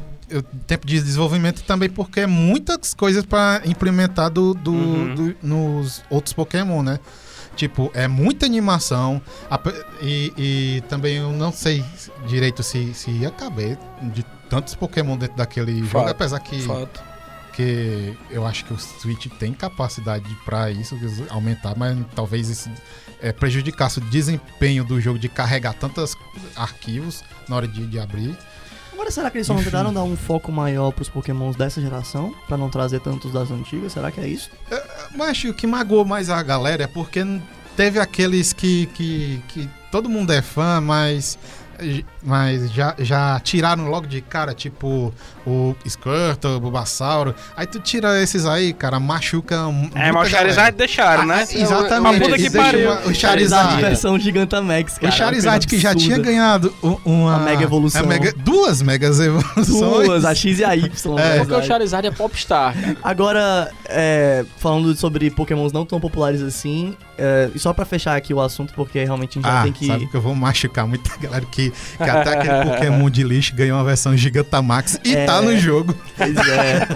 Tempo 0.65 0.85
de 0.85 0.99
desenvolvimento 1.01 1.63
também 1.63 1.89
porque 1.89 2.21
é 2.21 2.27
muitas 2.27 2.93
coisas 2.93 3.23
pra 3.25 3.61
implementar 3.65 4.29
do, 4.29 4.53
do- 4.53 4.71
Uhum. 4.73 5.15
do- 5.15 5.35
nos 5.41 6.03
outros 6.09 6.33
Pokémon, 6.33 6.83
né? 6.83 6.99
Tipo, 7.55 7.89
é 7.93 8.07
muita 8.07 8.45
animação 8.45 9.21
ape- 9.49 9.73
e, 10.01 10.33
e 10.37 10.81
também 10.89 11.15
eu 11.17 11.31
não 11.31 11.51
sei 11.51 11.83
direito 12.27 12.61
se, 12.61 12.93
se 12.93 13.09
ia 13.09 13.31
caber 13.31 13.77
de 14.13 14.23
tantos 14.49 14.75
Pokémon 14.75 15.17
dentro 15.17 15.35
daquele 15.37 15.77
jogo, 15.79 15.87
Fato, 15.87 16.09
apesar 16.09 16.39
que, 16.39 16.61
Fato. 16.61 17.01
porque 17.47 18.13
eu 18.29 18.45
acho 18.45 18.63
que 18.65 18.73
o 18.73 18.77
Switch 18.77 19.25
tem 19.39 19.53
capacidade 19.53 20.27
pra 20.45 20.69
isso, 20.69 20.95
aumentar, 21.29 21.73
mas 21.75 21.97
talvez 22.15 22.47
isso 22.49 22.69
é, 23.21 23.31
prejudicasse 23.31 23.97
o 23.97 24.01
desempenho 24.01 24.83
do 24.83 25.01
jogo 25.01 25.17
de 25.17 25.27
carregar 25.27 25.73
tantos 25.73 26.15
arquivos 26.55 27.23
na 27.49 27.55
hora 27.55 27.67
de, 27.67 27.87
de 27.87 27.97
abrir. 27.99 28.37
Agora, 28.97 29.11
será 29.11 29.29
que 29.29 29.37
eles 29.37 29.45
só 29.45 29.53
não 29.53 29.63
tentaram 29.63 29.93
dar 29.93 30.01
um 30.01 30.17
foco 30.17 30.51
maior 30.51 30.91
pros 30.91 31.07
pokémons 31.07 31.55
dessa 31.55 31.79
geração? 31.79 32.33
Pra 32.47 32.57
não 32.57 32.67
trazer 32.67 32.99
tantos 32.99 33.31
das 33.31 33.51
antigas? 33.51 33.93
Será 33.93 34.11
que 34.11 34.19
é 34.19 34.27
isso? 34.27 34.49
Mas 35.15 35.43
o 35.43 35.53
que 35.53 35.67
magoou 35.67 36.03
mais 36.03 36.31
a 36.31 36.41
galera 36.41 36.85
é 36.85 36.87
porque 36.87 37.23
teve 37.75 37.99
aqueles 37.99 38.53
que, 38.53 38.87
que, 38.87 39.39
que 39.49 39.69
todo 39.91 40.09
mundo 40.09 40.33
é 40.33 40.41
fã, 40.41 40.81
mas, 40.81 41.37
mas 42.23 42.71
já, 42.71 42.95
já 42.99 43.39
tiraram 43.39 43.87
logo 43.89 44.07
de 44.07 44.21
cara, 44.21 44.53
tipo 44.53 45.13
o 45.45 45.75
Squirtle, 45.87 46.55
o 46.55 46.59
Bulbasauro. 46.59 47.33
Aí 47.55 47.65
tu 47.65 47.79
tira 47.79 48.21
esses 48.21 48.45
aí, 48.45 48.73
cara, 48.73 48.99
machuca 48.99 49.55
É, 49.95 50.11
mas 50.11 50.27
o 50.27 50.29
galera. 50.29 50.29
Charizard 50.29 50.77
deixaram, 50.77 51.25
né? 51.25 51.45
Ah, 51.47 51.53
exatamente. 51.53 51.99
Uma 52.19 52.25
puta 52.27 52.37
que 52.37 52.49
pariu. 52.49 52.91
uma- 52.91 52.99
O 53.01 53.13
Charizard 53.13 53.19
Charizard. 53.19 53.81
versão 53.81 54.19
Gigantamax, 54.19 54.97
cara. 54.97 55.07
O 55.13 55.15
Charizard 55.15 55.67
que 55.67 55.77
já 55.79 55.95
tinha 55.95 56.17
ganhado 56.17 56.73
uma, 57.05 57.35
A 57.35 57.39
mega 57.39 57.63
evolução. 57.63 58.01
a 58.01 58.05
mega- 58.05 58.33
duas 58.37 58.81
megas 58.81 59.19
evoluções. 59.19 60.07
Duas, 60.07 60.25
a 60.25 60.35
X 60.35 60.59
e 60.59 60.65
a 60.65 60.75
Y. 60.75 60.87
É. 61.19 61.39
Porque 61.39 61.53
o. 61.53 61.63
Charizard 61.63 62.07
é 62.07 62.11
popstar. 62.11 62.73
cara. 62.73 62.97
Agora, 63.03 63.71
é, 63.85 64.45
falando 64.57 64.95
sobre 64.95 65.29
pokémons 65.31 65.71
não 65.71 65.85
tão 65.85 65.99
populares 65.99 66.41
assim, 66.41 66.95
é, 67.17 67.49
e 67.53 67.59
só 67.59 67.73
pra 67.73 67.85
fechar 67.85 68.15
aqui 68.15 68.33
o 68.33 68.39
assunto, 68.41 68.73
porque 68.73 69.03
realmente 69.03 69.39
a 69.39 69.41
gente 69.41 69.51
já 69.51 69.59
Ah, 69.59 69.63
tem 69.63 69.71
que... 69.73 69.87
sabe 69.87 70.07
que 70.07 70.15
eu 70.15 70.21
vou 70.21 70.35
machucar 70.35 70.85
muita 70.87 71.09
galera 71.17 71.45
que, 71.45 71.71
que 71.71 72.03
até 72.03 72.37
aquele 72.37 72.65
Pokémon 72.71 73.09
de 73.09 73.23
lixo 73.23 73.55
ganhou 73.55 73.77
uma 73.77 73.83
versão 73.83 74.15
Gigantamax 74.15 74.99
e 75.03 75.15
É. 75.15 75.25
tá 75.25 75.41
no 75.41 75.57
jogo. 75.57 75.95
Pois 76.15 76.35
é. 76.35 76.87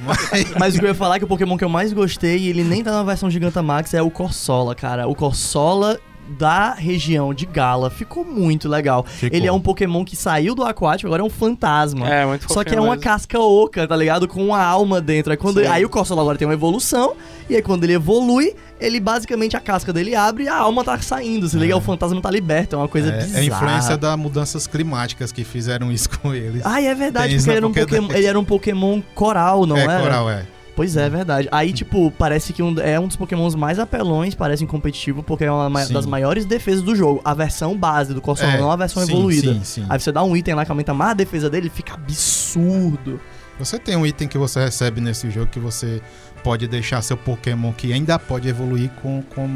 Mas, 0.04 0.54
Mas 0.58 0.74
o 0.74 0.78
que 0.78 0.84
eu 0.84 0.88
ia 0.88 0.94
falar 0.94 1.16
é 1.16 1.18
que 1.18 1.24
o 1.24 1.28
Pokémon 1.28 1.56
que 1.56 1.64
eu 1.64 1.68
mais 1.68 1.92
gostei, 1.92 2.38
e 2.38 2.48
ele 2.48 2.64
nem 2.64 2.82
tá 2.82 2.90
na 2.92 3.02
versão 3.02 3.30
Gigantamax, 3.30 3.94
é 3.94 4.02
o 4.02 4.10
Corsola, 4.10 4.74
cara. 4.74 5.06
O 5.08 5.14
Corsola 5.14 5.98
da 6.28 6.74
região 6.74 7.32
de 7.32 7.46
Gala 7.46 7.90
ficou 7.90 8.24
muito 8.24 8.68
legal. 8.68 9.04
Ficou. 9.04 9.36
Ele 9.36 9.46
é 9.46 9.52
um 9.52 9.60
Pokémon 9.60 10.04
que 10.04 10.16
saiu 10.16 10.54
do 10.54 10.64
aquático, 10.64 11.06
agora 11.06 11.22
é 11.22 11.24
um 11.24 11.30
fantasma. 11.30 12.08
É, 12.08 12.26
muito 12.26 12.52
Só 12.52 12.62
que 12.62 12.74
é 12.74 12.80
uma 12.80 12.90
mesmo. 12.90 13.02
casca 13.02 13.38
oca, 13.38 13.86
tá 13.86 13.96
ligado? 13.96 14.28
Com 14.28 14.46
uma 14.46 14.62
alma 14.62 15.00
dentro. 15.00 15.30
Aí, 15.32 15.36
quando, 15.36 15.60
Sim. 15.60 15.66
aí 15.66 15.84
o 15.84 15.88
Corsola 15.88 16.20
agora 16.20 16.36
tem 16.36 16.46
uma 16.46 16.54
evolução, 16.54 17.14
e 17.48 17.56
aí 17.56 17.62
quando 17.62 17.84
ele 17.84 17.94
evolui, 17.94 18.54
ele 18.80 19.00
basicamente 19.00 19.56
a 19.56 19.60
casca 19.60 19.92
dele 19.92 20.14
abre 20.14 20.44
e 20.44 20.48
a 20.48 20.56
alma 20.56 20.84
tá 20.84 20.98
saindo. 20.98 21.48
Se 21.48 21.56
liga, 21.56 21.76
o 21.76 21.80
fantasma 21.80 22.20
tá 22.20 22.30
liberto. 22.30 22.76
É 22.76 22.78
uma 22.78 22.88
coisa 22.88 23.08
é, 23.08 23.16
bizarra. 23.18 23.38
é 23.38 23.40
a 23.40 23.44
influência 23.44 23.96
das 23.96 24.16
mudanças 24.18 24.66
climáticas 24.66 25.32
que 25.32 25.44
fizeram 25.44 25.90
isso 25.90 26.08
com 26.18 26.34
eles. 26.34 26.62
Ah, 26.64 26.80
é 26.80 26.94
verdade, 26.94 27.34
porque 27.36 27.50
ele 27.50 27.56
era, 27.56 27.66
um. 27.66 27.72
Pokémon, 27.72 28.12
ele 28.12 28.26
era 28.26 28.40
um 28.40 28.44
Pokémon 28.44 29.00
coral, 29.14 29.66
não 29.66 29.76
é, 29.76 29.82
era? 29.82 30.00
coral, 30.00 30.30
é. 30.30 30.46
Pois 30.78 30.96
é, 30.96 31.06
é 31.06 31.10
verdade. 31.10 31.48
Aí, 31.50 31.72
tipo, 31.72 32.08
parece 32.12 32.52
que 32.52 32.62
um- 32.62 32.78
é 32.78 33.00
um 33.00 33.08
dos 33.08 33.16
pokémons 33.16 33.56
mais 33.56 33.80
apelões, 33.80 34.32
parece 34.36 34.64
competitivo, 34.64 35.24
porque 35.24 35.42
é 35.42 35.50
uma 35.50 35.68
ma- 35.68 35.84
Sim. 35.84 35.92
das 35.92 36.06
maiores 36.06 36.44
defesas 36.44 36.82
do 36.82 36.94
jogo. 36.94 37.20
A 37.24 37.34
versão 37.34 37.76
base 37.76 38.14
do 38.14 38.20
Corsola, 38.20 38.52
É, 38.52 38.60
não 38.60 38.70
a 38.70 38.76
versão 38.76 39.04
sim, 39.04 39.10
evoluída. 39.12 39.54
Sim, 39.54 39.64
sim. 39.64 39.86
Aí 39.88 39.98
você 39.98 40.12
dá 40.12 40.22
um 40.22 40.36
item 40.36 40.54
lá 40.54 40.64
que 40.64 40.70
aumenta 40.70 40.94
mais 40.94 41.10
a 41.10 41.14
defesa 41.14 41.50
dele, 41.50 41.68
fica 41.68 41.94
absurdo. 41.94 43.20
Você 43.58 43.76
tem 43.76 43.96
um 43.96 44.06
item 44.06 44.28
que 44.28 44.38
você 44.38 44.60
recebe 44.60 45.00
nesse 45.00 45.28
jogo 45.30 45.48
que 45.48 45.58
você 45.58 46.00
pode 46.44 46.68
deixar 46.68 47.02
seu 47.02 47.16
Pokémon 47.16 47.72
que 47.72 47.92
ainda 47.92 48.16
pode 48.16 48.48
evoluir 48.48 48.88
com, 49.02 49.20
com, 49.34 49.48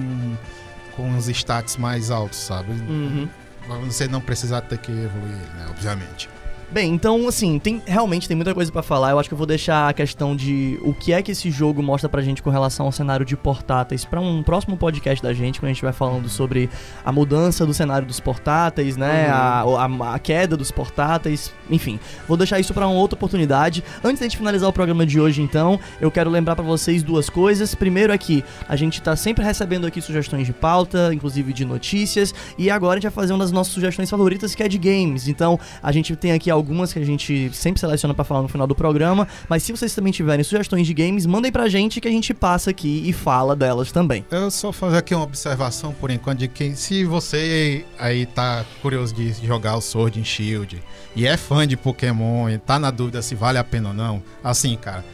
com 0.97 1.17
os 1.17 1.29
stats 1.29 1.77
mais 1.77 2.11
altos, 2.11 2.41
sabe? 2.41 2.73
Uhum. 2.73 3.29
Pra 3.65 3.77
Você 3.77 4.09
não 4.09 4.21
precisar 4.21 4.63
ter 4.63 4.79
que 4.79 4.91
evoluir 4.91 5.37
né? 5.57 5.67
Obviamente. 5.71 6.29
Bem, 6.73 6.95
então, 6.95 7.29
assim, 7.29 7.59
tem 7.59 7.83
realmente 7.85 8.27
tem 8.27 8.35
muita 8.35 8.55
coisa 8.55 8.73
pra 8.73 8.83
falar. 8.83 9.11
Eu 9.11 9.19
acho 9.19 9.29
que 9.29 9.35
eu 9.35 9.37
vou 9.37 9.47
deixar 9.47 9.91
a 9.91 9.93
questão 9.93 10.35
de 10.35 10.79
o 10.81 10.95
que 10.95 11.13
é 11.13 11.21
que 11.21 11.33
esse 11.33 11.51
jogo 11.51 11.83
mostra 11.83 12.09
pra 12.09 12.23
gente 12.23 12.43
com 12.43 12.49
relação 12.49 12.87
ao 12.87 12.93
cenário 12.93 13.27
de 13.27 13.37
portáteis 13.37 14.07
pra 14.07 14.19
um 14.19 14.43
próximo 14.43 14.75
podcast 14.75 15.23
da 15.23 15.35
gente, 15.35 15.61
quando 15.61 15.69
a 15.69 15.73
gente 15.75 15.83
vai 15.83 15.93
falando 15.93 16.31
sobre 16.31 16.71
a 17.05 17.13
mudança 17.13 17.67
do 17.67 17.75
cenário 17.75 18.07
dos 18.07 18.21
portáteis, 18.21 18.97
né? 18.97 19.29
A, 19.29 19.61
a, 19.61 20.15
a 20.15 20.19
queda 20.19 20.57
dos 20.57 20.71
portáteis, 20.71 21.53
enfim. 21.69 22.01
Vou 22.27 22.39
deixar 22.39 22.59
isso 22.59 22.73
pra 22.73 22.87
uma 22.87 22.99
outra 22.99 23.17
oportunidade. 23.17 23.85
Antes 24.03 24.21
da 24.21 24.25
gente 24.25 24.39
finalizar 24.39 24.67
o 24.67 24.73
programa 24.73 25.05
de 25.05 25.21
hoje, 25.21 25.43
então, 25.43 25.79
eu 26.01 26.11
quero 26.11 26.31
lembrar 26.31 26.57
pra 26.57 26.65
vocês 26.65 27.03
duas 27.03 27.29
coisas. 27.29 27.75
Primeiro 27.75 28.15
é 28.15 28.17
que 28.17 28.43
a 28.67 28.77
gente 28.77 29.03
tá 29.03 29.15
sempre 29.15 29.45
recebendo 29.45 29.87
aqui 29.87 30.01
sugestões 30.01 30.47
de 30.47 30.55
pauta, 30.55 31.13
inclusive 31.13 31.53
de 31.53 31.67
notícias, 31.67 32.35
e 32.57 32.71
agora 32.71 32.95
a 32.95 32.97
gente 32.97 33.11
vai 33.11 33.13
fazer 33.13 33.35
uma 33.35 33.41
das 33.41 33.53
nossas 33.53 33.75
sugestões 33.75 34.09
favoritas, 34.09 34.55
que 34.55 34.63
é 34.63 34.69
de 34.69 34.79
games. 34.79 35.29
Então, 35.29 35.61
a 35.83 35.93
gente 35.93 36.17
tem 36.17 36.33
aqui 36.33 36.51
algumas 36.51 36.62
que 36.65 36.99
a 36.99 37.05
gente 37.05 37.51
sempre 37.53 37.81
seleciona 37.81 38.15
pra 38.15 38.25
falar 38.25 38.43
no 38.43 38.49
final 38.49 38.67
do 38.67 38.75
programa, 38.75 39.27
mas 39.49 39.63
se 39.63 39.73
vocês 39.73 39.95
também 39.95 40.13
tiverem 40.13 40.45
sugestões 40.45 40.87
de 40.87 40.95
games, 40.95 41.27
mandem 41.27 41.51
pra 41.53 41.69
gente 41.69 42.01
que 42.01 42.09
a 42.09 42.11
gente 42.11 42.33
passa 42.35 42.71
aqui 42.71 43.03
e 43.07 43.13
fala 43.13 43.55
delas 43.57 43.91
também. 43.93 44.25
Eu 44.31 44.51
só 44.51 44.73
fazer 44.73 44.99
aqui 44.99 45.15
uma 45.15 45.25
observação 45.25 45.93
por 45.93 46.11
enquanto 46.11 46.39
de 46.41 46.49
que 46.49 46.75
se 46.77 47.05
você 47.05 47.85
aí 47.99 48.27
tá 48.27 48.65
curioso 48.81 49.15
de 49.15 49.33
jogar 49.47 49.77
o 49.77 49.81
Sword 49.81 50.21
and 50.21 50.25
Shield 50.25 50.83
e 51.15 51.27
é 51.27 51.37
fã 51.37 51.67
de 51.67 51.77
Pokémon 51.77 52.49
e 52.49 52.59
tá 52.59 52.79
na 52.79 52.91
dúvida 52.91 53.21
se 53.23 53.35
vale 53.35 53.59
a 53.59 53.65
pena 53.65 53.89
ou 53.89 53.95
não, 53.95 54.23
assim, 54.43 54.77
cara, 54.77 55.05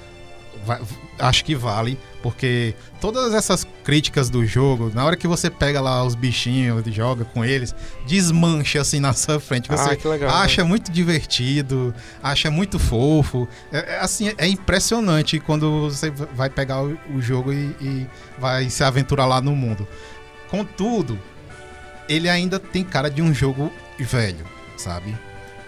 vai- 0.64 0.80
acho 1.18 1.44
que 1.44 1.54
vale, 1.54 1.98
porque 2.22 2.74
todas 3.00 3.32
essas 3.34 3.66
críticas 3.84 4.28
do 4.30 4.44
jogo, 4.46 4.90
na 4.94 5.04
hora 5.04 5.16
que 5.16 5.26
você 5.26 5.48
pega 5.50 5.80
lá 5.80 6.02
os 6.04 6.14
bichinhos 6.14 6.86
e 6.86 6.92
joga 6.92 7.24
com 7.24 7.44
eles, 7.44 7.74
desmancha 8.06 8.80
assim 8.80 9.00
na 9.00 9.12
sua 9.12 9.38
frente. 9.40 9.68
Você 9.68 9.90
Ah, 9.90 9.96
que 9.96 10.06
legal. 10.08 10.30
acha 10.34 10.64
muito 10.64 10.90
divertido, 10.90 11.94
acha 12.22 12.50
muito 12.50 12.78
fofo. 12.78 13.48
É, 13.72 13.94
é, 13.94 13.98
assim, 14.00 14.32
é 14.38 14.46
impressionante 14.48 15.38
quando 15.40 15.90
você 15.90 16.10
vai 16.10 16.48
pegar 16.50 16.82
o, 16.82 16.98
o 17.14 17.20
jogo 17.20 17.52
e, 17.52 17.74
e 17.80 18.06
vai 18.38 18.68
se 18.70 18.82
aventurar 18.84 19.26
lá 19.26 19.40
no 19.40 19.54
mundo. 19.54 19.86
Contudo, 20.50 21.18
ele 22.08 22.28
ainda 22.28 22.58
tem 22.58 22.82
cara 22.84 23.10
de 23.10 23.20
um 23.20 23.34
jogo 23.34 23.72
velho, 23.98 24.46
sabe? 24.76 25.14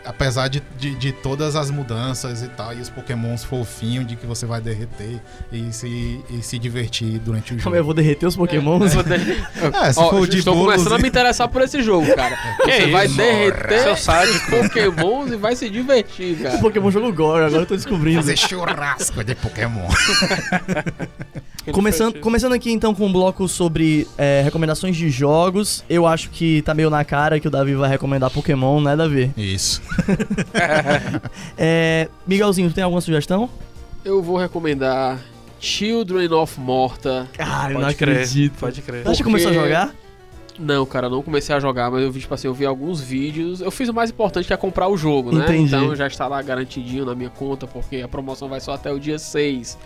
Apesar 0.04 0.48
de, 0.48 0.62
de, 0.78 0.94
de 0.94 1.12
todas 1.12 1.54
as 1.56 1.70
mudanças 1.70 2.42
e 2.42 2.48
tal, 2.48 2.72
e 2.72 2.80
os 2.80 2.88
pokémons 2.88 3.44
fofinhos 3.44 4.06
de 4.06 4.16
que 4.16 4.26
você 4.26 4.46
vai 4.46 4.60
derreter 4.60 5.20
e 5.52 5.72
se, 5.72 6.20
e 6.30 6.42
se 6.42 6.58
divertir 6.58 7.18
durante 7.18 7.52
o 7.52 7.58
jogo. 7.58 7.64
Como 7.64 7.76
eu 7.76 7.84
vou 7.84 7.92
derreter 7.94 8.26
os 8.26 8.34
pokémons? 8.34 8.94
Vou 8.94 9.02
de- 9.02 9.10
É, 9.84 9.92
se 9.92 10.00
Ó, 10.00 10.10
for 10.10 10.26
de 10.26 10.38
estou 10.38 10.54
bolos 10.54 10.72
começando 10.74 10.94
a 10.94 10.98
e- 10.98 11.02
me 11.02 11.08
interessar 11.08 11.48
por 11.48 11.60
esse 11.62 11.82
jogo, 11.82 12.06
cara. 12.14 12.36
Que 12.64 12.72
Você 12.72 12.86
vai 12.90 13.06
isso, 13.06 13.16
derreter 13.16 13.80
seu 13.82 13.92
os 13.92 14.00
sádico. 14.00 14.50
pokémons 14.50 15.32
e 15.32 15.36
vai 15.36 15.54
se 15.54 15.68
divertir, 15.68 16.36
O 16.40 16.42
cara. 16.42 16.58
Pokémon 16.58 16.90
jogo 16.90 17.12
Gore, 17.12 17.44
agora 17.44 17.62
eu 17.62 17.66
tô 17.66 17.76
descobrindo. 17.76 18.20
Fazer 18.20 18.36
churrasco 18.36 19.22
de 19.22 19.34
Pokémon. 19.34 19.86
Começando, 21.72 22.18
começando 22.20 22.52
aqui 22.54 22.72
então 22.72 22.94
com 22.94 23.06
um 23.06 23.12
bloco 23.12 23.46
sobre 23.46 24.06
é, 24.16 24.40
recomendações 24.42 24.96
de 24.96 25.10
jogos. 25.10 25.84
Eu 25.90 26.06
acho 26.06 26.30
que 26.30 26.62
tá 26.62 26.72
meio 26.72 26.88
na 26.88 27.04
cara 27.04 27.38
que 27.38 27.46
o 27.46 27.50
Davi 27.50 27.74
vai 27.74 27.88
recomendar 27.88 28.30
Pokémon, 28.30 28.80
né, 28.80 28.96
Davi? 28.96 29.30
Isso. 29.36 29.82
É, 31.56 32.08
Miguelzinho, 32.26 32.68
tu 32.70 32.74
tem 32.74 32.82
alguma 32.84 33.00
sugestão? 33.00 33.48
Eu 34.04 34.22
vou 34.22 34.36
recomendar 34.38 35.18
Children 35.60 36.32
of 36.32 36.58
Morta. 36.58 37.28
Ah, 37.38 37.68
Pode 37.72 37.94
crer, 37.94 38.50
pode 38.58 38.82
crer. 38.82 39.02
Tu 39.04 39.10
acha 39.10 39.18
que 39.18 39.24
começou 39.24 39.50
a 39.50 39.52
Porque- 39.54 39.68
jogar? 39.68 39.94
Não, 40.58 40.84
cara, 40.84 41.06
eu 41.06 41.10
não 41.10 41.22
comecei 41.22 41.54
a 41.54 41.60
jogar, 41.60 41.90
mas 41.90 42.02
eu 42.02 42.12
vi, 42.12 42.20
tipo 42.20 42.34
assim, 42.34 42.46
eu 42.46 42.52
vi 42.52 42.66
alguns 42.66 43.00
vídeos. 43.00 43.62
Eu 43.62 43.70
fiz 43.70 43.88
o 43.88 43.94
mais 43.94 44.10
importante 44.10 44.46
que 44.46 44.52
é 44.52 44.56
comprar 44.58 44.88
o 44.88 44.96
jogo, 44.96 45.32
né? 45.34 45.44
Entendi. 45.44 45.74
Então 45.74 45.96
já 45.96 46.06
está 46.06 46.26
lá 46.26 46.40
garantidinho 46.42 47.06
na 47.06 47.14
minha 47.14 47.30
conta, 47.30 47.66
porque 47.66 47.96
a 48.02 48.08
promoção 48.08 48.46
vai 48.46 48.60
só 48.60 48.72
até 48.74 48.92
o 48.92 48.98
dia 49.00 49.18
6. 49.18 49.78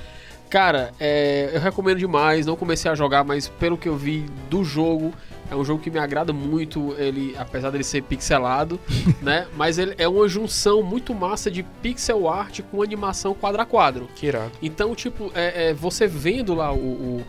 Cara, 0.55 0.93
é, 1.01 1.51
eu 1.53 1.61
recomendo 1.61 1.99
demais, 1.99 2.47
não 2.47 2.55
comecei 2.55 2.89
a 2.89 2.95
jogar, 2.95 3.25
mas 3.25 3.49
pelo 3.49 3.77
que 3.77 3.89
eu 3.89 3.97
vi 3.97 4.25
do 4.49 4.63
jogo, 4.63 5.13
é 5.51 5.57
um 5.57 5.65
jogo 5.65 5.83
que 5.83 5.91
me 5.91 5.99
agrada 5.99 6.33
muito, 6.33 6.95
ele, 6.97 7.35
apesar 7.37 7.71
dele 7.71 7.83
ser 7.83 8.05
pixelado, 8.05 8.79
né? 9.21 9.49
Mas 9.57 9.79
ele 9.79 9.97
é 9.99 10.07
uma 10.07 10.29
junção 10.29 10.81
muito 10.81 11.13
massa 11.13 11.51
de 11.51 11.65
pixel 11.83 12.29
art 12.29 12.61
com 12.71 12.81
animação 12.81 13.35
quadro 13.35 13.63
a 13.63 13.67
quadro. 13.67 14.09
Que 14.15 14.27
irado. 14.27 14.53
Então, 14.63 14.95
tipo, 14.95 15.33
é, 15.35 15.71
é, 15.71 15.75
você 15.75 16.07
vendo 16.07 16.55
lá 16.55 16.73
o, 16.73 16.77
o, 16.79 17.25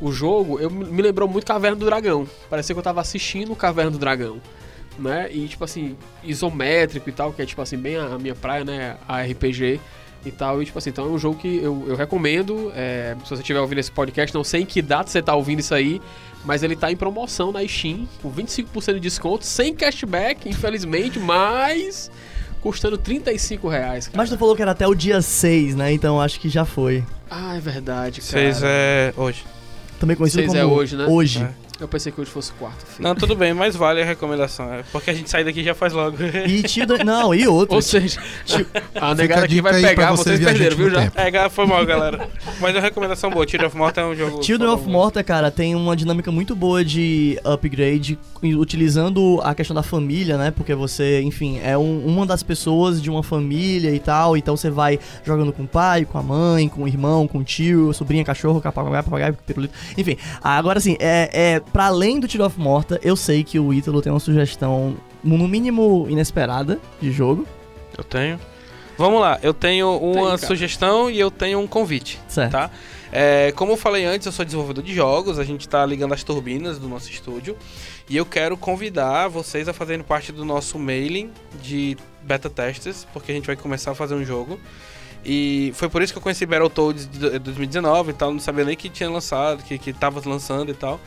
o 0.00 0.10
jogo, 0.10 0.58
eu 0.58 0.70
me 0.70 1.02
lembrou 1.02 1.28
muito 1.28 1.46
Caverna 1.46 1.76
do 1.76 1.84
Dragão. 1.84 2.26
Parecia 2.48 2.74
que 2.74 2.78
eu 2.78 2.82
tava 2.82 3.02
assistindo 3.02 3.54
Caverna 3.54 3.90
do 3.90 3.98
Dragão. 3.98 4.40
Né? 4.98 5.28
E, 5.30 5.46
tipo 5.48 5.64
assim, 5.64 5.98
isométrico 6.24 7.10
e 7.10 7.12
tal, 7.12 7.30
que 7.30 7.42
é, 7.42 7.44
tipo 7.44 7.60
assim, 7.60 7.76
bem 7.76 7.98
a, 7.98 8.14
a 8.14 8.18
minha 8.18 8.34
praia, 8.34 8.64
né? 8.64 8.96
A 9.06 9.20
RPG 9.20 9.78
e 10.24 10.30
tal. 10.30 10.62
E, 10.62 10.66
tipo 10.66 10.78
assim, 10.78 10.90
então 10.90 11.04
é 11.04 11.08
um 11.08 11.18
jogo 11.18 11.38
que 11.38 11.58
eu, 11.62 11.84
eu 11.88 11.96
recomendo. 11.96 12.72
é, 12.74 13.16
se 13.24 13.30
você 13.30 13.42
estiver 13.42 13.60
ouvindo 13.60 13.78
esse 13.78 13.90
podcast, 13.90 14.34
não 14.34 14.44
sei 14.44 14.62
em 14.62 14.66
que 14.66 14.82
data 14.82 15.10
você 15.10 15.22
tá 15.22 15.34
ouvindo 15.34 15.60
isso 15.60 15.74
aí. 15.74 16.00
Mas 16.44 16.62
ele 16.62 16.74
tá 16.74 16.90
em 16.90 16.96
promoção 16.96 17.52
na 17.52 17.66
Steam, 17.66 18.08
com 18.22 18.32
25% 18.32 18.94
de 18.94 19.00
desconto, 19.00 19.44
sem 19.44 19.74
cashback, 19.74 20.48
infelizmente, 20.48 21.18
mas 21.20 22.10
custando 22.62 22.96
35 22.96 23.68
reais. 23.68 24.06
Cara. 24.06 24.16
Mas 24.16 24.30
tu 24.30 24.38
falou 24.38 24.56
que 24.56 24.62
era 24.62 24.70
até 24.70 24.86
o 24.86 24.94
dia 24.94 25.20
6, 25.20 25.76
né? 25.76 25.92
Então 25.92 26.20
acho 26.20 26.40
que 26.40 26.48
já 26.48 26.64
foi. 26.64 27.04
Ah, 27.30 27.56
é 27.56 27.60
verdade, 27.60 28.20
cara. 28.20 28.32
Vocês 28.32 28.60
é. 28.62 29.12
Hoje. 29.16 29.44
Também 29.98 30.16
conhecido 30.16 30.40
Seis 30.40 30.52
como 30.52 30.60
é 30.60 30.64
hoje, 30.64 30.96
né? 30.96 31.06
Hoje. 31.06 31.42
É. 31.42 31.69
Eu 31.80 31.88
pensei 31.88 32.12
que 32.12 32.20
hoje 32.20 32.30
fosse 32.30 32.50
o 32.52 32.54
quarto. 32.54 32.84
filho. 32.86 33.08
Não, 33.08 33.14
tudo 33.14 33.34
bem, 33.34 33.54
mas 33.54 33.74
vale 33.74 34.02
a 34.02 34.04
recomendação. 34.04 34.72
É 34.72 34.82
porque 34.92 35.10
a 35.10 35.14
gente 35.14 35.30
sai 35.30 35.42
daqui 35.44 35.62
já 35.64 35.74
faz 35.74 35.92
logo. 35.92 36.16
E 36.46 36.68
Children... 36.68 37.04
Não, 37.04 37.34
e 37.34 37.46
outro. 37.48 37.76
Ou 37.76 37.82
seja, 37.82 38.20
tio, 38.44 38.66
a 38.94 39.14
negada 39.14 39.44
aqui 39.46 39.60
vai 39.60 39.80
pegar, 39.80 40.10
vocês 40.12 40.38
vocês 40.38 40.44
perderam, 40.58 40.76
viu 40.76 40.90
já? 40.90 41.10
É, 41.14 41.48
foi 41.48 41.66
mal, 41.66 41.84
galera. 41.86 42.28
Mas 42.60 42.74
é 42.74 42.78
uma 42.78 42.82
recomendação 42.82 43.30
boa. 43.30 43.46
Children 43.48 43.68
of 43.68 43.76
Morta 43.76 44.00
é 44.00 44.04
um 44.04 44.14
jogo. 44.14 44.42
Children 44.42 44.70
of 44.70 44.88
Morta, 44.88 45.22
cara, 45.24 45.50
tem 45.50 45.74
uma 45.74 45.96
dinâmica 45.96 46.30
muito 46.30 46.54
boa 46.54 46.84
de 46.84 47.38
upgrade, 47.44 48.18
utilizando 48.42 49.40
a 49.42 49.54
questão 49.54 49.74
da 49.74 49.82
família, 49.82 50.36
né? 50.36 50.50
Porque 50.50 50.74
você, 50.74 51.20
enfim, 51.22 51.60
é 51.62 51.76
um- 51.76 52.04
uma 52.06 52.26
das 52.26 52.42
pessoas 52.42 53.00
de 53.02 53.10
uma 53.10 53.22
família 53.22 53.90
e 53.94 53.98
tal, 53.98 54.36
então 54.36 54.56
você 54.56 54.70
vai 54.70 54.98
jogando 55.24 55.52
com 55.52 55.62
o 55.62 55.66
pai, 55.68 56.04
com 56.04 56.18
a 56.18 56.22
mãe, 56.22 56.68
com 56.68 56.82
o 56.82 56.88
irmão, 56.88 57.26
com 57.26 57.38
o 57.38 57.44
tio, 57.44 57.92
sobrinha, 57.92 58.24
cachorro, 58.24 58.60
papagaio, 58.60 59.02
papagaio, 59.04 59.36
pirulito, 59.46 59.74
enfim. 59.96 60.16
Agora, 60.42 60.78
assim, 60.78 60.96
é, 61.00 61.30
é, 61.32 61.60
pra 61.72 61.86
além 61.86 62.18
do 62.20 62.28
Children 62.28 62.46
of 62.48 62.58
Morta, 62.60 63.00
eu 63.02 63.16
sei 63.16 63.42
que 63.44 63.58
o 63.58 63.72
Ítalo 63.72 64.00
tem 64.02 64.12
uma 64.12 64.20
sugestão, 64.20 64.96
no 65.22 65.46
mínimo, 65.48 66.06
inesperada 66.08 66.78
de 67.00 67.10
jogo, 67.12 67.46
Eu 67.96 68.04
tenho. 68.04 68.38
Vamos 68.96 69.20
lá, 69.20 69.38
eu 69.42 69.54
tenho 69.54 69.96
uma 69.98 70.36
sugestão 70.36 71.10
e 71.10 71.18
eu 71.18 71.30
tenho 71.30 71.58
um 71.58 71.66
convite. 71.66 72.18
certo? 72.28 72.52
Tá. 72.52 72.70
É, 73.12 73.50
como 73.56 73.72
eu 73.72 73.76
falei 73.76 74.04
antes, 74.04 74.26
eu 74.26 74.32
sou 74.32 74.44
desenvolvedor 74.44 74.84
de 74.84 74.94
jogos, 74.94 75.38
a 75.38 75.44
gente 75.44 75.68
tá 75.68 75.84
ligando 75.86 76.12
as 76.14 76.22
turbinas 76.22 76.78
do 76.78 76.86
nosso 76.88 77.10
estúdio 77.10 77.56
e 78.08 78.16
eu 78.16 78.24
quero 78.26 78.56
convidar 78.56 79.26
vocês 79.28 79.68
a 79.68 79.72
fazerem 79.72 80.02
parte 80.04 80.30
do 80.32 80.44
nosso 80.44 80.78
mailing 80.78 81.30
de 81.62 81.96
beta 82.22 82.48
testers, 82.50 83.06
porque 83.12 83.32
a 83.32 83.34
gente 83.34 83.46
vai 83.46 83.56
começar 83.56 83.90
a 83.92 83.94
fazer 83.94 84.14
um 84.14 84.24
jogo. 84.24 84.60
E 85.24 85.72
foi 85.74 85.88
por 85.88 86.02
isso 86.02 86.12
que 86.12 86.18
eu 86.18 86.22
conheci 86.22 86.46
Battletoads 86.46 87.08
de 87.10 87.18
do- 87.18 87.38
2019 87.40 88.10
e 88.10 88.14
tal, 88.14 88.32
não 88.32 88.40
sabia 88.40 88.64
nem 88.64 88.76
que 88.76 88.88
tinha 88.88 89.10
lançado, 89.10 89.62
que, 89.64 89.76
que 89.78 89.92
tava 89.92 90.22
lançando 90.28 90.70
e 90.70 90.74
tal. 90.74 91.00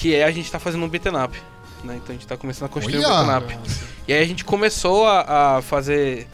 Que 0.00 0.14
é 0.14 0.24
a 0.24 0.30
gente 0.30 0.50
tá 0.50 0.58
fazendo 0.58 0.84
um 0.84 0.88
beat'em 0.88 1.12
up. 1.22 1.36
Né? 1.84 1.94
Então 1.96 2.08
a 2.08 2.12
gente 2.12 2.26
tá 2.26 2.36
começando 2.36 2.66
a 2.66 2.72
construir 2.72 2.98
um 2.98 3.04
Olha! 3.04 3.40
beat'em 3.40 3.58
up. 3.58 3.68
E 4.08 4.12
aí 4.12 4.22
a 4.22 4.26
gente 4.26 4.44
começou 4.44 5.06
a, 5.06 5.56
a 5.58 5.62
fazer 5.62 6.26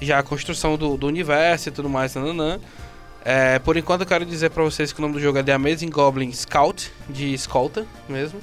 já 0.00 0.18
a 0.20 0.22
construção 0.22 0.76
do, 0.76 0.96
do 0.96 1.06
universo 1.06 1.68
e 1.68 1.72
tudo 1.72 1.88
mais, 1.88 2.14
nananã. 2.14 2.60
É, 3.24 3.58
por 3.58 3.76
enquanto 3.76 4.02
eu 4.02 4.06
quero 4.06 4.24
dizer 4.24 4.50
pra 4.50 4.62
vocês 4.62 4.92
que 4.92 5.00
o 5.00 5.02
nome 5.02 5.14
do 5.14 5.20
jogo 5.20 5.38
é 5.38 5.42
The 5.42 5.52
Amazing 5.52 5.90
Goblin 5.90 6.32
Scout, 6.32 6.90
de 7.08 7.34
escolta 7.34 7.84
mesmo. 8.08 8.40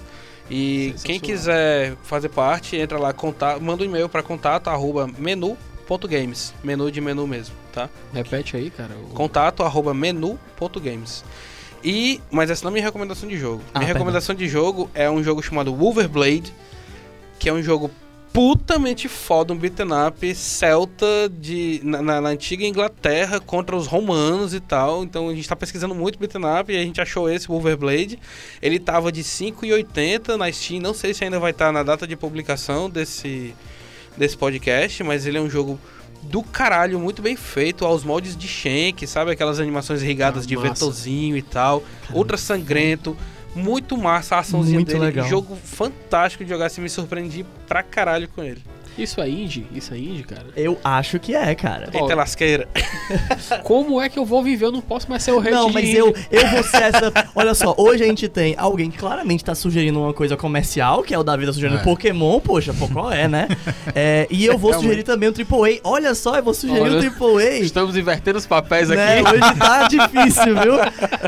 E 0.50 0.94
quem 1.04 1.20
quiser 1.20 1.96
fazer 2.04 2.30
parte, 2.30 2.76
entra 2.76 3.00
lá, 3.00 3.12
contato, 3.14 3.60
manda 3.62 3.82
um 3.82 3.86
e-mail 3.86 4.08
pra 4.08 4.22
contato 4.22 4.70
arroba 4.70 5.08
menu.games. 5.18 6.54
Menu 6.64 6.92
de 6.92 7.02
menu 7.02 7.26
mesmo, 7.26 7.56
tá? 7.74 7.90
Repete 8.14 8.56
aí, 8.58 8.70
cara. 8.70 8.92
o- 8.96 9.14
Contato 9.14 9.64
arroba 9.64 9.94
menu.games. 9.94 11.24
E, 11.86 12.20
mas 12.32 12.50
essa 12.50 12.64
não 12.64 12.72
é 12.72 12.74
minha 12.74 12.84
recomendação 12.86 13.30
de 13.30 13.38
jogo. 13.38 13.62
Ah, 13.74 13.80
minha 13.80 13.88
perdão. 13.88 13.94
recomendação 14.00 14.34
de 14.36 14.48
jogo 14.48 14.90
é 14.96 15.10
um 15.10 15.22
jogo 15.24 15.42
chamado 15.44 15.74
Wolverblade, 15.76 16.52
que 17.38 17.48
é 17.48 17.54
um 17.54 17.62
jogo 17.62 17.92
putamente 18.34 19.08
foda, 19.08 19.54
um 19.54 19.58
beat'em 19.58 19.88
up 20.08 20.36
celta 20.36 21.06
de, 21.40 21.80
na, 21.84 22.02
na- 22.02 22.20
na 22.22 22.30
antiga 22.30 22.66
Inglaterra 22.66 23.40
contra 23.40 23.76
os 23.78 23.88
romanos 23.88 24.54
e 24.54 24.60
tal. 24.60 25.04
Então 25.04 25.30
a 25.30 25.34
gente 25.36 25.48
tá 25.48 25.56
pesquisando 25.56 25.96
muito 25.96 26.20
beat'em 26.20 26.42
up 26.60 26.74
e 26.74 26.76
a 26.78 26.82
gente 26.82 27.00
achou 27.00 27.30
esse 27.30 27.48
Wolverblade. 27.48 28.20
Ele 28.62 28.78
tava 28.80 29.12
de 29.12 29.24
5,80 29.24 30.36
na 30.36 30.52
Steam, 30.52 30.82
não 30.82 30.94
sei 30.94 31.14
se 31.14 31.24
ainda 31.24 31.40
vai 31.40 31.52
estar 31.52 31.72
na 31.72 31.84
data 31.84 32.06
de 32.08 32.16
publicação 32.18 32.90
desse, 32.90 33.54
desse 34.18 34.36
podcast, 34.36 35.02
mas 35.04 35.26
ele 35.26 35.38
é 35.38 35.42
um 35.42 35.50
jogo 35.50 35.80
do 36.30 36.44
caralho, 36.44 37.00
muito 37.00 37.22
bem 37.22 37.36
feito, 37.36 37.86
aos 37.86 38.04
moldes 38.04 38.36
de 38.36 38.48
Shank, 38.48 39.06
sabe? 39.08 39.32
Aquelas 39.32 39.60
animações 39.60 40.02
irrigadas 40.02 40.44
Ah, 40.44 40.48
de 40.48 40.56
massa. 40.56 40.70
vetozinho 40.70 41.38
e 41.38 41.42
tal. 41.42 41.84
Ultra 42.14 42.38
sangrento. 42.38 43.16
Muito 43.56 43.96
massa 43.98 44.36
a 44.36 44.40
açãozinha 44.40 44.80
Muito 44.80 44.88
dele. 44.90 45.00
legal. 45.00 45.28
Jogo 45.30 45.56
fantástico 45.56 46.44
de 46.44 46.50
jogar, 46.50 46.66
assim, 46.66 46.82
me 46.82 46.90
surpreendi 46.90 47.46
pra 47.68 47.82
caralho 47.82 48.28
com 48.28 48.44
ele. 48.44 48.62
Isso 48.98 49.20
é 49.22 49.30
indie? 49.30 49.66
Isso 49.74 49.94
é 49.94 49.98
indie, 49.98 50.24
cara? 50.24 50.46
Eu 50.56 50.80
acho 50.84 51.20
que 51.20 51.36
é, 51.36 51.54
cara. 51.54 51.90
Ó, 51.94 52.04
Eita 52.04 52.16
lasqueira. 52.16 52.68
Como 53.64 54.02
é 54.02 54.08
que 54.10 54.18
eu 54.18 54.26
vou 54.26 54.42
viver? 54.42 54.66
Eu 54.66 54.72
não 54.72 54.82
posso 54.82 55.10
mais 55.10 55.22
ser 55.24 55.32
o 55.32 55.40
rei 55.40 55.52
Não, 55.52 55.68
de 55.68 55.74
mas 55.74 55.84
indie. 55.84 55.98
eu, 55.98 56.16
eu 56.32 56.48
vou 56.48 56.64
ser 56.64 56.84
essa. 56.84 57.12
Olha 57.36 57.54
só, 57.54 57.74
hoje 57.78 58.04
a 58.04 58.08
gente 58.08 58.28
tem 58.30 58.56
alguém 58.58 58.90
que 58.90 58.98
claramente 58.98 59.44
tá 59.44 59.54
sugerindo 59.54 60.00
uma 60.00 60.14
coisa 60.14 60.38
comercial, 60.38 61.04
que 61.04 61.14
é 61.14 61.20
o 61.20 61.24
Davi 61.24 61.46
tá 61.46 61.52
sugerindo 61.54 61.80
É. 61.80 61.84
Pokémon, 61.84 62.40
poxa, 62.40 62.74
pô, 62.74 62.88
qual 62.88 63.12
é, 63.12 63.28
né? 63.28 63.48
É, 63.94 64.28
e 64.30 64.46
eu 64.46 64.58
vou 64.58 64.74
sugerir 64.74 65.04
também 65.04 65.30
o 65.30 65.34
AAA. 65.34 65.80
Olha 65.84 66.14
só, 66.16 66.36
eu 66.36 66.44
vou 66.44 66.54
sugerir 66.54 66.82
Olha, 66.82 67.10
o 67.12 67.38
AAA. 67.38 67.60
Estamos 67.60 67.96
invertendo 67.96 68.38
os 68.38 68.46
papéis 68.46 68.90
Né? 68.90 69.20
aqui. 69.20 69.30
Hoje 69.36 69.56
tá 69.58 69.88
difícil, 69.88 70.56
viu? 70.60 70.74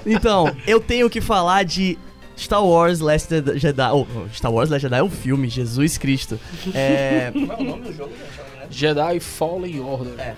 Então, 0.06 0.54
eu 0.66 0.80
tenho 0.80 1.10
que 1.10 1.22
falar 1.22 1.64
de 1.64 1.98
Star 2.38 2.64
Wars 2.64 3.00
Last 3.00 3.30
Jedi. 3.56 3.92
Oh, 3.92 4.06
Star 4.34 4.52
Wars 4.52 4.70
Last 4.70 4.84
Jedi 4.84 5.00
é 5.00 5.04
o 5.04 5.10
filme, 5.10 5.50
Jesus 5.50 5.98
Cristo. 5.98 6.40
É. 6.74 7.32
Como 7.34 7.52
é 7.52 7.56
o 7.56 7.64
nome 7.64 7.82
do 7.84 7.94
jogo, 7.94 8.12
Jedi 8.70 9.20
Fallen 9.20 9.80
Order. 9.80 10.14
É. 10.20 10.36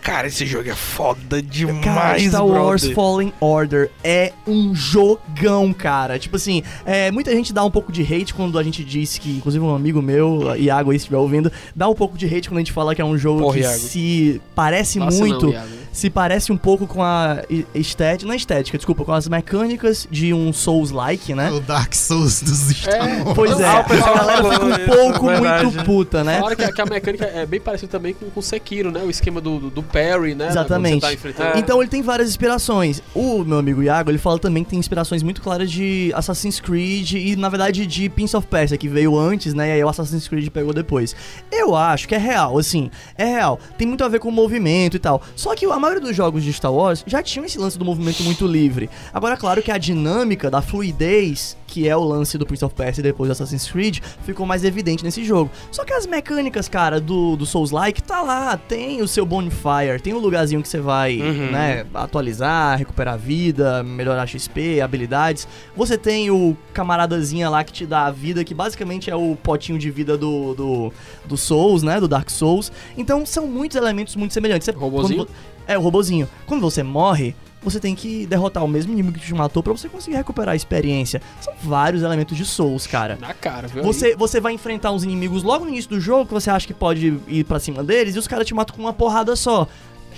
Cara, 0.00 0.28
esse 0.28 0.46
jogo 0.46 0.70
é 0.70 0.74
foda 0.74 1.20
Cara, 1.30 1.42
demais, 1.42 2.22
Star 2.22 2.46
Wars 2.46 2.80
brother. 2.82 2.94
Fallen 2.94 3.32
Order 3.40 3.90
é 4.02 4.32
um 4.46 4.74
jogão, 4.74 5.72
cara. 5.72 6.18
Tipo 6.18 6.36
assim, 6.36 6.62
é, 6.86 7.10
muita 7.10 7.30
gente 7.32 7.52
dá 7.52 7.62
um 7.64 7.70
pouco 7.70 7.92
de 7.92 8.02
hate 8.02 8.32
quando 8.32 8.58
a 8.58 8.62
gente 8.62 8.82
diz 8.84 9.18
que, 9.18 9.30
inclusive 9.36 9.62
um 9.62 9.74
amigo 9.74 10.00
meu, 10.00 10.56
Iago, 10.56 10.92
aí 10.92 10.98
se 10.98 11.02
estiver 11.02 11.18
ouvindo, 11.18 11.52
dá 11.76 11.88
um 11.88 11.94
pouco 11.94 12.16
de 12.16 12.24
hate 12.26 12.48
quando 12.48 12.58
a 12.58 12.60
gente 12.60 12.72
fala 12.72 12.94
que 12.94 13.02
é 13.02 13.04
um 13.04 13.18
jogo 13.18 13.40
Porra, 13.40 13.54
que 13.54 13.60
Iago. 13.60 13.78
se 13.78 14.40
parece 14.54 14.98
Passa 14.98 15.18
muito. 15.18 15.52
não. 15.52 15.77
Se 15.92 16.08
parece 16.10 16.52
um 16.52 16.56
pouco 16.56 16.86
com 16.86 17.02
a 17.02 17.42
estética, 17.74 18.26
não 18.26 18.32
é 18.34 18.36
estética, 18.36 18.76
desculpa, 18.78 19.04
com 19.04 19.12
as 19.12 19.28
mecânicas 19.28 20.06
de 20.10 20.32
um 20.32 20.52
Souls-like, 20.52 21.34
né? 21.34 21.50
O 21.50 21.60
Dark 21.60 21.94
Souls 21.94 22.42
dos 22.42 22.58
Star 22.70 22.94
É. 22.94 23.34
Pois 23.34 23.58
é, 23.58 23.64
Ah, 23.66 23.84
o 23.88 23.92
a 23.92 24.14
galera 24.14 24.44
fica 24.52 24.64
um 24.64 24.86
pouco 24.86 25.30
é 25.30 25.62
muito 25.64 25.84
puta, 25.84 26.22
né? 26.24 26.38
Falaram 26.38 26.56
que, 26.56 26.64
a- 26.64 26.72
que 26.72 26.80
a 26.80 26.86
mecânica 26.86 27.24
é 27.26 27.44
bem 27.46 27.60
parecida 27.60 27.90
também 27.90 28.14
com, 28.14 28.28
com 28.30 28.42
Sekiro, 28.42 28.90
né? 28.90 29.00
O 29.02 29.10
esquema 29.10 29.40
do, 29.40 29.58
do, 29.58 29.70
do 29.70 29.82
parry, 29.82 30.34
né? 30.34 30.48
Exatamente. 30.48 31.00
Tá 31.00 31.12
enfrentando. 31.12 31.58
Então 31.58 31.80
ele 31.80 31.90
tem 31.90 32.02
várias 32.02 32.28
inspirações. 32.28 33.02
O 33.14 33.44
meu 33.44 33.58
amigo 33.58 33.82
Iago, 33.82 34.10
ele 34.10 34.18
fala 34.18 34.38
também 34.38 34.64
que 34.64 34.70
tem 34.70 34.78
inspirações 34.78 35.22
muito 35.22 35.40
claras 35.42 35.70
de 35.70 36.12
Assassin's 36.14 36.60
Creed 36.60 37.12
e, 37.12 37.36
na 37.36 37.48
verdade, 37.48 37.86
de 37.86 38.08
Prince 38.08 38.36
of 38.36 38.46
Persia, 38.46 38.76
que 38.76 38.88
veio 38.88 39.18
antes, 39.18 39.54
né? 39.54 39.68
E 39.68 39.72
aí 39.72 39.84
o 39.84 39.88
Assassin's 39.88 40.28
Creed 40.28 40.48
pegou 40.50 40.72
depois. 40.72 41.14
Eu 41.50 41.74
acho 41.74 42.06
que 42.08 42.14
é 42.14 42.18
real, 42.18 42.58
assim, 42.58 42.90
é 43.16 43.24
real. 43.24 43.58
Tem 43.76 43.86
muito 43.86 44.04
a 44.04 44.08
ver 44.08 44.18
com 44.20 44.28
o 44.28 44.32
movimento 44.32 44.96
e 44.96 44.98
tal. 45.00 45.22
Só 45.34 45.54
que 45.54 45.66
a 45.66 45.77
maioria 45.78 46.00
dos 46.02 46.14
jogos 46.16 46.42
de 46.44 46.52
Star 46.52 46.72
Wars 46.72 47.04
já 47.06 47.22
tinham 47.22 47.44
esse 47.44 47.58
lance 47.58 47.78
do 47.78 47.84
movimento 47.84 48.22
muito 48.22 48.46
livre. 48.46 48.88
Agora, 49.12 49.36
claro 49.36 49.62
que 49.62 49.70
a 49.70 49.78
dinâmica 49.78 50.50
da 50.50 50.60
fluidez, 50.60 51.56
que 51.66 51.88
é 51.88 51.96
o 51.96 52.02
lance 52.02 52.38
do 52.38 52.46
Prince 52.46 52.64
of 52.64 52.74
Persia 52.74 53.00
e 53.00 53.04
depois 53.04 53.28
do 53.28 53.32
Assassin's 53.32 53.70
Creed, 53.70 53.98
ficou 54.24 54.46
mais 54.46 54.64
evidente 54.64 55.04
nesse 55.04 55.22
jogo. 55.24 55.50
Só 55.70 55.84
que 55.84 55.92
as 55.92 56.06
mecânicas, 56.06 56.68
cara, 56.68 57.00
do, 57.00 57.36
do 57.36 57.44
Souls-like, 57.44 58.02
tá 58.02 58.22
lá. 58.22 58.56
Tem 58.56 59.02
o 59.02 59.08
seu 59.08 59.26
Bonfire, 59.26 60.00
tem 60.02 60.14
o 60.14 60.18
lugarzinho 60.18 60.62
que 60.62 60.68
você 60.68 60.80
vai, 60.80 61.20
Uhum. 61.20 61.50
né, 61.50 61.84
atualizar, 61.94 62.78
recuperar 62.78 63.18
vida, 63.18 63.82
melhorar 63.82 64.26
XP, 64.26 64.80
habilidades. 64.80 65.46
Você 65.76 65.98
tem 65.98 66.30
o 66.30 66.56
camaradazinha 66.72 67.50
lá 67.50 67.62
que 67.62 67.72
te 67.72 67.84
dá 67.86 68.06
a 68.06 68.10
vida, 68.10 68.42
que 68.44 68.54
basicamente 68.54 69.10
é 69.10 69.16
o 69.16 69.36
potinho 69.36 69.78
de 69.78 69.90
vida 69.90 70.16
do, 70.16 70.54
do, 70.54 70.92
do 71.26 71.36
Souls, 71.36 71.82
né, 71.82 72.00
do 72.00 72.08
Dark 72.08 72.30
Souls. 72.30 72.72
Então 72.96 73.26
são 73.26 73.46
muitos 73.46 73.76
elementos 73.76 74.16
muito 74.16 74.32
semelhantes. 74.32 74.66
Você, 74.66 74.72
Robozinho? 74.72 75.26
quando 75.26 75.30
é, 75.68 75.78
o 75.78 75.80
robozinho. 75.80 76.28
Quando 76.46 76.62
você 76.62 76.82
morre, 76.82 77.36
você 77.62 77.78
tem 77.78 77.94
que 77.94 78.26
derrotar 78.26 78.64
o 78.64 78.68
mesmo 78.68 78.92
inimigo 78.92 79.18
que 79.18 79.26
te 79.26 79.34
matou 79.34 79.62
pra 79.62 79.72
você 79.72 79.88
conseguir 79.88 80.16
recuperar 80.16 80.52
a 80.52 80.56
experiência. 80.56 81.20
São 81.40 81.52
vários 81.62 82.02
elementos 82.02 82.36
de 82.36 82.44
Souls, 82.44 82.86
cara. 82.86 83.18
Na 83.20 83.34
cara, 83.34 83.68
viu? 83.68 83.82
Você, 83.82 84.16
você 84.16 84.40
vai 84.40 84.52
enfrentar 84.52 84.92
uns 84.92 85.04
inimigos 85.04 85.42
logo 85.42 85.64
no 85.64 85.70
início 85.70 85.90
do 85.90 86.00
jogo 86.00 86.26
que 86.26 86.34
você 86.34 86.50
acha 86.50 86.66
que 86.66 86.74
pode 86.74 87.20
ir 87.26 87.44
pra 87.44 87.58
cima 87.60 87.82
deles 87.84 88.14
e 88.16 88.18
os 88.18 88.26
caras 88.26 88.46
te 88.46 88.54
matam 88.54 88.74
com 88.74 88.82
uma 88.82 88.92
porrada 88.92 89.34
só. 89.36 89.66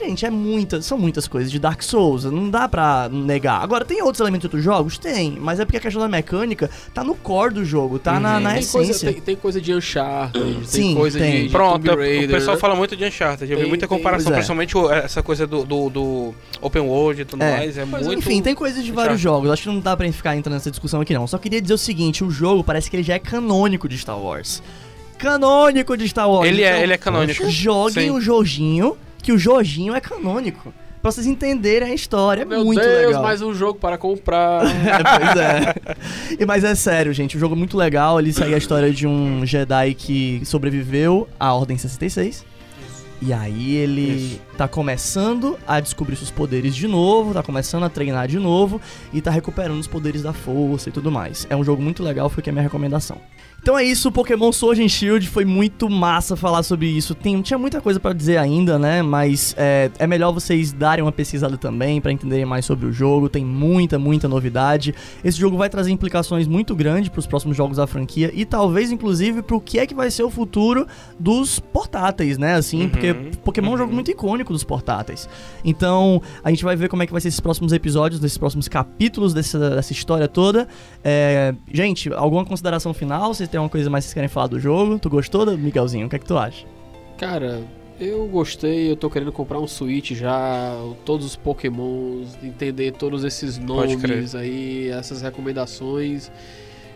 Gente, 0.02 0.24
é 0.24 0.30
muitas, 0.30 0.86
são 0.86 0.96
muitas 0.96 1.28
coisas 1.28 1.52
de 1.52 1.58
Dark 1.58 1.82
Souls, 1.82 2.24
não 2.24 2.48
dá 2.48 2.66
pra 2.66 3.08
negar. 3.10 3.62
Agora, 3.62 3.84
tem 3.84 4.00
outros 4.02 4.20
elementos 4.20 4.40
de 4.42 4.46
outros 4.46 4.64
jogos? 4.64 4.96
Tem, 4.96 5.36
mas 5.38 5.60
é 5.60 5.64
porque 5.66 5.76
a 5.76 5.80
questão 5.80 6.00
da 6.00 6.08
mecânica 6.08 6.70
tá 6.94 7.04
no 7.04 7.14
core 7.14 7.52
do 7.52 7.64
jogo, 7.66 7.98
tá 7.98 8.18
na, 8.18 8.40
na 8.40 8.54
tem 8.54 8.64
coisa, 8.64 8.90
essência. 8.92 9.12
tem, 9.12 9.20
tem 9.20 9.36
coisa 9.36 9.60
de 9.60 9.74
Uncharted, 9.74 10.66
Sim, 10.66 10.80
tem 10.88 10.94
coisa 10.94 11.18
tem. 11.18 11.32
de, 11.32 11.42
de 11.44 11.48
Pronto, 11.50 11.84
Tomb 11.84 12.02
é- 12.02 12.06
Raider, 12.06 12.30
o 12.30 12.32
pessoal 12.32 12.56
né? 12.56 12.60
fala 12.60 12.74
muito 12.74 12.96
de 12.96 13.04
Uncharted. 13.04 13.52
Eu 13.52 13.58
vi 13.58 13.66
muita 13.66 13.86
tem- 13.86 13.96
comparação, 13.98 14.32
é. 14.32 14.34
principalmente 14.36 14.74
essa 15.04 15.22
coisa 15.22 15.46
do, 15.46 15.64
do, 15.66 15.90
do 15.90 16.34
Open 16.62 16.82
World 16.82 17.20
e 17.20 17.24
tudo 17.26 17.42
É. 17.42 17.56
mais. 17.58 17.76
É 17.76 17.84
Mas, 17.84 18.06
muito. 18.06 18.18
Enfim, 18.20 18.40
tem 18.40 18.54
coisas 18.54 18.82
de 18.82 18.90
vários 18.92 19.20
Uncharted. 19.20 19.22
jogos. 19.22 19.50
Acho 19.50 19.62
que 19.64 19.68
não 19.68 19.80
dá 19.80 19.94
pra 19.94 20.10
ficar 20.10 20.34
entrando 20.34 20.54
nessa 20.54 20.70
discussão 20.70 21.02
aqui, 21.02 21.12
não. 21.12 21.26
Só 21.26 21.36
queria 21.36 21.60
dizer 21.60 21.74
o 21.74 21.78
seguinte: 21.78 22.24
o 22.24 22.30
jogo 22.30 22.64
parece 22.64 22.88
que 22.88 22.96
ele 22.96 23.02
já 23.02 23.14
é 23.14 23.18
canônico 23.18 23.86
de 23.86 23.98
Star 23.98 24.18
Wars. 24.18 24.62
Canônico 25.18 25.96
de 25.96 26.08
Star 26.08 26.30
Wars. 26.30 26.48
Ele 26.48 26.62
é, 26.62 26.70
Então, 26.70 26.82
ele 26.82 26.92
é 26.94 26.96
canônico. 26.96 27.50
Joguem 27.50 28.04
Sim. 28.06 28.10
o 28.10 28.20
Jorginho, 28.20 28.96
que 29.22 29.32
o 29.32 29.38
Jorginho 29.38 29.94
é 29.94 30.00
canônico. 30.00 30.72
Pra 31.00 31.10
vocês 31.10 31.26
entenderem 31.26 31.90
a 31.92 31.94
história. 31.94 32.42
É 32.42 32.44
Meu 32.44 32.62
muito 32.62 32.80
Deus, 32.80 33.06
legal. 33.06 33.22
mais 33.22 33.40
um 33.40 33.54
jogo 33.54 33.78
para 33.78 33.96
comprar. 33.96 34.66
É, 34.66 34.98
pois 35.18 35.36
é. 35.36 36.36
E, 36.38 36.44
mas 36.44 36.62
é 36.62 36.74
sério, 36.74 37.10
gente. 37.14 37.38
O 37.38 37.40
jogo 37.40 37.54
é 37.54 37.58
muito 37.58 37.74
legal. 37.76 38.20
Ele 38.20 38.32
segue 38.32 38.54
a 38.54 38.58
história 38.58 38.92
de 38.92 39.06
um 39.06 39.46
Jedi 39.46 39.94
que 39.94 40.42
sobreviveu 40.44 41.26
à 41.38 41.54
Ordem 41.54 41.78
66. 41.78 42.44
E 43.22 43.32
aí 43.32 43.76
ele 43.76 44.12
Isso. 44.12 44.40
tá 44.56 44.66
começando 44.66 45.58
a 45.66 45.78
descobrir 45.78 46.16
seus 46.16 46.30
poderes 46.30 46.74
de 46.74 46.88
novo, 46.88 47.34
tá 47.34 47.42
começando 47.42 47.84
a 47.84 47.88
treinar 47.90 48.26
de 48.26 48.38
novo 48.38 48.80
e 49.12 49.20
tá 49.20 49.30
recuperando 49.30 49.78
os 49.78 49.86
poderes 49.86 50.22
da 50.22 50.32
força 50.32 50.88
e 50.88 50.92
tudo 50.92 51.10
mais. 51.10 51.46
É 51.50 51.56
um 51.56 51.62
jogo 51.62 51.82
muito 51.82 52.02
legal, 52.02 52.30
foi 52.30 52.42
que 52.42 52.48
é 52.48 52.52
a 52.52 52.54
minha 52.54 52.62
recomendação. 52.62 53.18
Então 53.62 53.78
é 53.78 53.84
isso, 53.84 54.10
Pokémon 54.10 54.50
Sword 54.52 54.82
and 54.82 54.88
Shield, 54.88 55.28
foi 55.28 55.44
muito 55.44 55.88
massa 55.88 56.34
falar 56.34 56.62
sobre 56.62 56.86
isso. 56.86 57.14
Tem, 57.14 57.40
tinha 57.42 57.58
muita 57.58 57.80
coisa 57.80 58.00
pra 58.00 58.12
dizer 58.12 58.38
ainda, 58.38 58.78
né? 58.78 59.02
Mas 59.02 59.54
é, 59.56 59.90
é 59.98 60.06
melhor 60.06 60.32
vocês 60.32 60.72
darem 60.72 61.04
uma 61.04 61.12
pesquisada 61.12 61.56
também 61.56 62.00
pra 62.00 62.10
entenderem 62.10 62.44
mais 62.44 62.64
sobre 62.64 62.86
o 62.86 62.92
jogo. 62.92 63.28
Tem 63.28 63.44
muita, 63.44 63.98
muita 63.98 64.26
novidade. 64.28 64.94
Esse 65.22 65.38
jogo 65.38 65.56
vai 65.56 65.68
trazer 65.68 65.90
implicações 65.90 66.46
muito 66.48 66.74
grandes 66.74 67.10
pros 67.10 67.26
próximos 67.26 67.56
jogos 67.56 67.76
da 67.76 67.86
franquia 67.86 68.30
e 68.34 68.44
talvez, 68.44 68.90
inclusive, 68.90 69.42
pro 69.42 69.60
que 69.60 69.78
é 69.78 69.86
que 69.86 69.94
vai 69.94 70.10
ser 70.10 70.22
o 70.22 70.30
futuro 70.30 70.86
dos 71.18 71.58
portáteis, 71.58 72.38
né? 72.38 72.54
Assim, 72.54 72.80
Uhum, 72.80 72.88
porque 72.88 73.14
Pokémon 73.44 73.72
é 73.72 73.74
um 73.74 73.78
jogo 73.78 73.90
uhum. 73.90 73.94
muito 73.96 74.10
icônico 74.10 74.52
dos 74.52 74.64
portáteis. 74.64 75.28
Então, 75.64 76.22
a 76.42 76.50
gente 76.50 76.64
vai 76.64 76.76
ver 76.76 76.88
como 76.88 77.02
é 77.02 77.06
que 77.06 77.12
vai 77.12 77.20
ser 77.20 77.28
esses 77.28 77.40
próximos 77.40 77.72
episódios, 77.72 78.20
desses 78.20 78.38
próximos 78.38 78.68
capítulos 78.68 79.34
dessa, 79.34 79.70
dessa 79.70 79.92
história 79.92 80.26
toda. 80.26 80.66
É, 81.04 81.54
gente, 81.70 82.12
alguma 82.12 82.44
consideração 82.44 82.94
final? 82.94 83.34
Vocês 83.34 83.49
têm 83.50 83.58
alguma 83.58 83.70
coisa 83.70 83.90
mais 83.90 84.04
que 84.04 84.08
vocês 84.08 84.14
querem 84.14 84.28
falar 84.28 84.46
do 84.46 84.60
jogo? 84.60 84.98
Tu 84.98 85.10
gostou, 85.10 85.44
Miguelzinho? 85.56 86.06
O 86.06 86.10
que 86.10 86.16
é 86.16 86.18
que 86.18 86.26
tu 86.26 86.38
acha? 86.38 86.66
Cara, 87.18 87.62
eu 88.00 88.26
gostei, 88.26 88.90
eu 88.90 88.96
tô 88.96 89.10
querendo 89.10 89.30
comprar 89.30 89.58
um 89.58 89.66
Switch 89.66 90.12
já, 90.12 90.72
todos 91.04 91.26
os 91.26 91.36
Pokémons, 91.36 92.38
entender 92.42 92.92
todos 92.92 93.24
esses 93.24 93.58
nomes 93.58 94.34
aí, 94.34 94.88
essas 94.88 95.20
recomendações. 95.20 96.30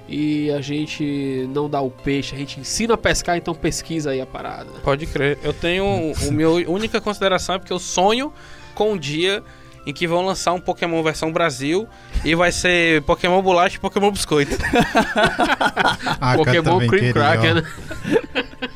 E 0.09 0.51
a 0.51 0.61
gente 0.61 1.49
não 1.53 1.69
dá 1.69 1.81
o 1.81 1.91
peixe, 1.91 2.35
a 2.35 2.39
gente 2.39 2.61
ensina 2.61 2.95
a 2.95 2.97
pescar, 2.97 3.37
então 3.37 3.55
pesquisa 3.55 4.11
aí 4.11 4.21
a 4.21 4.27
parada. 4.27 4.71
Pode 4.83 5.07
crer. 5.07 5.39
Eu 5.43 5.53
tenho. 5.53 6.13
O 6.29 6.33
meu 6.33 6.55
única 6.71 7.01
consideração 7.01 7.55
é 7.55 7.59
porque 7.59 7.73
eu 7.73 7.79
sonho 7.79 8.33
com 8.75 8.93
um 8.93 8.99
dia 8.99 9.43
em 9.87 9.93
que 9.93 10.07
vão 10.07 10.25
lançar 10.25 10.53
um 10.53 10.61
Pokémon 10.61 11.03
versão 11.03 11.33
Brasil 11.33 11.89
e 12.25 12.35
vai 12.35 12.51
ser 12.53 13.03
Pokémon 13.03 13.41
Bolacha 13.43 13.77
e 13.77 13.81
Pokémon 13.81 14.11
Biscoito. 14.11 14.57
Ah, 16.21 16.37
Pokémon 16.37 16.79
Cream 16.79 16.89
queria, 16.91 17.11
ó. 17.11 17.13
Cracker, 17.13 17.55
né? 17.57 17.63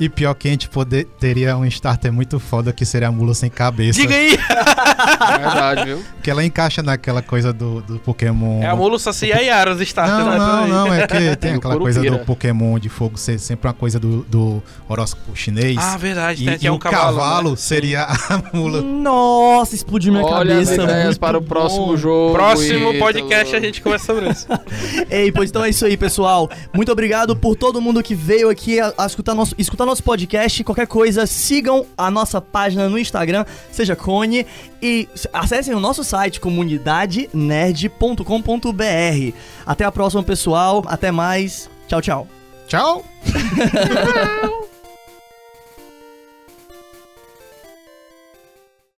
E 0.00 0.08
pior 0.08 0.34
que 0.34 0.48
a 0.48 0.50
gente 0.50 0.68
poder, 0.68 1.04
teria 1.18 1.56
um 1.56 1.64
starter 1.64 2.12
muito 2.12 2.38
foda 2.38 2.72
que 2.72 2.84
seria 2.84 3.08
a 3.08 3.12
mula 3.12 3.34
sem 3.34 3.50
cabeça. 3.50 4.00
Diga 4.00 4.14
aí! 4.14 4.34
É 4.34 5.38
verdade, 5.38 5.84
viu? 5.84 6.04
Que 6.22 6.30
ela 6.30 6.44
encaixa 6.44 6.82
naquela 6.82 7.22
coisa 7.22 7.52
do, 7.52 7.80
do 7.82 7.98
Pokémon. 7.98 8.62
É 8.62 8.66
a 8.66 8.76
Mulu 8.76 8.98
Saci 8.98 9.26
e 9.26 9.32
a 9.32 9.38
Yara, 9.38 9.74
os 9.74 9.80
starters. 9.80 10.18
Não, 10.18 10.30
né? 10.30 10.38
não, 10.38 10.68
não, 10.68 10.94
é 10.94 11.06
que 11.06 11.36
tem 11.36 11.54
aquela 11.56 11.76
coisa 11.76 12.02
do 12.02 12.18
Pokémon 12.20 12.78
de 12.78 12.88
fogo 12.88 13.18
ser 13.18 13.38
sempre 13.38 13.68
uma 13.68 13.74
coisa 13.74 13.98
do, 13.98 14.22
do 14.24 14.62
horóscopo 14.88 15.34
chinês. 15.34 15.76
Ah, 15.78 15.96
verdade, 15.96 16.44
e 16.44 16.48
aqui 16.48 16.64
e 16.64 16.68
é 16.68 16.70
o 16.70 16.74
um 16.74 16.78
cavalo. 16.78 17.50
né? 17.50 17.56
seria 17.56 18.04
a 18.04 18.42
mula. 18.52 18.80
Nossa, 18.82 19.74
explodiu 19.74 20.12
minha 20.12 20.24
Olha 20.24 20.58
as 20.58 20.68
cabeça. 20.68 20.82
ideias 20.82 21.04
muito 21.06 21.20
para 21.20 21.38
o 21.38 21.40
bom. 21.40 21.46
próximo 21.46 21.96
jogo. 21.96 22.34
Próximo 22.34 22.88
Eita, 22.92 22.98
podcast 22.98 23.56
a 23.56 23.60
gente 23.60 23.82
conversa 23.82 24.06
sobre 24.06 24.30
isso. 24.30 24.46
Ei, 25.10 25.32
pois 25.32 25.50
então 25.50 25.64
é 25.64 25.70
isso 25.70 25.84
aí, 25.84 25.96
pessoal. 25.96 26.48
Muito 26.72 26.90
obrigado 26.92 27.36
por 27.36 27.56
todo 27.56 27.80
mundo 27.80 28.02
que 28.02 28.14
veio 28.14 28.48
aqui 28.48 28.80
a, 28.80 28.92
a 28.98 29.06
escutar, 29.06 29.34
nosso, 29.34 29.47
escutar 29.56 29.86
nosso 29.86 30.02
podcast. 30.02 30.62
Qualquer 30.64 30.86
coisa, 30.86 31.26
sigam 31.26 31.86
a 31.96 32.10
nossa 32.10 32.40
página 32.40 32.88
no 32.88 32.98
Instagram, 32.98 33.44
seja 33.70 33.96
Cone, 33.96 34.46
e 34.82 35.08
acessem 35.32 35.74
o 35.74 35.80
nosso 35.80 36.04
site 36.04 36.40
comunidadenerd.com.br. 36.40 39.36
Até 39.64 39.84
a 39.84 39.92
próxima, 39.92 40.22
pessoal. 40.22 40.82
Até 40.86 41.10
mais. 41.10 41.70
Tchau, 41.86 42.02
tchau. 42.02 42.28
Tchau! 42.66 43.04